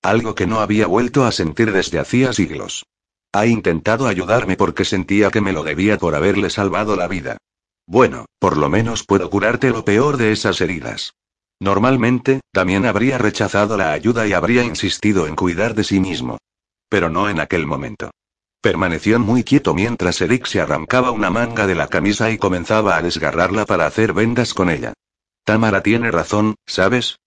Algo 0.03 0.35
que 0.35 0.47
no 0.47 0.61
había 0.61 0.89
vuelto 0.89 1.25
a 1.25 1.33
sentir 1.33 1.73
desde 1.73 2.01
hacía 2.01 2.33
siglos. 2.33 2.85
Ha 3.37 3.45
intentado 3.45 4.07
ayudarme 4.07 4.57
porque 4.57 4.87
sentía 4.87 5.31
que 5.31 5.43
me 5.43 5.53
lo 5.53 5.63
debía 5.63 5.99
por 5.99 6.15
haberle 6.15 6.49
salvado 6.49 6.97
la 6.97 7.07
vida. 7.07 7.37
Bueno, 7.87 8.25
por 8.39 8.57
lo 8.57 8.71
menos 8.71 9.05
puedo 9.05 9.29
curarte 9.29 9.69
lo 9.69 9.85
peor 9.85 10.17
de 10.17 10.33
esas 10.33 10.59
heridas. 10.63 11.13
Normalmente, 11.61 12.41
también 12.51 12.87
habría 12.87 13.19
rechazado 13.19 13.77
la 13.77 13.93
ayuda 13.93 14.27
y 14.27 14.33
habría 14.33 14.65
insistido 14.65 15.27
en 15.27 15.37
cuidar 15.37 15.75
de 15.75 15.85
sí 15.85 16.01
mismo. 16.01 16.39
Pero 16.89 17.11
no 17.11 17.29
en 17.29 17.39
aquel 17.39 17.67
momento. 17.67 18.11
Permaneció 18.63 19.19
muy 19.19 19.45
quieto 19.45 19.75
mientras 19.75 20.19
Eric 20.23 20.47
se 20.47 20.63
arrancaba 20.63 21.11
una 21.11 21.29
manga 21.29 21.67
de 21.67 21.75
la 21.75 21.89
camisa 21.89 22.31
y 22.31 22.39
comenzaba 22.39 22.97
a 22.97 23.03
desgarrarla 23.03 23.67
para 23.67 23.85
hacer 23.85 24.15
vendas 24.15 24.55
con 24.55 24.71
ella. 24.71 24.95
Tamara 25.45 25.83
tiene 25.83 26.11
razón, 26.11 26.55
¿sabes? 26.65 27.19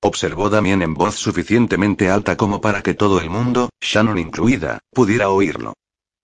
Observó 0.00 0.50
Damien 0.50 0.82
en 0.82 0.94
voz 0.94 1.16
suficientemente 1.16 2.10
alta 2.10 2.36
como 2.36 2.60
para 2.60 2.82
que 2.82 2.94
todo 2.94 3.20
el 3.20 3.30
mundo, 3.30 3.70
Shannon 3.80 4.18
incluida, 4.18 4.80
pudiera 4.90 5.30
oírlo. 5.30 5.74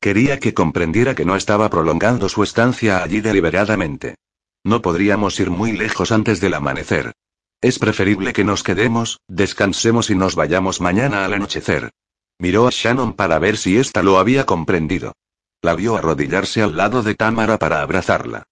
Quería 0.01 0.39
que 0.39 0.55
comprendiera 0.55 1.15
que 1.15 1.25
no 1.25 1.37
estaba 1.37 1.69
prolongando 1.69 2.29
su 2.29 2.43
estancia 2.43 3.03
allí 3.03 3.21
deliberadamente. 3.21 4.17
No 4.65 4.83
podríamos 4.83 5.39
ir 5.41 5.51
muy 5.51 5.73
lejos 5.73 6.13
antes 6.13 6.41
del 6.41 6.55
amanecer. 6.55 7.13
Es 7.61 7.79
preferible 7.79 8.33
que 8.33 8.45
nos 8.45 8.63
quedemos, 8.63 9.21
descansemos 9.29 10.09
y 10.11 10.15
nos 10.15 10.35
vayamos 10.35 10.81
mañana 10.81 11.25
al 11.25 11.35
anochecer. 11.35 11.91
Miró 12.39 12.67
a 12.67 12.71
Shannon 12.71 13.13
para 13.13 13.39
ver 13.39 13.59
si 13.59 13.77
ésta 13.77 14.03
lo 14.03 14.19
había 14.19 14.47
comprendido. 14.47 15.13
La 15.61 15.75
vio 15.75 15.97
arrodillarse 15.97 16.63
al 16.63 16.77
lado 16.77 17.03
de 17.03 17.15
Tamara 17.15 17.59
para 17.59 17.83
abrazarla. 17.83 18.45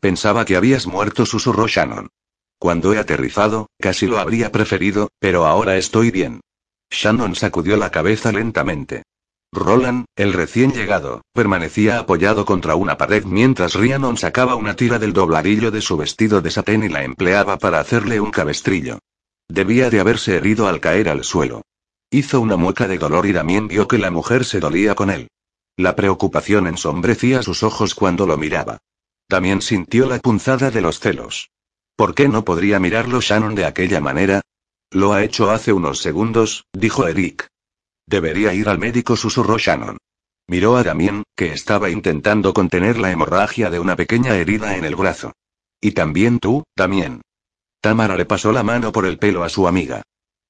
Pensaba 0.00 0.44
que 0.44 0.56
habías 0.56 0.88
muerto, 0.88 1.24
susurró 1.24 1.68
Shannon. 1.68 2.08
Cuando 2.58 2.94
he 2.94 2.98
aterrizado, 2.98 3.68
casi 3.78 4.06
lo 4.06 4.18
habría 4.18 4.50
preferido, 4.50 5.10
pero 5.18 5.46
ahora 5.46 5.76
estoy 5.76 6.10
bien. 6.10 6.40
Shannon 6.90 7.34
sacudió 7.34 7.76
la 7.76 7.90
cabeza 7.90 8.32
lentamente. 8.32 9.02
Roland, 9.52 10.06
el 10.16 10.32
recién 10.32 10.72
llegado, 10.72 11.22
permanecía 11.32 11.98
apoyado 11.98 12.44
contra 12.44 12.74
una 12.74 12.98
pared 12.98 13.24
mientras 13.24 13.74
Rhiannon 13.74 14.16
sacaba 14.16 14.54
una 14.54 14.74
tira 14.74 14.98
del 14.98 15.12
dobladillo 15.12 15.70
de 15.70 15.80
su 15.80 15.96
vestido 15.96 16.40
de 16.40 16.50
satén 16.50 16.84
y 16.84 16.88
la 16.88 17.04
empleaba 17.04 17.58
para 17.58 17.80
hacerle 17.80 18.20
un 18.20 18.30
cabestrillo. 18.30 18.98
Debía 19.48 19.88
de 19.90 20.00
haberse 20.00 20.36
herido 20.36 20.68
al 20.68 20.80
caer 20.80 21.08
al 21.08 21.24
suelo. 21.24 21.62
Hizo 22.10 22.40
una 22.40 22.56
mueca 22.56 22.88
de 22.88 22.98
dolor 22.98 23.26
y 23.26 23.32
también 23.32 23.68
vio 23.68 23.88
que 23.88 23.98
la 23.98 24.10
mujer 24.10 24.44
se 24.44 24.60
dolía 24.60 24.94
con 24.94 25.10
él. 25.10 25.28
La 25.76 25.94
preocupación 25.94 26.66
ensombrecía 26.66 27.42
sus 27.42 27.62
ojos 27.62 27.94
cuando 27.94 28.26
lo 28.26 28.36
miraba. 28.36 28.78
También 29.28 29.60
sintió 29.60 30.06
la 30.06 30.18
punzada 30.18 30.70
de 30.70 30.80
los 30.80 31.00
celos. 31.00 31.50
¿Por 31.96 32.14
qué 32.14 32.28
no 32.28 32.44
podría 32.44 32.78
mirarlo 32.78 33.22
Shannon 33.22 33.54
de 33.54 33.64
aquella 33.64 34.02
manera? 34.02 34.42
Lo 34.90 35.14
ha 35.14 35.24
hecho 35.24 35.50
hace 35.50 35.72
unos 35.72 35.98
segundos, 35.98 36.66
dijo 36.74 37.08
Eric. 37.08 37.48
Debería 38.06 38.52
ir 38.52 38.68
al 38.68 38.78
médico, 38.78 39.16
susurró 39.16 39.56
Shannon. 39.56 39.96
Miró 40.46 40.76
a 40.76 40.84
Damien, 40.84 41.24
que 41.34 41.52
estaba 41.52 41.90
intentando 41.90 42.52
contener 42.52 42.98
la 42.98 43.10
hemorragia 43.10 43.70
de 43.70 43.80
una 43.80 43.96
pequeña 43.96 44.36
herida 44.36 44.76
en 44.76 44.84
el 44.84 44.94
brazo. 44.94 45.32
Y 45.80 45.92
también 45.92 46.38
tú, 46.38 46.64
Damien. 46.76 47.22
Tamara 47.80 48.16
le 48.16 48.26
pasó 48.26 48.52
la 48.52 48.62
mano 48.62 48.92
por 48.92 49.06
el 49.06 49.18
pelo 49.18 49.42
a 49.42 49.48
su 49.48 49.66
amiga. 49.66 50.02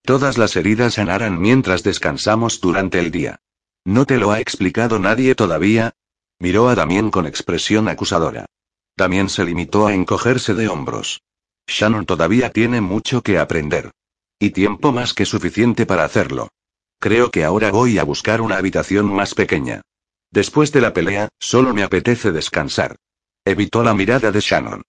Todas 0.03 0.39
las 0.39 0.57
heridas 0.57 0.95
sanarán 0.95 1.41
mientras 1.41 1.83
descansamos 1.83 2.61
durante 2.61 2.99
el 2.99 3.11
día. 3.11 3.37
¿No 3.85 4.05
te 4.05 4.19
lo 4.19 4.33
ha 4.33 4.41
explicado 4.41 4.99
nadie 4.99 5.35
todavía? 5.35 5.93
Miró 6.41 6.69
a 6.69 6.75
Damien 6.75 7.11
con 7.11 7.27
expresión 7.27 7.89
acusadora. 7.89 8.47
Damien 8.97 9.29
se 9.29 9.45
limitó 9.45 9.87
a 9.87 9.95
encogerse 9.95 10.55
de 10.55 10.69
hombros. 10.69 11.23
Shannon 11.67 12.07
todavía 12.07 12.51
tiene 12.51 12.81
mucho 12.81 13.23
que 13.23 13.39
aprender. 13.39 13.91
Y 14.39 14.51
tiempo 14.51 14.93
más 14.93 15.15
que 15.15 15.25
suficiente 15.25 15.87
para 15.87 16.05
hacerlo. 16.05 16.49
Creo 16.99 17.31
que 17.31 17.45
ahora 17.45 17.71
voy 17.71 17.99
a 17.99 18.05
buscar 18.05 18.41
una 18.41 18.57
habitación 18.57 19.07
más 19.07 19.35
pequeña. 19.35 19.83
Después 20.31 20.73
de 20.73 20.81
la 20.81 20.93
pelea, 20.93 21.29
solo 21.39 21.75
me 21.75 21.83
apetece 21.83 22.33
descansar. 22.33 22.97
Evitó 23.45 23.83
la 23.83 23.95
mirada 23.95 24.33
de 24.33 24.41
Shannon. 24.41 24.83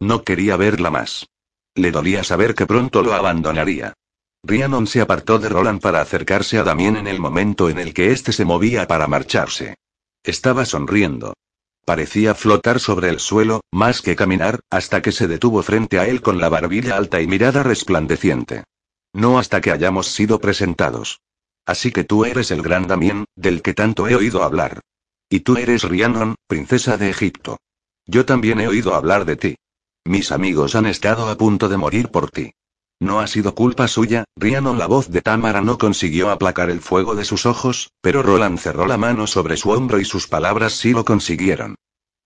No 0.00 0.22
quería 0.22 0.56
verla 0.56 0.90
más. 0.90 1.26
Le 1.74 1.90
dolía 1.90 2.24
saber 2.24 2.54
que 2.54 2.66
pronto 2.66 3.02
lo 3.02 3.14
abandonaría. 3.14 3.94
Rhiannon 4.44 4.86
se 4.86 5.00
apartó 5.00 5.38
de 5.38 5.48
Roland 5.48 5.80
para 5.80 6.00
acercarse 6.00 6.58
a 6.58 6.64
Damien 6.64 6.96
en 6.96 7.06
el 7.06 7.18
momento 7.18 7.70
en 7.70 7.78
el 7.78 7.94
que 7.94 8.12
éste 8.12 8.32
se 8.32 8.44
movía 8.44 8.86
para 8.86 9.08
marcharse. 9.08 9.76
Estaba 10.22 10.64
sonriendo. 10.64 11.34
Parecía 11.84 12.34
flotar 12.34 12.80
sobre 12.80 13.10
el 13.10 13.20
suelo, 13.20 13.60
más 13.70 14.00
que 14.00 14.16
caminar, 14.16 14.60
hasta 14.70 15.02
que 15.02 15.12
se 15.12 15.28
detuvo 15.28 15.62
frente 15.62 15.98
a 15.98 16.06
él 16.06 16.22
con 16.22 16.40
la 16.40 16.48
barbilla 16.48 16.96
alta 16.96 17.20
y 17.20 17.26
mirada 17.26 17.62
resplandeciente. 17.62 18.64
No 19.12 19.38
hasta 19.38 19.60
que 19.60 19.70
hayamos 19.70 20.08
sido 20.08 20.40
presentados. 20.40 21.20
Así 21.66 21.92
que 21.92 22.04
tú 22.04 22.24
eres 22.24 22.50
el 22.50 22.62
gran 22.62 22.86
Damien, 22.86 23.26
del 23.36 23.62
que 23.62 23.74
tanto 23.74 24.08
he 24.08 24.14
oído 24.14 24.42
hablar. 24.42 24.80
Y 25.28 25.40
tú 25.40 25.56
eres 25.56 25.82
Rhiannon, 25.82 26.36
princesa 26.46 26.96
de 26.96 27.10
Egipto. 27.10 27.58
Yo 28.06 28.24
también 28.24 28.60
he 28.60 28.68
oído 28.68 28.94
hablar 28.94 29.24
de 29.24 29.36
ti. 29.36 29.56
Mis 30.04 30.32
amigos 30.32 30.74
han 30.74 30.86
estado 30.86 31.28
a 31.28 31.36
punto 31.36 31.68
de 31.68 31.76
morir 31.76 32.08
por 32.10 32.30
ti. 32.30 32.52
No 33.00 33.20
ha 33.20 33.26
sido 33.26 33.54
culpa 33.54 33.88
suya, 33.88 34.24
Rhiannon. 34.36 34.78
La 34.78 34.86
voz 34.86 35.10
de 35.10 35.20
Tamara 35.20 35.60
no 35.60 35.78
consiguió 35.78 36.30
aplacar 36.30 36.70
el 36.70 36.80
fuego 36.80 37.14
de 37.14 37.24
sus 37.24 37.46
ojos, 37.46 37.90
pero 38.00 38.22
Roland 38.22 38.58
cerró 38.58 38.86
la 38.86 38.96
mano 38.96 39.26
sobre 39.26 39.56
su 39.56 39.70
hombro 39.70 40.00
y 40.00 40.04
sus 40.04 40.28
palabras 40.28 40.72
sí 40.72 40.92
lo 40.92 41.04
consiguieron. 41.04 41.74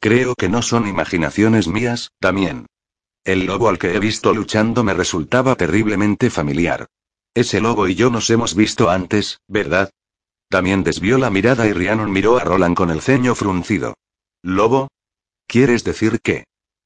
Creo 0.01 0.35
que 0.35 0.49
no 0.49 0.63
son 0.63 0.87
imaginaciones 0.87 1.67
mías, 1.67 2.11
también. 2.21 2.67
El 3.25 3.47
lobo 3.47 3.69
al 3.69 3.79
que 3.79 3.95
he 3.95 3.99
visto 3.99 4.33
luchando 4.33 4.85
me 4.85 4.95
resultaba 4.95 5.57
terriblemente 5.57 6.31
familiar. 6.31 6.87
Ese 7.35 7.61
lobo 7.61 7.89
y 7.89 7.95
yo 7.95 8.11
nos 8.11 8.31
hemos 8.31 8.55
visto 8.55 8.91
antes, 8.91 9.41
¿verdad? 9.49 9.91
También 10.49 10.83
desvió 10.83 11.19
la 11.19 11.31
mirada 11.31 11.67
y 11.67 11.73
Rhiannon 11.73 12.11
miró 12.11 12.39
a 12.39 12.45
Roland 12.45 12.77
con 12.77 12.91
el 12.91 13.03
ceño 13.03 13.35
fruncido. 13.35 13.95
¿Lobo? 14.43 14.89
¿Quieres 15.47 15.85
decir 15.85 16.21
qué? 16.23 16.45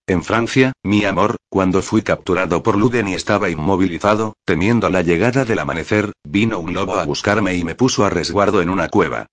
En 0.09 0.24
Francia, 0.24 0.72
mi 0.82 1.05
amor, 1.05 1.36
cuando 1.48 1.80
fui 1.80 2.03
capturado 2.03 2.64
por 2.64 2.76
Luden 2.76 3.07
y 3.07 3.14
estaba 3.14 3.50
inmovilizado, 3.50 4.34
temiendo 4.44 4.90
la 4.90 5.03
llegada 5.03 5.44
del 5.44 5.61
amanecer, 5.61 6.12
vino 6.24 6.59
un 6.59 6.74
lobo 6.74 6.96
a 6.96 7.05
buscarme 7.05 7.55
y 7.55 7.62
me 7.62 7.76
puso 7.76 8.05
a 8.05 8.11
resguardo 8.11 8.61
en 8.62 8.68
una 8.68 8.88
cueva. 8.88 9.26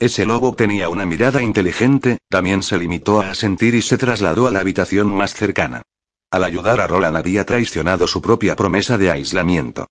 Ese 0.00 0.26
lobo 0.26 0.54
tenía 0.54 0.88
una 0.88 1.06
mirada 1.06 1.42
inteligente, 1.42 2.18
también 2.28 2.64
se 2.64 2.76
limitó 2.76 3.20
a 3.20 3.30
asentir 3.30 3.76
y 3.76 3.82
se 3.82 3.98
trasladó 3.98 4.48
a 4.48 4.50
la 4.50 4.60
habitación 4.60 5.14
más 5.14 5.32
cercana. 5.32 5.82
Al 6.32 6.42
ayudar 6.42 6.80
a 6.80 6.88
Roland 6.88 7.16
había 7.16 7.46
traicionado 7.46 8.08
su 8.08 8.20
propia 8.20 8.56
promesa 8.56 8.98
de 8.98 9.12
aislamiento. 9.12 9.86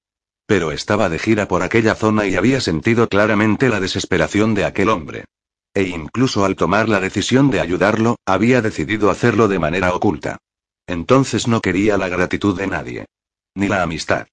Pero 0.45 0.73
estaba 0.73 1.07
de 1.07 1.17
gira 1.17 1.47
por 1.47 1.63
aquella 1.63 1.95
zona 1.95 2.27
y 2.27 2.35
había 2.35 2.59
sentido 2.59 3.07
claramente 3.07 3.69
la 3.69 3.79
desesperación 3.79 4.53
de 4.53 4.65
aquel 4.65 4.89
hombre. 4.89 5.23
E 5.75 5.83
incluso 5.83 6.45
al 6.45 6.55
tomar 6.55 6.87
la 6.87 7.01
decisión 7.01 7.51
de 7.51 7.59
ayudarlo, 7.59 8.15
había 8.25 8.61
decidido 8.61 9.11
hacerlo 9.11 9.49
de 9.49 9.59
manera 9.59 9.93
oculta. 9.93 10.37
Entonces 10.87 11.49
no 11.49 11.59
quería 11.59 11.97
la 11.97 12.07
gratitud 12.07 12.57
de 12.57 12.65
nadie. 12.65 13.05
Ni 13.55 13.67
la 13.67 13.83
amistad. 13.83 14.27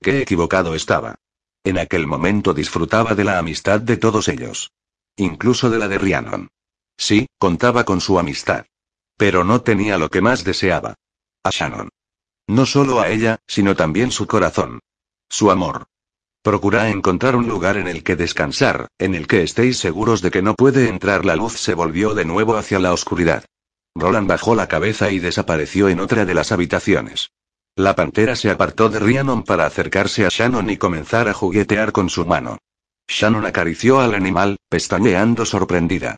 Qué 0.00 0.22
equivocado 0.22 0.74
estaba. 0.74 1.16
En 1.64 1.78
aquel 1.78 2.06
momento 2.06 2.54
disfrutaba 2.54 3.14
de 3.14 3.24
la 3.24 3.38
amistad 3.38 3.80
de 3.80 3.98
todos 3.98 4.28
ellos. 4.28 4.72
Incluso 5.16 5.68
de 5.68 5.78
la 5.78 5.88
de 5.88 5.98
Rhiannon. 5.98 6.48
Sí, 6.96 7.26
contaba 7.38 7.84
con 7.84 8.00
su 8.00 8.18
amistad. 8.18 8.64
Pero 9.18 9.44
no 9.44 9.60
tenía 9.60 9.98
lo 9.98 10.08
que 10.08 10.22
más 10.22 10.44
deseaba. 10.44 10.94
A 11.42 11.50
Shannon. 11.50 11.90
No 12.46 12.64
solo 12.64 13.00
a 13.00 13.10
ella, 13.10 13.40
sino 13.46 13.76
también 13.76 14.10
su 14.10 14.26
corazón. 14.26 14.80
Su 15.28 15.50
amor. 15.50 15.88
Procura 16.46 16.90
encontrar 16.90 17.34
un 17.34 17.48
lugar 17.48 17.76
en 17.76 17.88
el 17.88 18.04
que 18.04 18.14
descansar, 18.14 18.86
en 19.00 19.16
el 19.16 19.26
que 19.26 19.42
estéis 19.42 19.78
seguros 19.78 20.22
de 20.22 20.30
que 20.30 20.42
no 20.42 20.54
puede 20.54 20.88
entrar 20.88 21.24
la 21.24 21.34
luz. 21.34 21.58
Se 21.58 21.74
volvió 21.74 22.14
de 22.14 22.24
nuevo 22.24 22.56
hacia 22.56 22.78
la 22.78 22.92
oscuridad. 22.92 23.44
Roland 23.96 24.28
bajó 24.28 24.54
la 24.54 24.68
cabeza 24.68 25.10
y 25.10 25.18
desapareció 25.18 25.88
en 25.88 25.98
otra 25.98 26.24
de 26.24 26.34
las 26.34 26.52
habitaciones. 26.52 27.32
La 27.74 27.96
pantera 27.96 28.36
se 28.36 28.48
apartó 28.48 28.88
de 28.88 29.00
Rhiannon 29.00 29.42
para 29.42 29.66
acercarse 29.66 30.24
a 30.24 30.28
Shannon 30.30 30.70
y 30.70 30.76
comenzar 30.76 31.28
a 31.28 31.32
juguetear 31.32 31.90
con 31.90 32.08
su 32.10 32.24
mano. 32.24 32.58
Shannon 33.08 33.44
acarició 33.44 33.98
al 33.98 34.14
animal, 34.14 34.56
pestañeando 34.68 35.46
sorprendida. 35.46 36.14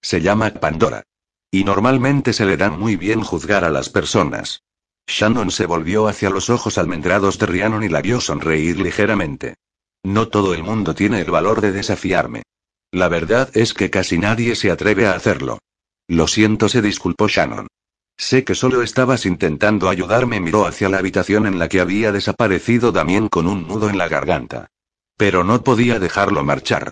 Se 0.00 0.20
llama 0.20 0.48
Pandora. 0.50 1.02
Y 1.50 1.64
normalmente 1.64 2.32
se 2.32 2.46
le 2.46 2.56
da 2.56 2.70
muy 2.70 2.94
bien 2.94 3.20
juzgar 3.24 3.64
a 3.64 3.70
las 3.70 3.88
personas. 3.88 4.62
Shannon 5.08 5.50
se 5.50 5.66
volvió 5.66 6.06
hacia 6.06 6.30
los 6.30 6.50
ojos 6.50 6.78
almendrados 6.78 7.36
de 7.40 7.46
Rhiannon 7.46 7.82
y 7.82 7.88
la 7.88 8.00
vio 8.00 8.20
sonreír 8.20 8.78
ligeramente. 8.78 9.56
No 10.04 10.28
todo 10.28 10.54
el 10.54 10.62
mundo 10.62 10.94
tiene 10.94 11.20
el 11.20 11.30
valor 11.30 11.60
de 11.60 11.72
desafiarme. 11.72 12.42
La 12.90 13.08
verdad 13.08 13.50
es 13.54 13.72
que 13.72 13.90
casi 13.90 14.18
nadie 14.18 14.56
se 14.56 14.70
atreve 14.70 15.06
a 15.06 15.12
hacerlo. 15.12 15.58
Lo 16.08 16.26
siento, 16.26 16.68
se 16.68 16.82
disculpó 16.82 17.28
Shannon. 17.28 17.68
Sé 18.16 18.44
que 18.44 18.54
solo 18.54 18.82
estabas 18.82 19.24
intentando 19.26 19.88
ayudarme. 19.88 20.40
Miró 20.40 20.66
hacia 20.66 20.88
la 20.88 20.98
habitación 20.98 21.46
en 21.46 21.58
la 21.58 21.68
que 21.68 21.80
había 21.80 22.12
desaparecido 22.12 22.92
Damien 22.92 23.28
con 23.28 23.46
un 23.46 23.66
nudo 23.66 23.88
en 23.88 23.98
la 23.98 24.08
garganta. 24.08 24.68
Pero 25.16 25.44
no 25.44 25.62
podía 25.62 25.98
dejarlo 25.98 26.44
marchar. 26.44 26.90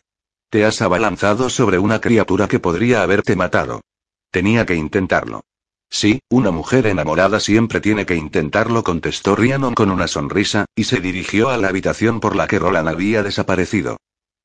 Te 0.49 0.65
has 0.65 0.81
abalanzado 0.81 1.51
sobre 1.51 1.79
una 1.79 2.01
criatura 2.01 2.49
que 2.49 2.61
podría 2.61 3.03
haberte 3.03 3.37
matado. 3.37 3.83
Tenía 4.31 4.65
que 4.65 4.75
intentarlo. 4.75 5.43
Sí, 5.91 6.21
una 6.31 6.53
mujer 6.53 6.87
enamorada 6.87 7.41
siempre 7.41 7.81
tiene 7.81 8.07
que 8.07 8.15
intentarlo, 8.15 8.85
contestó 8.85 9.35
Rhiannon 9.35 9.75
con 9.75 9.91
una 9.91 10.07
sonrisa, 10.07 10.67
y 10.77 10.85
se 10.85 11.01
dirigió 11.01 11.51
a 11.51 11.57
la 11.57 11.69
habitación 11.69 12.21
por 12.21 12.37
la 12.37 12.47
que 12.47 12.61
Roland 12.61 12.89
había 12.89 13.25
desaparecido. 13.25 13.97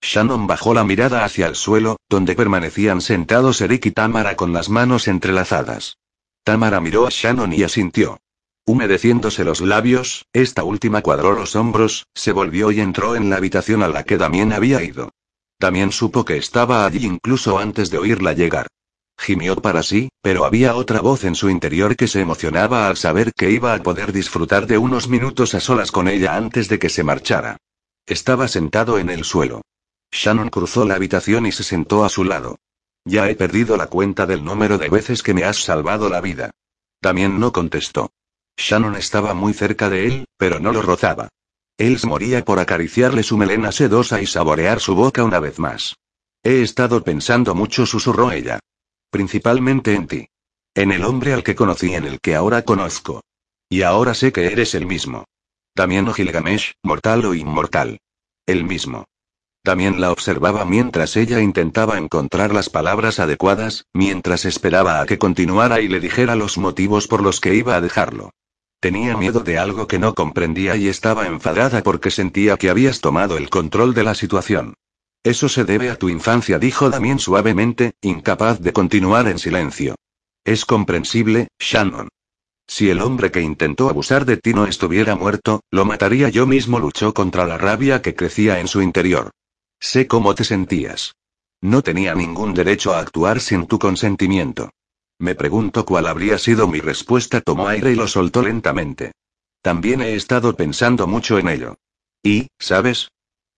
Shannon 0.02 0.48
bajó 0.48 0.74
la 0.74 0.84
mirada 0.84 1.24
hacia 1.24 1.48
el 1.48 1.56
suelo, 1.56 1.98
donde 2.10 2.36
permanecían 2.36 3.02
sentados 3.02 3.62
Eric 3.62 3.86
y 3.86 3.92
Tamara 3.92 4.36
con 4.36 4.54
las 4.54 4.70
manos 4.70 5.08
entrelazadas. 5.08 5.98
Tamara 6.44 6.80
miró 6.80 7.08
a 7.08 7.10
Shannon 7.10 7.54
y 7.54 7.64
asintió. 7.64 8.20
Humedeciéndose 8.68 9.44
los 9.44 9.62
labios, 9.62 10.26
esta 10.34 10.64
última 10.64 11.02
cuadró 11.02 11.34
los 11.34 11.56
hombros, 11.56 12.08
se 12.16 12.32
volvió 12.32 12.72
y 12.72 12.82
entró 12.82 13.16
en 13.16 13.30
la 13.30 13.38
habitación 13.38 13.84
a 13.84 13.88
la 13.88 14.04
que 14.04 14.18
Damien 14.18 14.54
había 14.54 14.82
ido. 14.84 15.12
También 15.60 15.92
supo 15.92 16.26
que 16.26 16.38
estaba 16.38 16.86
allí 16.86 17.06
incluso 17.06 17.60
antes 17.60 17.92
de 17.92 18.00
oírla 18.00 18.34
llegar. 18.34 18.68
Gimió 19.18 19.56
para 19.56 19.82
sí, 19.82 20.10
pero 20.22 20.46
había 20.46 20.76
otra 20.76 21.02
voz 21.02 21.24
en 21.24 21.36
su 21.36 21.50
interior 21.50 21.96
que 21.96 22.08
se 22.08 22.20
emocionaba 22.20 22.88
al 22.88 22.98
saber 22.98 23.34
que 23.34 23.52
iba 23.52 23.74
a 23.74 23.82
poder 23.82 24.12
disfrutar 24.12 24.68
de 24.68 24.78
unos 24.78 25.08
minutos 25.08 25.56
a 25.56 25.60
solas 25.60 25.92
con 25.92 26.08
ella 26.08 26.36
antes 26.36 26.68
de 26.68 26.80
que 26.80 26.90
se 26.90 27.04
marchara. 27.04 27.58
Estaba 28.06 28.48
sentado 28.48 29.00
en 29.00 29.10
el 29.10 29.24
suelo. 29.24 29.62
Shannon 30.12 30.50
cruzó 30.50 30.86
la 30.86 30.96
habitación 30.96 31.46
y 31.46 31.52
se 31.52 31.64
sentó 31.64 32.06
a 32.06 32.10
su 32.10 32.24
lado. 32.24 32.58
Ya 33.06 33.30
he 33.30 33.36
perdido 33.36 33.78
la 33.78 33.88
cuenta 33.88 34.26
del 34.26 34.44
número 34.44 34.78
de 34.78 34.90
veces 34.90 35.24
que 35.24 35.34
me 35.34 35.44
has 35.44 35.58
salvado 35.58 36.10
la 36.10 36.22
vida. 36.22 36.52
También 37.02 37.40
no 37.40 37.52
contestó. 37.52 38.12
Shannon 38.58 38.96
estaba 38.96 39.34
muy 39.34 39.54
cerca 39.54 39.90
de 39.90 40.08
él, 40.08 40.26
pero 40.38 40.60
no 40.60 40.72
lo 40.72 40.82
rozaba. 40.82 41.30
Él 41.78 42.00
moría 42.06 42.46
por 42.46 42.60
acariciarle 42.60 43.22
su 43.22 43.38
melena 43.38 43.72
sedosa 43.72 44.22
y 44.22 44.26
saborear 44.26 44.80
su 44.80 44.96
boca 44.96 45.24
una 45.24 45.40
vez 45.40 45.60
más. 45.60 45.96
He 46.42 46.62
estado 46.62 47.04
pensando 47.04 47.54
mucho, 47.54 47.86
susurró 47.86 48.32
ella. 48.32 48.60
Principalmente 49.16 49.94
en 49.94 50.08
ti. 50.08 50.28
En 50.74 50.92
el 50.92 51.06
hombre 51.06 51.32
al 51.32 51.42
que 51.42 51.56
conocí, 51.56 51.94
en 51.94 52.04
el 52.04 52.20
que 52.20 52.36
ahora 52.36 52.64
conozco. 52.64 53.24
Y 53.70 53.84
ahora 53.84 54.14
sé 54.14 54.34
que 54.34 54.48
eres 54.48 54.76
el 54.76 54.86
mismo. 54.86 55.24
También 55.74 56.14
Gilgamesh, 56.14 56.74
mortal 56.84 57.24
o 57.24 57.34
inmortal. 57.34 58.02
El 58.46 58.66
mismo. 58.66 59.06
También 59.64 60.02
la 60.02 60.12
observaba 60.12 60.66
mientras 60.66 61.16
ella 61.16 61.40
intentaba 61.40 61.98
encontrar 61.98 62.54
las 62.54 62.70
palabras 62.70 63.22
adecuadas, 63.22 63.86
mientras 63.94 64.44
esperaba 64.44 65.00
a 65.00 65.06
que 65.06 65.18
continuara 65.18 65.80
y 65.80 65.88
le 65.88 66.02
dijera 66.02 66.36
los 66.36 66.58
motivos 66.58 67.08
por 67.08 67.24
los 67.24 67.40
que 67.40 67.56
iba 67.56 67.78
a 67.78 67.82
dejarlo. 67.82 68.32
Tenía 68.82 69.16
miedo 69.16 69.40
de 69.40 69.58
algo 69.58 69.88
que 69.88 69.98
no 69.98 70.14
comprendía 70.14 70.76
y 70.76 70.90
estaba 70.90 71.26
enfadada 71.26 71.84
porque 71.84 72.12
sentía 72.12 72.58
que 72.58 72.70
habías 72.70 73.00
tomado 73.00 73.38
el 73.38 73.50
control 73.50 73.94
de 73.94 74.04
la 74.04 74.14
situación. 74.14 74.74
Eso 75.26 75.50
se 75.50 75.64
debe 75.66 75.90
a 75.90 75.96
tu 75.96 76.08
infancia, 76.08 76.60
dijo 76.60 76.92
Damien 76.92 77.18
suavemente, 77.18 77.96
incapaz 78.02 78.60
de 78.60 78.72
continuar 78.72 79.28
en 79.28 79.40
silencio. 79.40 79.96
Es 80.44 80.66
comprensible, 80.66 81.48
Shannon. 81.58 82.10
Si 82.68 82.92
el 82.92 83.02
hombre 83.02 83.32
que 83.32 83.42
intentó 83.42 83.90
abusar 83.90 84.26
de 84.26 84.38
ti 84.38 84.54
no 84.54 84.68
estuviera 84.68 85.16
muerto, 85.16 85.62
lo 85.72 85.84
mataría 85.84 86.30
yo 86.30 86.46
mismo, 86.46 86.78
luchó 86.78 87.16
contra 87.16 87.48
la 87.48 87.58
rabia 87.58 88.04
que 88.04 88.14
crecía 88.14 88.60
en 88.60 88.68
su 88.68 88.84
interior. 88.84 89.32
Sé 89.80 90.06
cómo 90.06 90.36
te 90.36 90.44
sentías. 90.44 91.16
No 91.60 91.82
tenía 91.82 92.14
ningún 92.14 92.54
derecho 92.54 92.94
a 92.94 93.00
actuar 93.00 93.40
sin 93.40 93.66
tu 93.66 93.80
consentimiento. 93.80 94.70
Me 95.18 95.34
pregunto 95.34 95.88
cuál 95.88 96.06
habría 96.06 96.38
sido 96.38 96.68
mi 96.68 96.82
respuesta. 96.82 97.42
Tomó 97.42 97.68
aire 97.68 97.92
y 97.92 97.96
lo 97.96 98.08
soltó 98.08 98.44
lentamente. 98.44 99.14
También 99.64 100.02
he 100.02 100.14
estado 100.14 100.56
pensando 100.56 101.08
mucho 101.08 101.40
en 101.40 101.50
ello. 101.50 101.78
Y, 102.22 102.50
¿sabes? 102.60 103.10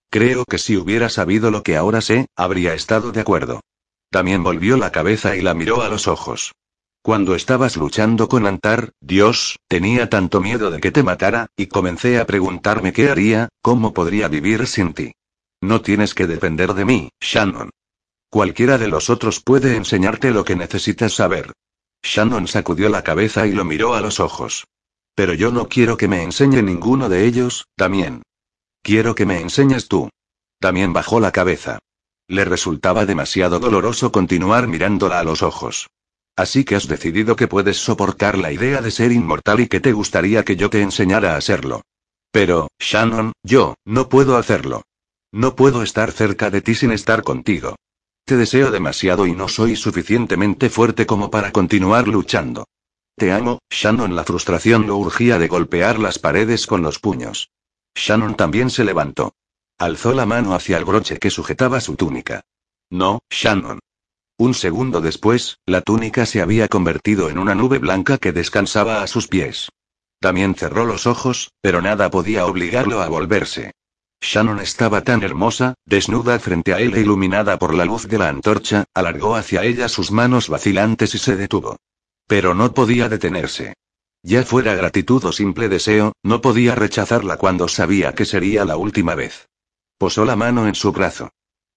Creo 0.09 0.45
que 0.45 0.57
si 0.57 0.77
hubiera 0.77 1.09
sabido 1.09 1.51
lo 1.51 1.63
que 1.63 1.75
ahora 1.75 2.01
sé, 2.01 2.27
habría 2.35 2.73
estado 2.73 3.11
de 3.11 3.21
acuerdo. 3.21 3.61
También 4.09 4.43
volvió 4.43 4.77
la 4.77 4.91
cabeza 4.91 5.35
y 5.35 5.41
la 5.41 5.53
miró 5.53 5.81
a 5.81 5.89
los 5.89 6.07
ojos. 6.07 6.53
Cuando 7.01 7.35
estabas 7.35 7.77
luchando 7.77 8.27
con 8.27 8.45
Antar, 8.47 8.91
Dios, 8.99 9.57
tenía 9.67 10.09
tanto 10.09 10.41
miedo 10.41 10.71
de 10.71 10.79
que 10.79 10.91
te 10.91 11.03
matara, 11.03 11.47
y 11.55 11.67
comencé 11.67 12.19
a 12.19 12.25
preguntarme 12.25 12.93
qué 12.93 13.09
haría, 13.09 13.49
cómo 13.61 13.93
podría 13.93 14.27
vivir 14.27 14.67
sin 14.67 14.93
ti. 14.93 15.13
No 15.61 15.81
tienes 15.81 16.13
que 16.13 16.27
depender 16.27 16.73
de 16.73 16.85
mí, 16.85 17.09
Shannon. 17.21 17.69
Cualquiera 18.29 18.77
de 18.77 18.89
los 18.89 19.09
otros 19.09 19.41
puede 19.41 19.75
enseñarte 19.75 20.31
lo 20.31 20.43
que 20.43 20.55
necesitas 20.55 21.13
saber. 21.13 21.53
Shannon 22.03 22.47
sacudió 22.47 22.89
la 22.89 23.03
cabeza 23.03 23.47
y 23.47 23.53
lo 23.53 23.65
miró 23.65 23.95
a 23.95 24.01
los 24.01 24.19
ojos. 24.19 24.65
Pero 25.15 25.33
yo 25.33 25.51
no 25.51 25.67
quiero 25.67 25.97
que 25.97 26.07
me 26.07 26.23
enseñe 26.23 26.61
ninguno 26.61 27.09
de 27.09 27.25
ellos, 27.25 27.67
también. 27.75 28.21
Quiero 28.81 29.15
que 29.15 29.25
me 29.25 29.39
enseñes 29.39 29.87
tú. 29.87 30.09
También 30.59 30.93
bajó 30.93 31.19
la 31.19 31.31
cabeza. 31.31 31.79
Le 32.27 32.45
resultaba 32.45 33.05
demasiado 33.05 33.59
doloroso 33.59 34.11
continuar 34.11 34.67
mirándola 34.67 35.19
a 35.19 35.23
los 35.23 35.43
ojos. 35.43 35.87
Así 36.35 36.63
que 36.63 36.75
has 36.75 36.87
decidido 36.87 37.35
que 37.35 37.47
puedes 37.47 37.77
soportar 37.77 38.37
la 38.37 38.51
idea 38.51 38.81
de 38.81 38.91
ser 38.91 39.11
inmortal 39.11 39.59
y 39.59 39.67
que 39.67 39.79
te 39.79 39.93
gustaría 39.93 40.43
que 40.43 40.55
yo 40.55 40.69
te 40.69 40.81
enseñara 40.81 41.35
a 41.35 41.41
serlo. 41.41 41.81
Pero, 42.31 42.67
Shannon, 42.79 43.33
yo, 43.43 43.75
no 43.85 44.09
puedo 44.09 44.37
hacerlo. 44.37 44.83
No 45.31 45.55
puedo 45.55 45.81
estar 45.81 46.11
cerca 46.11 46.49
de 46.49 46.61
ti 46.61 46.75
sin 46.75 46.91
estar 46.91 47.23
contigo. 47.23 47.75
Te 48.25 48.37
deseo 48.37 48.71
demasiado 48.71 49.25
y 49.25 49.31
no 49.31 49.47
soy 49.47 49.75
suficientemente 49.75 50.69
fuerte 50.69 51.05
como 51.05 51.31
para 51.31 51.51
continuar 51.51 52.07
luchando. 52.07 52.65
Te 53.15 53.31
amo, 53.31 53.59
Shannon. 53.71 54.15
La 54.15 54.23
frustración 54.23 54.85
lo 54.85 54.97
urgía 54.97 55.39
de 55.39 55.47
golpear 55.47 55.97
las 55.97 56.19
paredes 56.19 56.67
con 56.67 56.83
los 56.83 56.99
puños. 56.99 57.49
Shannon 57.97 58.35
también 58.35 58.69
se 58.69 58.83
levantó. 58.85 59.33
Alzó 59.79 60.13
la 60.13 60.25
mano 60.25 60.53
hacia 60.53 60.77
el 60.77 60.85
broche 60.85 61.17
que 61.17 61.31
sujetaba 61.31 61.81
su 61.81 61.95
túnica. 61.95 62.41
No, 62.91 63.19
Shannon. 63.29 63.79
Un 64.37 64.53
segundo 64.53 65.01
después, 65.01 65.57
la 65.65 65.81
túnica 65.81 66.27
se 66.27 66.41
había 66.41 66.67
convertido 66.67 67.29
en 67.29 67.39
una 67.39 67.55
nube 67.55 67.79
blanca 67.79 68.19
que 68.19 68.31
descansaba 68.31 69.01
a 69.01 69.07
sus 69.07 69.27
pies. 69.27 69.69
También 70.19 70.53
cerró 70.53 70.85
los 70.85 71.07
ojos, 71.07 71.51
pero 71.59 71.81
nada 71.81 72.11
podía 72.11 72.45
obligarlo 72.45 73.01
a 73.01 73.09
volverse. 73.09 73.71
Shannon 74.21 74.59
estaba 74.59 75.03
tan 75.03 75.23
hermosa, 75.23 75.73
desnuda 75.85 76.39
frente 76.39 76.73
a 76.73 76.79
él 76.79 76.95
e 76.95 77.01
iluminada 77.01 77.57
por 77.57 77.73
la 77.73 77.85
luz 77.85 78.07
de 78.07 78.19
la 78.19 78.29
antorcha, 78.29 78.85
alargó 78.93 79.35
hacia 79.35 79.63
ella 79.63 79.89
sus 79.89 80.11
manos 80.11 80.49
vacilantes 80.49 81.15
y 81.15 81.17
se 81.17 81.35
detuvo. 81.35 81.77
Pero 82.27 82.53
no 82.53 82.73
podía 82.73 83.09
detenerse. 83.09 83.73
Ya 84.27 84.43
fuera 84.43 84.75
gratitud 84.75 85.23
o 85.23 85.31
simple 85.31 85.69
deseo, 85.69 86.11
no 86.21 86.41
podía 86.41 86.75
rechazarla 86.75 87.37
cuando 87.37 87.69
sabía 87.69 88.13
que 88.13 88.25
sería 88.25 88.65
la 88.65 88.75
última 88.75 89.15
vez. 89.15 89.47
Posó 89.97 90.25
la 90.25 90.35
mano 90.35 90.67
en 90.67 90.75
su 90.75 90.91
brazo. 90.91 91.29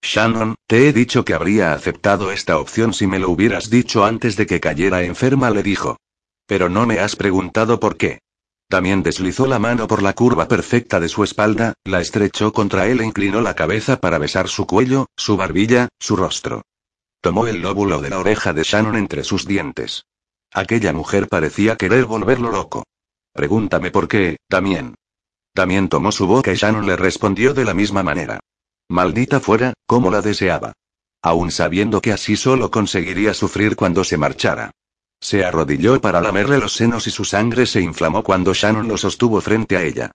Shannon, 0.03 0.57
te 0.67 0.89
he 0.89 0.93
dicho 0.93 1.25
que 1.25 1.35
habría 1.35 1.73
aceptado 1.73 2.33
esta 2.33 2.59
opción 2.59 2.93
si 2.93 3.07
me 3.07 3.21
lo 3.21 3.31
hubieras 3.31 3.71
dicho 3.71 4.05
antes 4.05 4.35
de 4.35 4.47
que 4.47 4.59
cayera 4.59 5.05
enferma, 5.05 5.51
le 5.51 5.63
dijo. 5.63 5.99
Pero 6.49 6.69
no 6.69 6.87
me 6.87 6.99
has 6.99 7.15
preguntado 7.15 7.79
por 7.79 7.97
qué. 7.97 8.19
También 8.69 9.05
deslizó 9.05 9.47
la 9.47 9.61
mano 9.61 9.87
por 9.87 10.03
la 10.03 10.15
curva 10.15 10.49
perfecta 10.49 10.99
de 10.99 11.09
su 11.09 11.23
espalda, 11.23 11.75
la 11.85 12.01
estrechó 12.01 12.53
contra 12.53 12.89
él 12.89 13.01
e 13.01 13.05
inclinó 13.05 13.43
la 13.43 13.55
cabeza 13.55 14.01
para 14.01 14.19
besar 14.19 14.49
su 14.49 14.67
cuello, 14.67 15.07
su 15.17 15.37
barbilla, 15.37 15.89
su 16.01 16.17
rostro. 16.17 16.63
Tomó 17.21 17.47
el 17.47 17.63
lóbulo 17.63 18.01
de 18.01 18.11
la 18.11 18.19
oreja 18.19 18.53
de 18.53 18.65
Shannon 18.65 18.97
entre 18.97 19.23
sus 19.23 19.47
dientes. 19.47 20.03
Aquella 20.53 20.93
mujer 20.93 21.29
parecía 21.29 21.77
querer 21.77 22.07
volverlo 22.07 22.51
loco. 22.51 22.85
Pregúntame 23.33 23.91
por 23.91 24.09
qué, 24.09 24.37
también. 24.49 24.97
También 25.55 25.89
tomó 25.89 26.11
su 26.11 26.27
boca 26.27 26.53
y 26.53 26.57
Shannon 26.57 26.87
le 26.87 26.97
respondió 26.97 27.55
de 27.55 27.65
la 27.65 27.75
misma 27.75 28.03
manera. 28.03 28.41
Maldita 28.89 29.39
fuera, 29.39 29.75
como 29.87 30.11
la 30.11 30.21
deseaba. 30.23 30.73
Aún 31.23 31.51
sabiendo 31.51 32.01
que 32.01 32.13
así 32.13 32.37
solo 32.37 32.71
conseguiría 32.71 33.35
sufrir 33.35 33.77
cuando 33.77 34.03
se 34.03 34.17
marchara. 34.17 34.73
Se 35.21 35.45
arrodilló 35.45 36.01
para 36.01 36.21
lamerle 36.21 36.59
los 36.59 36.73
senos 36.73 37.07
y 37.07 37.11
su 37.11 37.25
sangre 37.25 37.67
se 37.67 37.81
inflamó 37.81 38.25
cuando 38.25 38.55
Shannon 38.55 38.89
lo 38.89 38.97
sostuvo 38.97 39.41
frente 39.41 39.77
a 39.77 39.83
ella. 39.83 40.11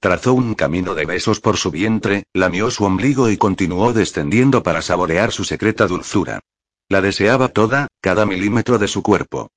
Trazó 0.00 0.34
un 0.34 0.54
camino 0.54 0.94
de 0.94 1.06
besos 1.06 1.40
por 1.40 1.56
su 1.56 1.70
vientre, 1.70 2.24
lamió 2.34 2.70
su 2.70 2.84
ombligo 2.84 3.30
y 3.30 3.36
continuó 3.36 3.92
descendiendo 3.92 4.62
para 4.62 4.82
saborear 4.82 5.32
su 5.32 5.44
secreta 5.44 5.86
dulzura. 5.86 6.40
La 6.88 7.00
deseaba 7.00 7.48
toda, 7.48 7.88
cada 8.00 8.26
milímetro 8.26 8.78
de 8.78 8.88
su 8.88 9.02
cuerpo. 9.02 9.48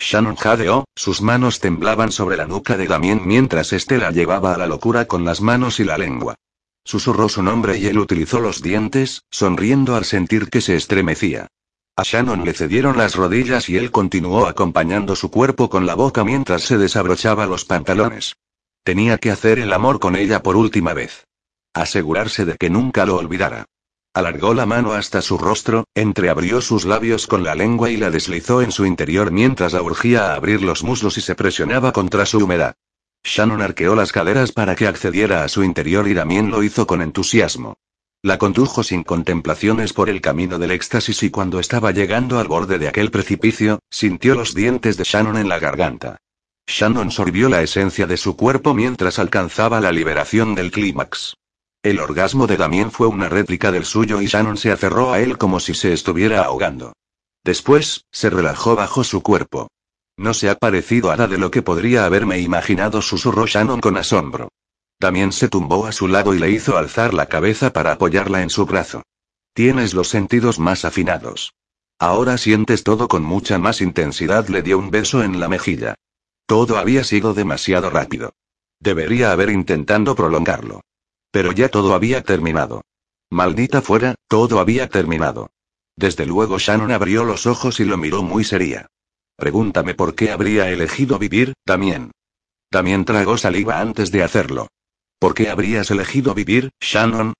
Shannon 0.00 0.34
jadeó, 0.34 0.84
sus 0.96 1.20
manos 1.20 1.60
temblaban 1.60 2.10
sobre 2.10 2.36
la 2.36 2.46
nuca 2.46 2.76
de 2.76 2.86
Damien 2.86 3.20
mientras 3.24 3.72
éste 3.72 3.98
la 3.98 4.10
llevaba 4.10 4.54
a 4.54 4.58
la 4.58 4.66
locura 4.66 5.04
con 5.04 5.24
las 5.24 5.42
manos 5.42 5.78
y 5.78 5.84
la 5.84 5.98
lengua. 5.98 6.36
Susurró 6.84 7.28
su 7.28 7.42
nombre 7.42 7.78
y 7.78 7.86
él 7.86 7.98
utilizó 7.98 8.40
los 8.40 8.62
dientes, 8.62 9.22
sonriendo 9.30 9.94
al 9.94 10.06
sentir 10.06 10.48
que 10.48 10.62
se 10.62 10.74
estremecía. 10.74 11.48
A 11.96 12.02
Shannon 12.02 12.44
le 12.44 12.54
cedieron 12.54 12.96
las 12.96 13.14
rodillas 13.14 13.68
y 13.68 13.76
él 13.76 13.90
continuó 13.90 14.46
acompañando 14.46 15.14
su 15.14 15.30
cuerpo 15.30 15.68
con 15.68 15.84
la 15.84 15.94
boca 15.94 16.24
mientras 16.24 16.62
se 16.62 16.78
desabrochaba 16.78 17.44
los 17.44 17.66
pantalones. 17.66 18.36
Tenía 18.82 19.18
que 19.18 19.30
hacer 19.30 19.58
el 19.58 19.72
amor 19.72 20.00
con 20.00 20.16
ella 20.16 20.42
por 20.42 20.56
última 20.56 20.94
vez. 20.94 21.26
Asegurarse 21.74 22.46
de 22.46 22.56
que 22.56 22.70
nunca 22.70 23.04
lo 23.04 23.16
olvidara. 23.16 23.66
Alargó 24.12 24.54
la 24.54 24.66
mano 24.66 24.92
hasta 24.92 25.22
su 25.22 25.38
rostro, 25.38 25.84
entreabrió 25.94 26.60
sus 26.60 26.84
labios 26.84 27.28
con 27.28 27.44
la 27.44 27.54
lengua 27.54 27.90
y 27.90 27.96
la 27.96 28.10
deslizó 28.10 28.60
en 28.60 28.72
su 28.72 28.84
interior 28.84 29.30
mientras 29.30 29.72
la 29.72 29.82
urgía 29.82 30.32
a 30.32 30.34
abrir 30.34 30.62
los 30.62 30.82
muslos 30.82 31.16
y 31.16 31.20
se 31.20 31.36
presionaba 31.36 31.92
contra 31.92 32.26
su 32.26 32.38
humedad. 32.38 32.74
Shannon 33.22 33.62
arqueó 33.62 33.94
las 33.94 34.10
caderas 34.10 34.50
para 34.50 34.74
que 34.74 34.88
accediera 34.88 35.44
a 35.44 35.48
su 35.48 35.62
interior 35.62 36.08
y 36.08 36.14
también 36.16 36.50
lo 36.50 36.64
hizo 36.64 36.88
con 36.88 37.02
entusiasmo. 37.02 37.76
La 38.22 38.36
condujo 38.36 38.82
sin 38.82 39.04
contemplaciones 39.04 39.92
por 39.92 40.10
el 40.10 40.20
camino 40.20 40.58
del 40.58 40.72
éxtasis 40.72 41.22
y 41.22 41.30
cuando 41.30 41.60
estaba 41.60 41.92
llegando 41.92 42.40
al 42.40 42.48
borde 42.48 42.78
de 42.78 42.88
aquel 42.88 43.12
precipicio, 43.12 43.78
sintió 43.90 44.34
los 44.34 44.54
dientes 44.54 44.96
de 44.96 45.04
Shannon 45.04 45.38
en 45.38 45.48
la 45.48 45.60
garganta. 45.60 46.16
Shannon 46.66 47.12
sorbió 47.12 47.48
la 47.48 47.62
esencia 47.62 48.06
de 48.06 48.16
su 48.16 48.36
cuerpo 48.36 48.74
mientras 48.74 49.20
alcanzaba 49.20 49.80
la 49.80 49.92
liberación 49.92 50.54
del 50.56 50.72
clímax. 50.72 51.36
El 51.82 51.98
orgasmo 51.98 52.46
de 52.46 52.58
Damien 52.58 52.90
fue 52.90 53.06
una 53.06 53.30
réplica 53.30 53.72
del 53.72 53.86
suyo 53.86 54.20
y 54.20 54.26
Shannon 54.26 54.58
se 54.58 54.70
aferró 54.70 55.14
a 55.14 55.20
él 55.20 55.38
como 55.38 55.60
si 55.60 55.72
se 55.72 55.94
estuviera 55.94 56.42
ahogando. 56.42 56.92
Después, 57.42 58.04
se 58.12 58.28
relajó 58.28 58.76
bajo 58.76 59.02
su 59.02 59.22
cuerpo. 59.22 59.68
No 60.18 60.34
se 60.34 60.50
ha 60.50 60.56
parecido 60.56 61.10
a 61.10 61.16
nada 61.16 61.26
de 61.26 61.38
lo 61.38 61.50
que 61.50 61.62
podría 61.62 62.04
haberme 62.04 62.38
imaginado, 62.40 63.00
susurró 63.00 63.46
Shannon 63.46 63.80
con 63.80 63.96
asombro. 63.96 64.50
También 64.98 65.32
se 65.32 65.48
tumbó 65.48 65.86
a 65.86 65.92
su 65.92 66.06
lado 66.06 66.34
y 66.34 66.38
le 66.38 66.50
hizo 66.50 66.76
alzar 66.76 67.14
la 67.14 67.24
cabeza 67.24 67.72
para 67.72 67.92
apoyarla 67.92 68.42
en 68.42 68.50
su 68.50 68.66
brazo. 68.66 69.02
Tienes 69.54 69.94
los 69.94 70.08
sentidos 70.08 70.58
más 70.58 70.84
afinados. 70.84 71.54
Ahora 71.98 72.36
sientes 72.36 72.84
todo 72.84 73.08
con 73.08 73.22
mucha 73.22 73.58
más 73.58 73.80
intensidad, 73.80 74.48
le 74.48 74.60
dio 74.60 74.78
un 74.78 74.90
beso 74.90 75.22
en 75.22 75.40
la 75.40 75.48
mejilla. 75.48 75.94
Todo 76.44 76.76
había 76.76 77.04
sido 77.04 77.32
demasiado 77.32 77.88
rápido. 77.88 78.34
Debería 78.80 79.32
haber 79.32 79.48
intentado 79.48 80.14
prolongarlo. 80.14 80.82
Pero 81.30 81.52
ya 81.52 81.68
todo 81.68 81.94
había 81.94 82.22
terminado. 82.22 82.82
Maldita 83.30 83.80
fuera, 83.82 84.16
todo 84.28 84.58
había 84.58 84.88
terminado. 84.88 85.50
Desde 85.96 86.26
luego 86.26 86.58
Shannon 86.58 86.92
abrió 86.92 87.24
los 87.24 87.46
ojos 87.46 87.78
y 87.80 87.84
lo 87.84 87.96
miró 87.96 88.22
muy 88.22 88.42
seria. 88.42 88.86
Pregúntame 89.36 89.94
por 89.94 90.14
qué 90.14 90.32
habría 90.32 90.68
elegido 90.70 91.18
vivir, 91.18 91.54
también. 91.64 92.10
También 92.70 93.04
tragó 93.04 93.36
saliva 93.36 93.80
antes 93.80 94.10
de 94.10 94.22
hacerlo. 94.22 94.68
¿Por 95.18 95.34
qué 95.34 95.50
habrías 95.50 95.90
elegido 95.90 96.34
vivir, 96.34 96.70
Shannon? 96.80 97.34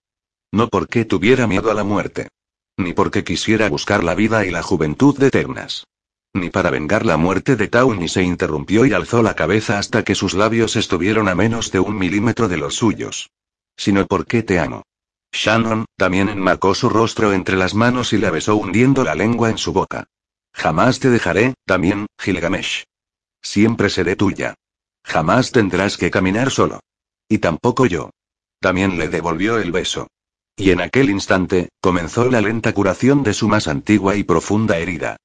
No 0.53 0.69
porque 0.69 1.05
tuviera 1.05 1.47
miedo 1.47 1.71
a 1.71 1.75
la 1.75 1.85
muerte. 1.85 2.29
Ni 2.77 2.93
porque 2.93 3.25
quisiera 3.25 3.69
buscar 3.69 4.05
la 4.05 4.15
vida 4.15 4.45
y 4.45 4.51
la 4.51 4.63
juventud 4.63 5.17
de 5.19 5.31
Ternas. 5.31 5.85
Ni 6.33 6.51
para 6.51 6.71
vengar 6.71 7.05
la 7.05 7.17
muerte 7.17 7.57
de 7.57 7.69
Taun 7.69 8.03
y 8.03 8.09
se 8.09 8.23
interrumpió 8.23 8.87
y 8.87 8.93
alzó 8.93 9.23
la 9.23 9.35
cabeza 9.35 9.79
hasta 9.79 10.05
que 10.05 10.15
sus 10.15 10.35
labios 10.35 10.77
estuvieron 10.77 11.29
a 11.29 11.35
menos 11.35 11.73
de 11.73 11.81
un 11.81 11.99
milímetro 11.99 12.49
de 12.49 12.57
los 12.57 12.77
suyos. 12.77 13.31
Sino 13.77 14.07
porque 14.07 14.43
te 14.43 14.59
amo. 14.59 14.83
Shannon, 15.33 15.85
también 15.97 16.29
enmarcó 16.29 16.75
su 16.75 16.89
rostro 16.89 17.33
entre 17.33 17.57
las 17.57 17.75
manos 17.75 18.13
y 18.13 18.19
la 18.19 18.31
besó 18.31 18.57
hundiendo 18.57 19.05
la 19.05 19.15
lengua 19.15 19.51
en 19.51 19.59
su 19.59 19.73
boca. 19.73 20.07
Jamás 20.53 20.99
te 20.99 21.11
dejaré, 21.11 21.55
también, 21.65 22.07
Gilgamesh. 22.19 22.85
Siempre 23.41 23.89
seré 23.89 24.17
tuya. 24.17 24.55
Jamás 25.05 25.53
tendrás 25.53 25.97
que 25.97 26.11
caminar 26.11 26.51
solo. 26.51 26.81
Y 27.29 27.39
tampoco 27.39 27.87
yo. 27.87 28.11
También 28.61 28.99
le 28.99 29.09
devolvió 29.09 29.59
el 29.59 29.73
beso. 29.73 30.09
Y 30.57 30.73
en 30.73 30.81
aquel 30.81 31.09
instante, 31.09 31.71
comenzó 31.81 32.31
la 32.31 32.41
lenta 32.41 32.75
curación 32.75 33.23
de 33.23 33.33
su 33.33 33.49
más 33.49 33.69
antigua 33.69 34.17
y 34.17 34.25
profunda 34.25 34.79
herida. 34.79 35.17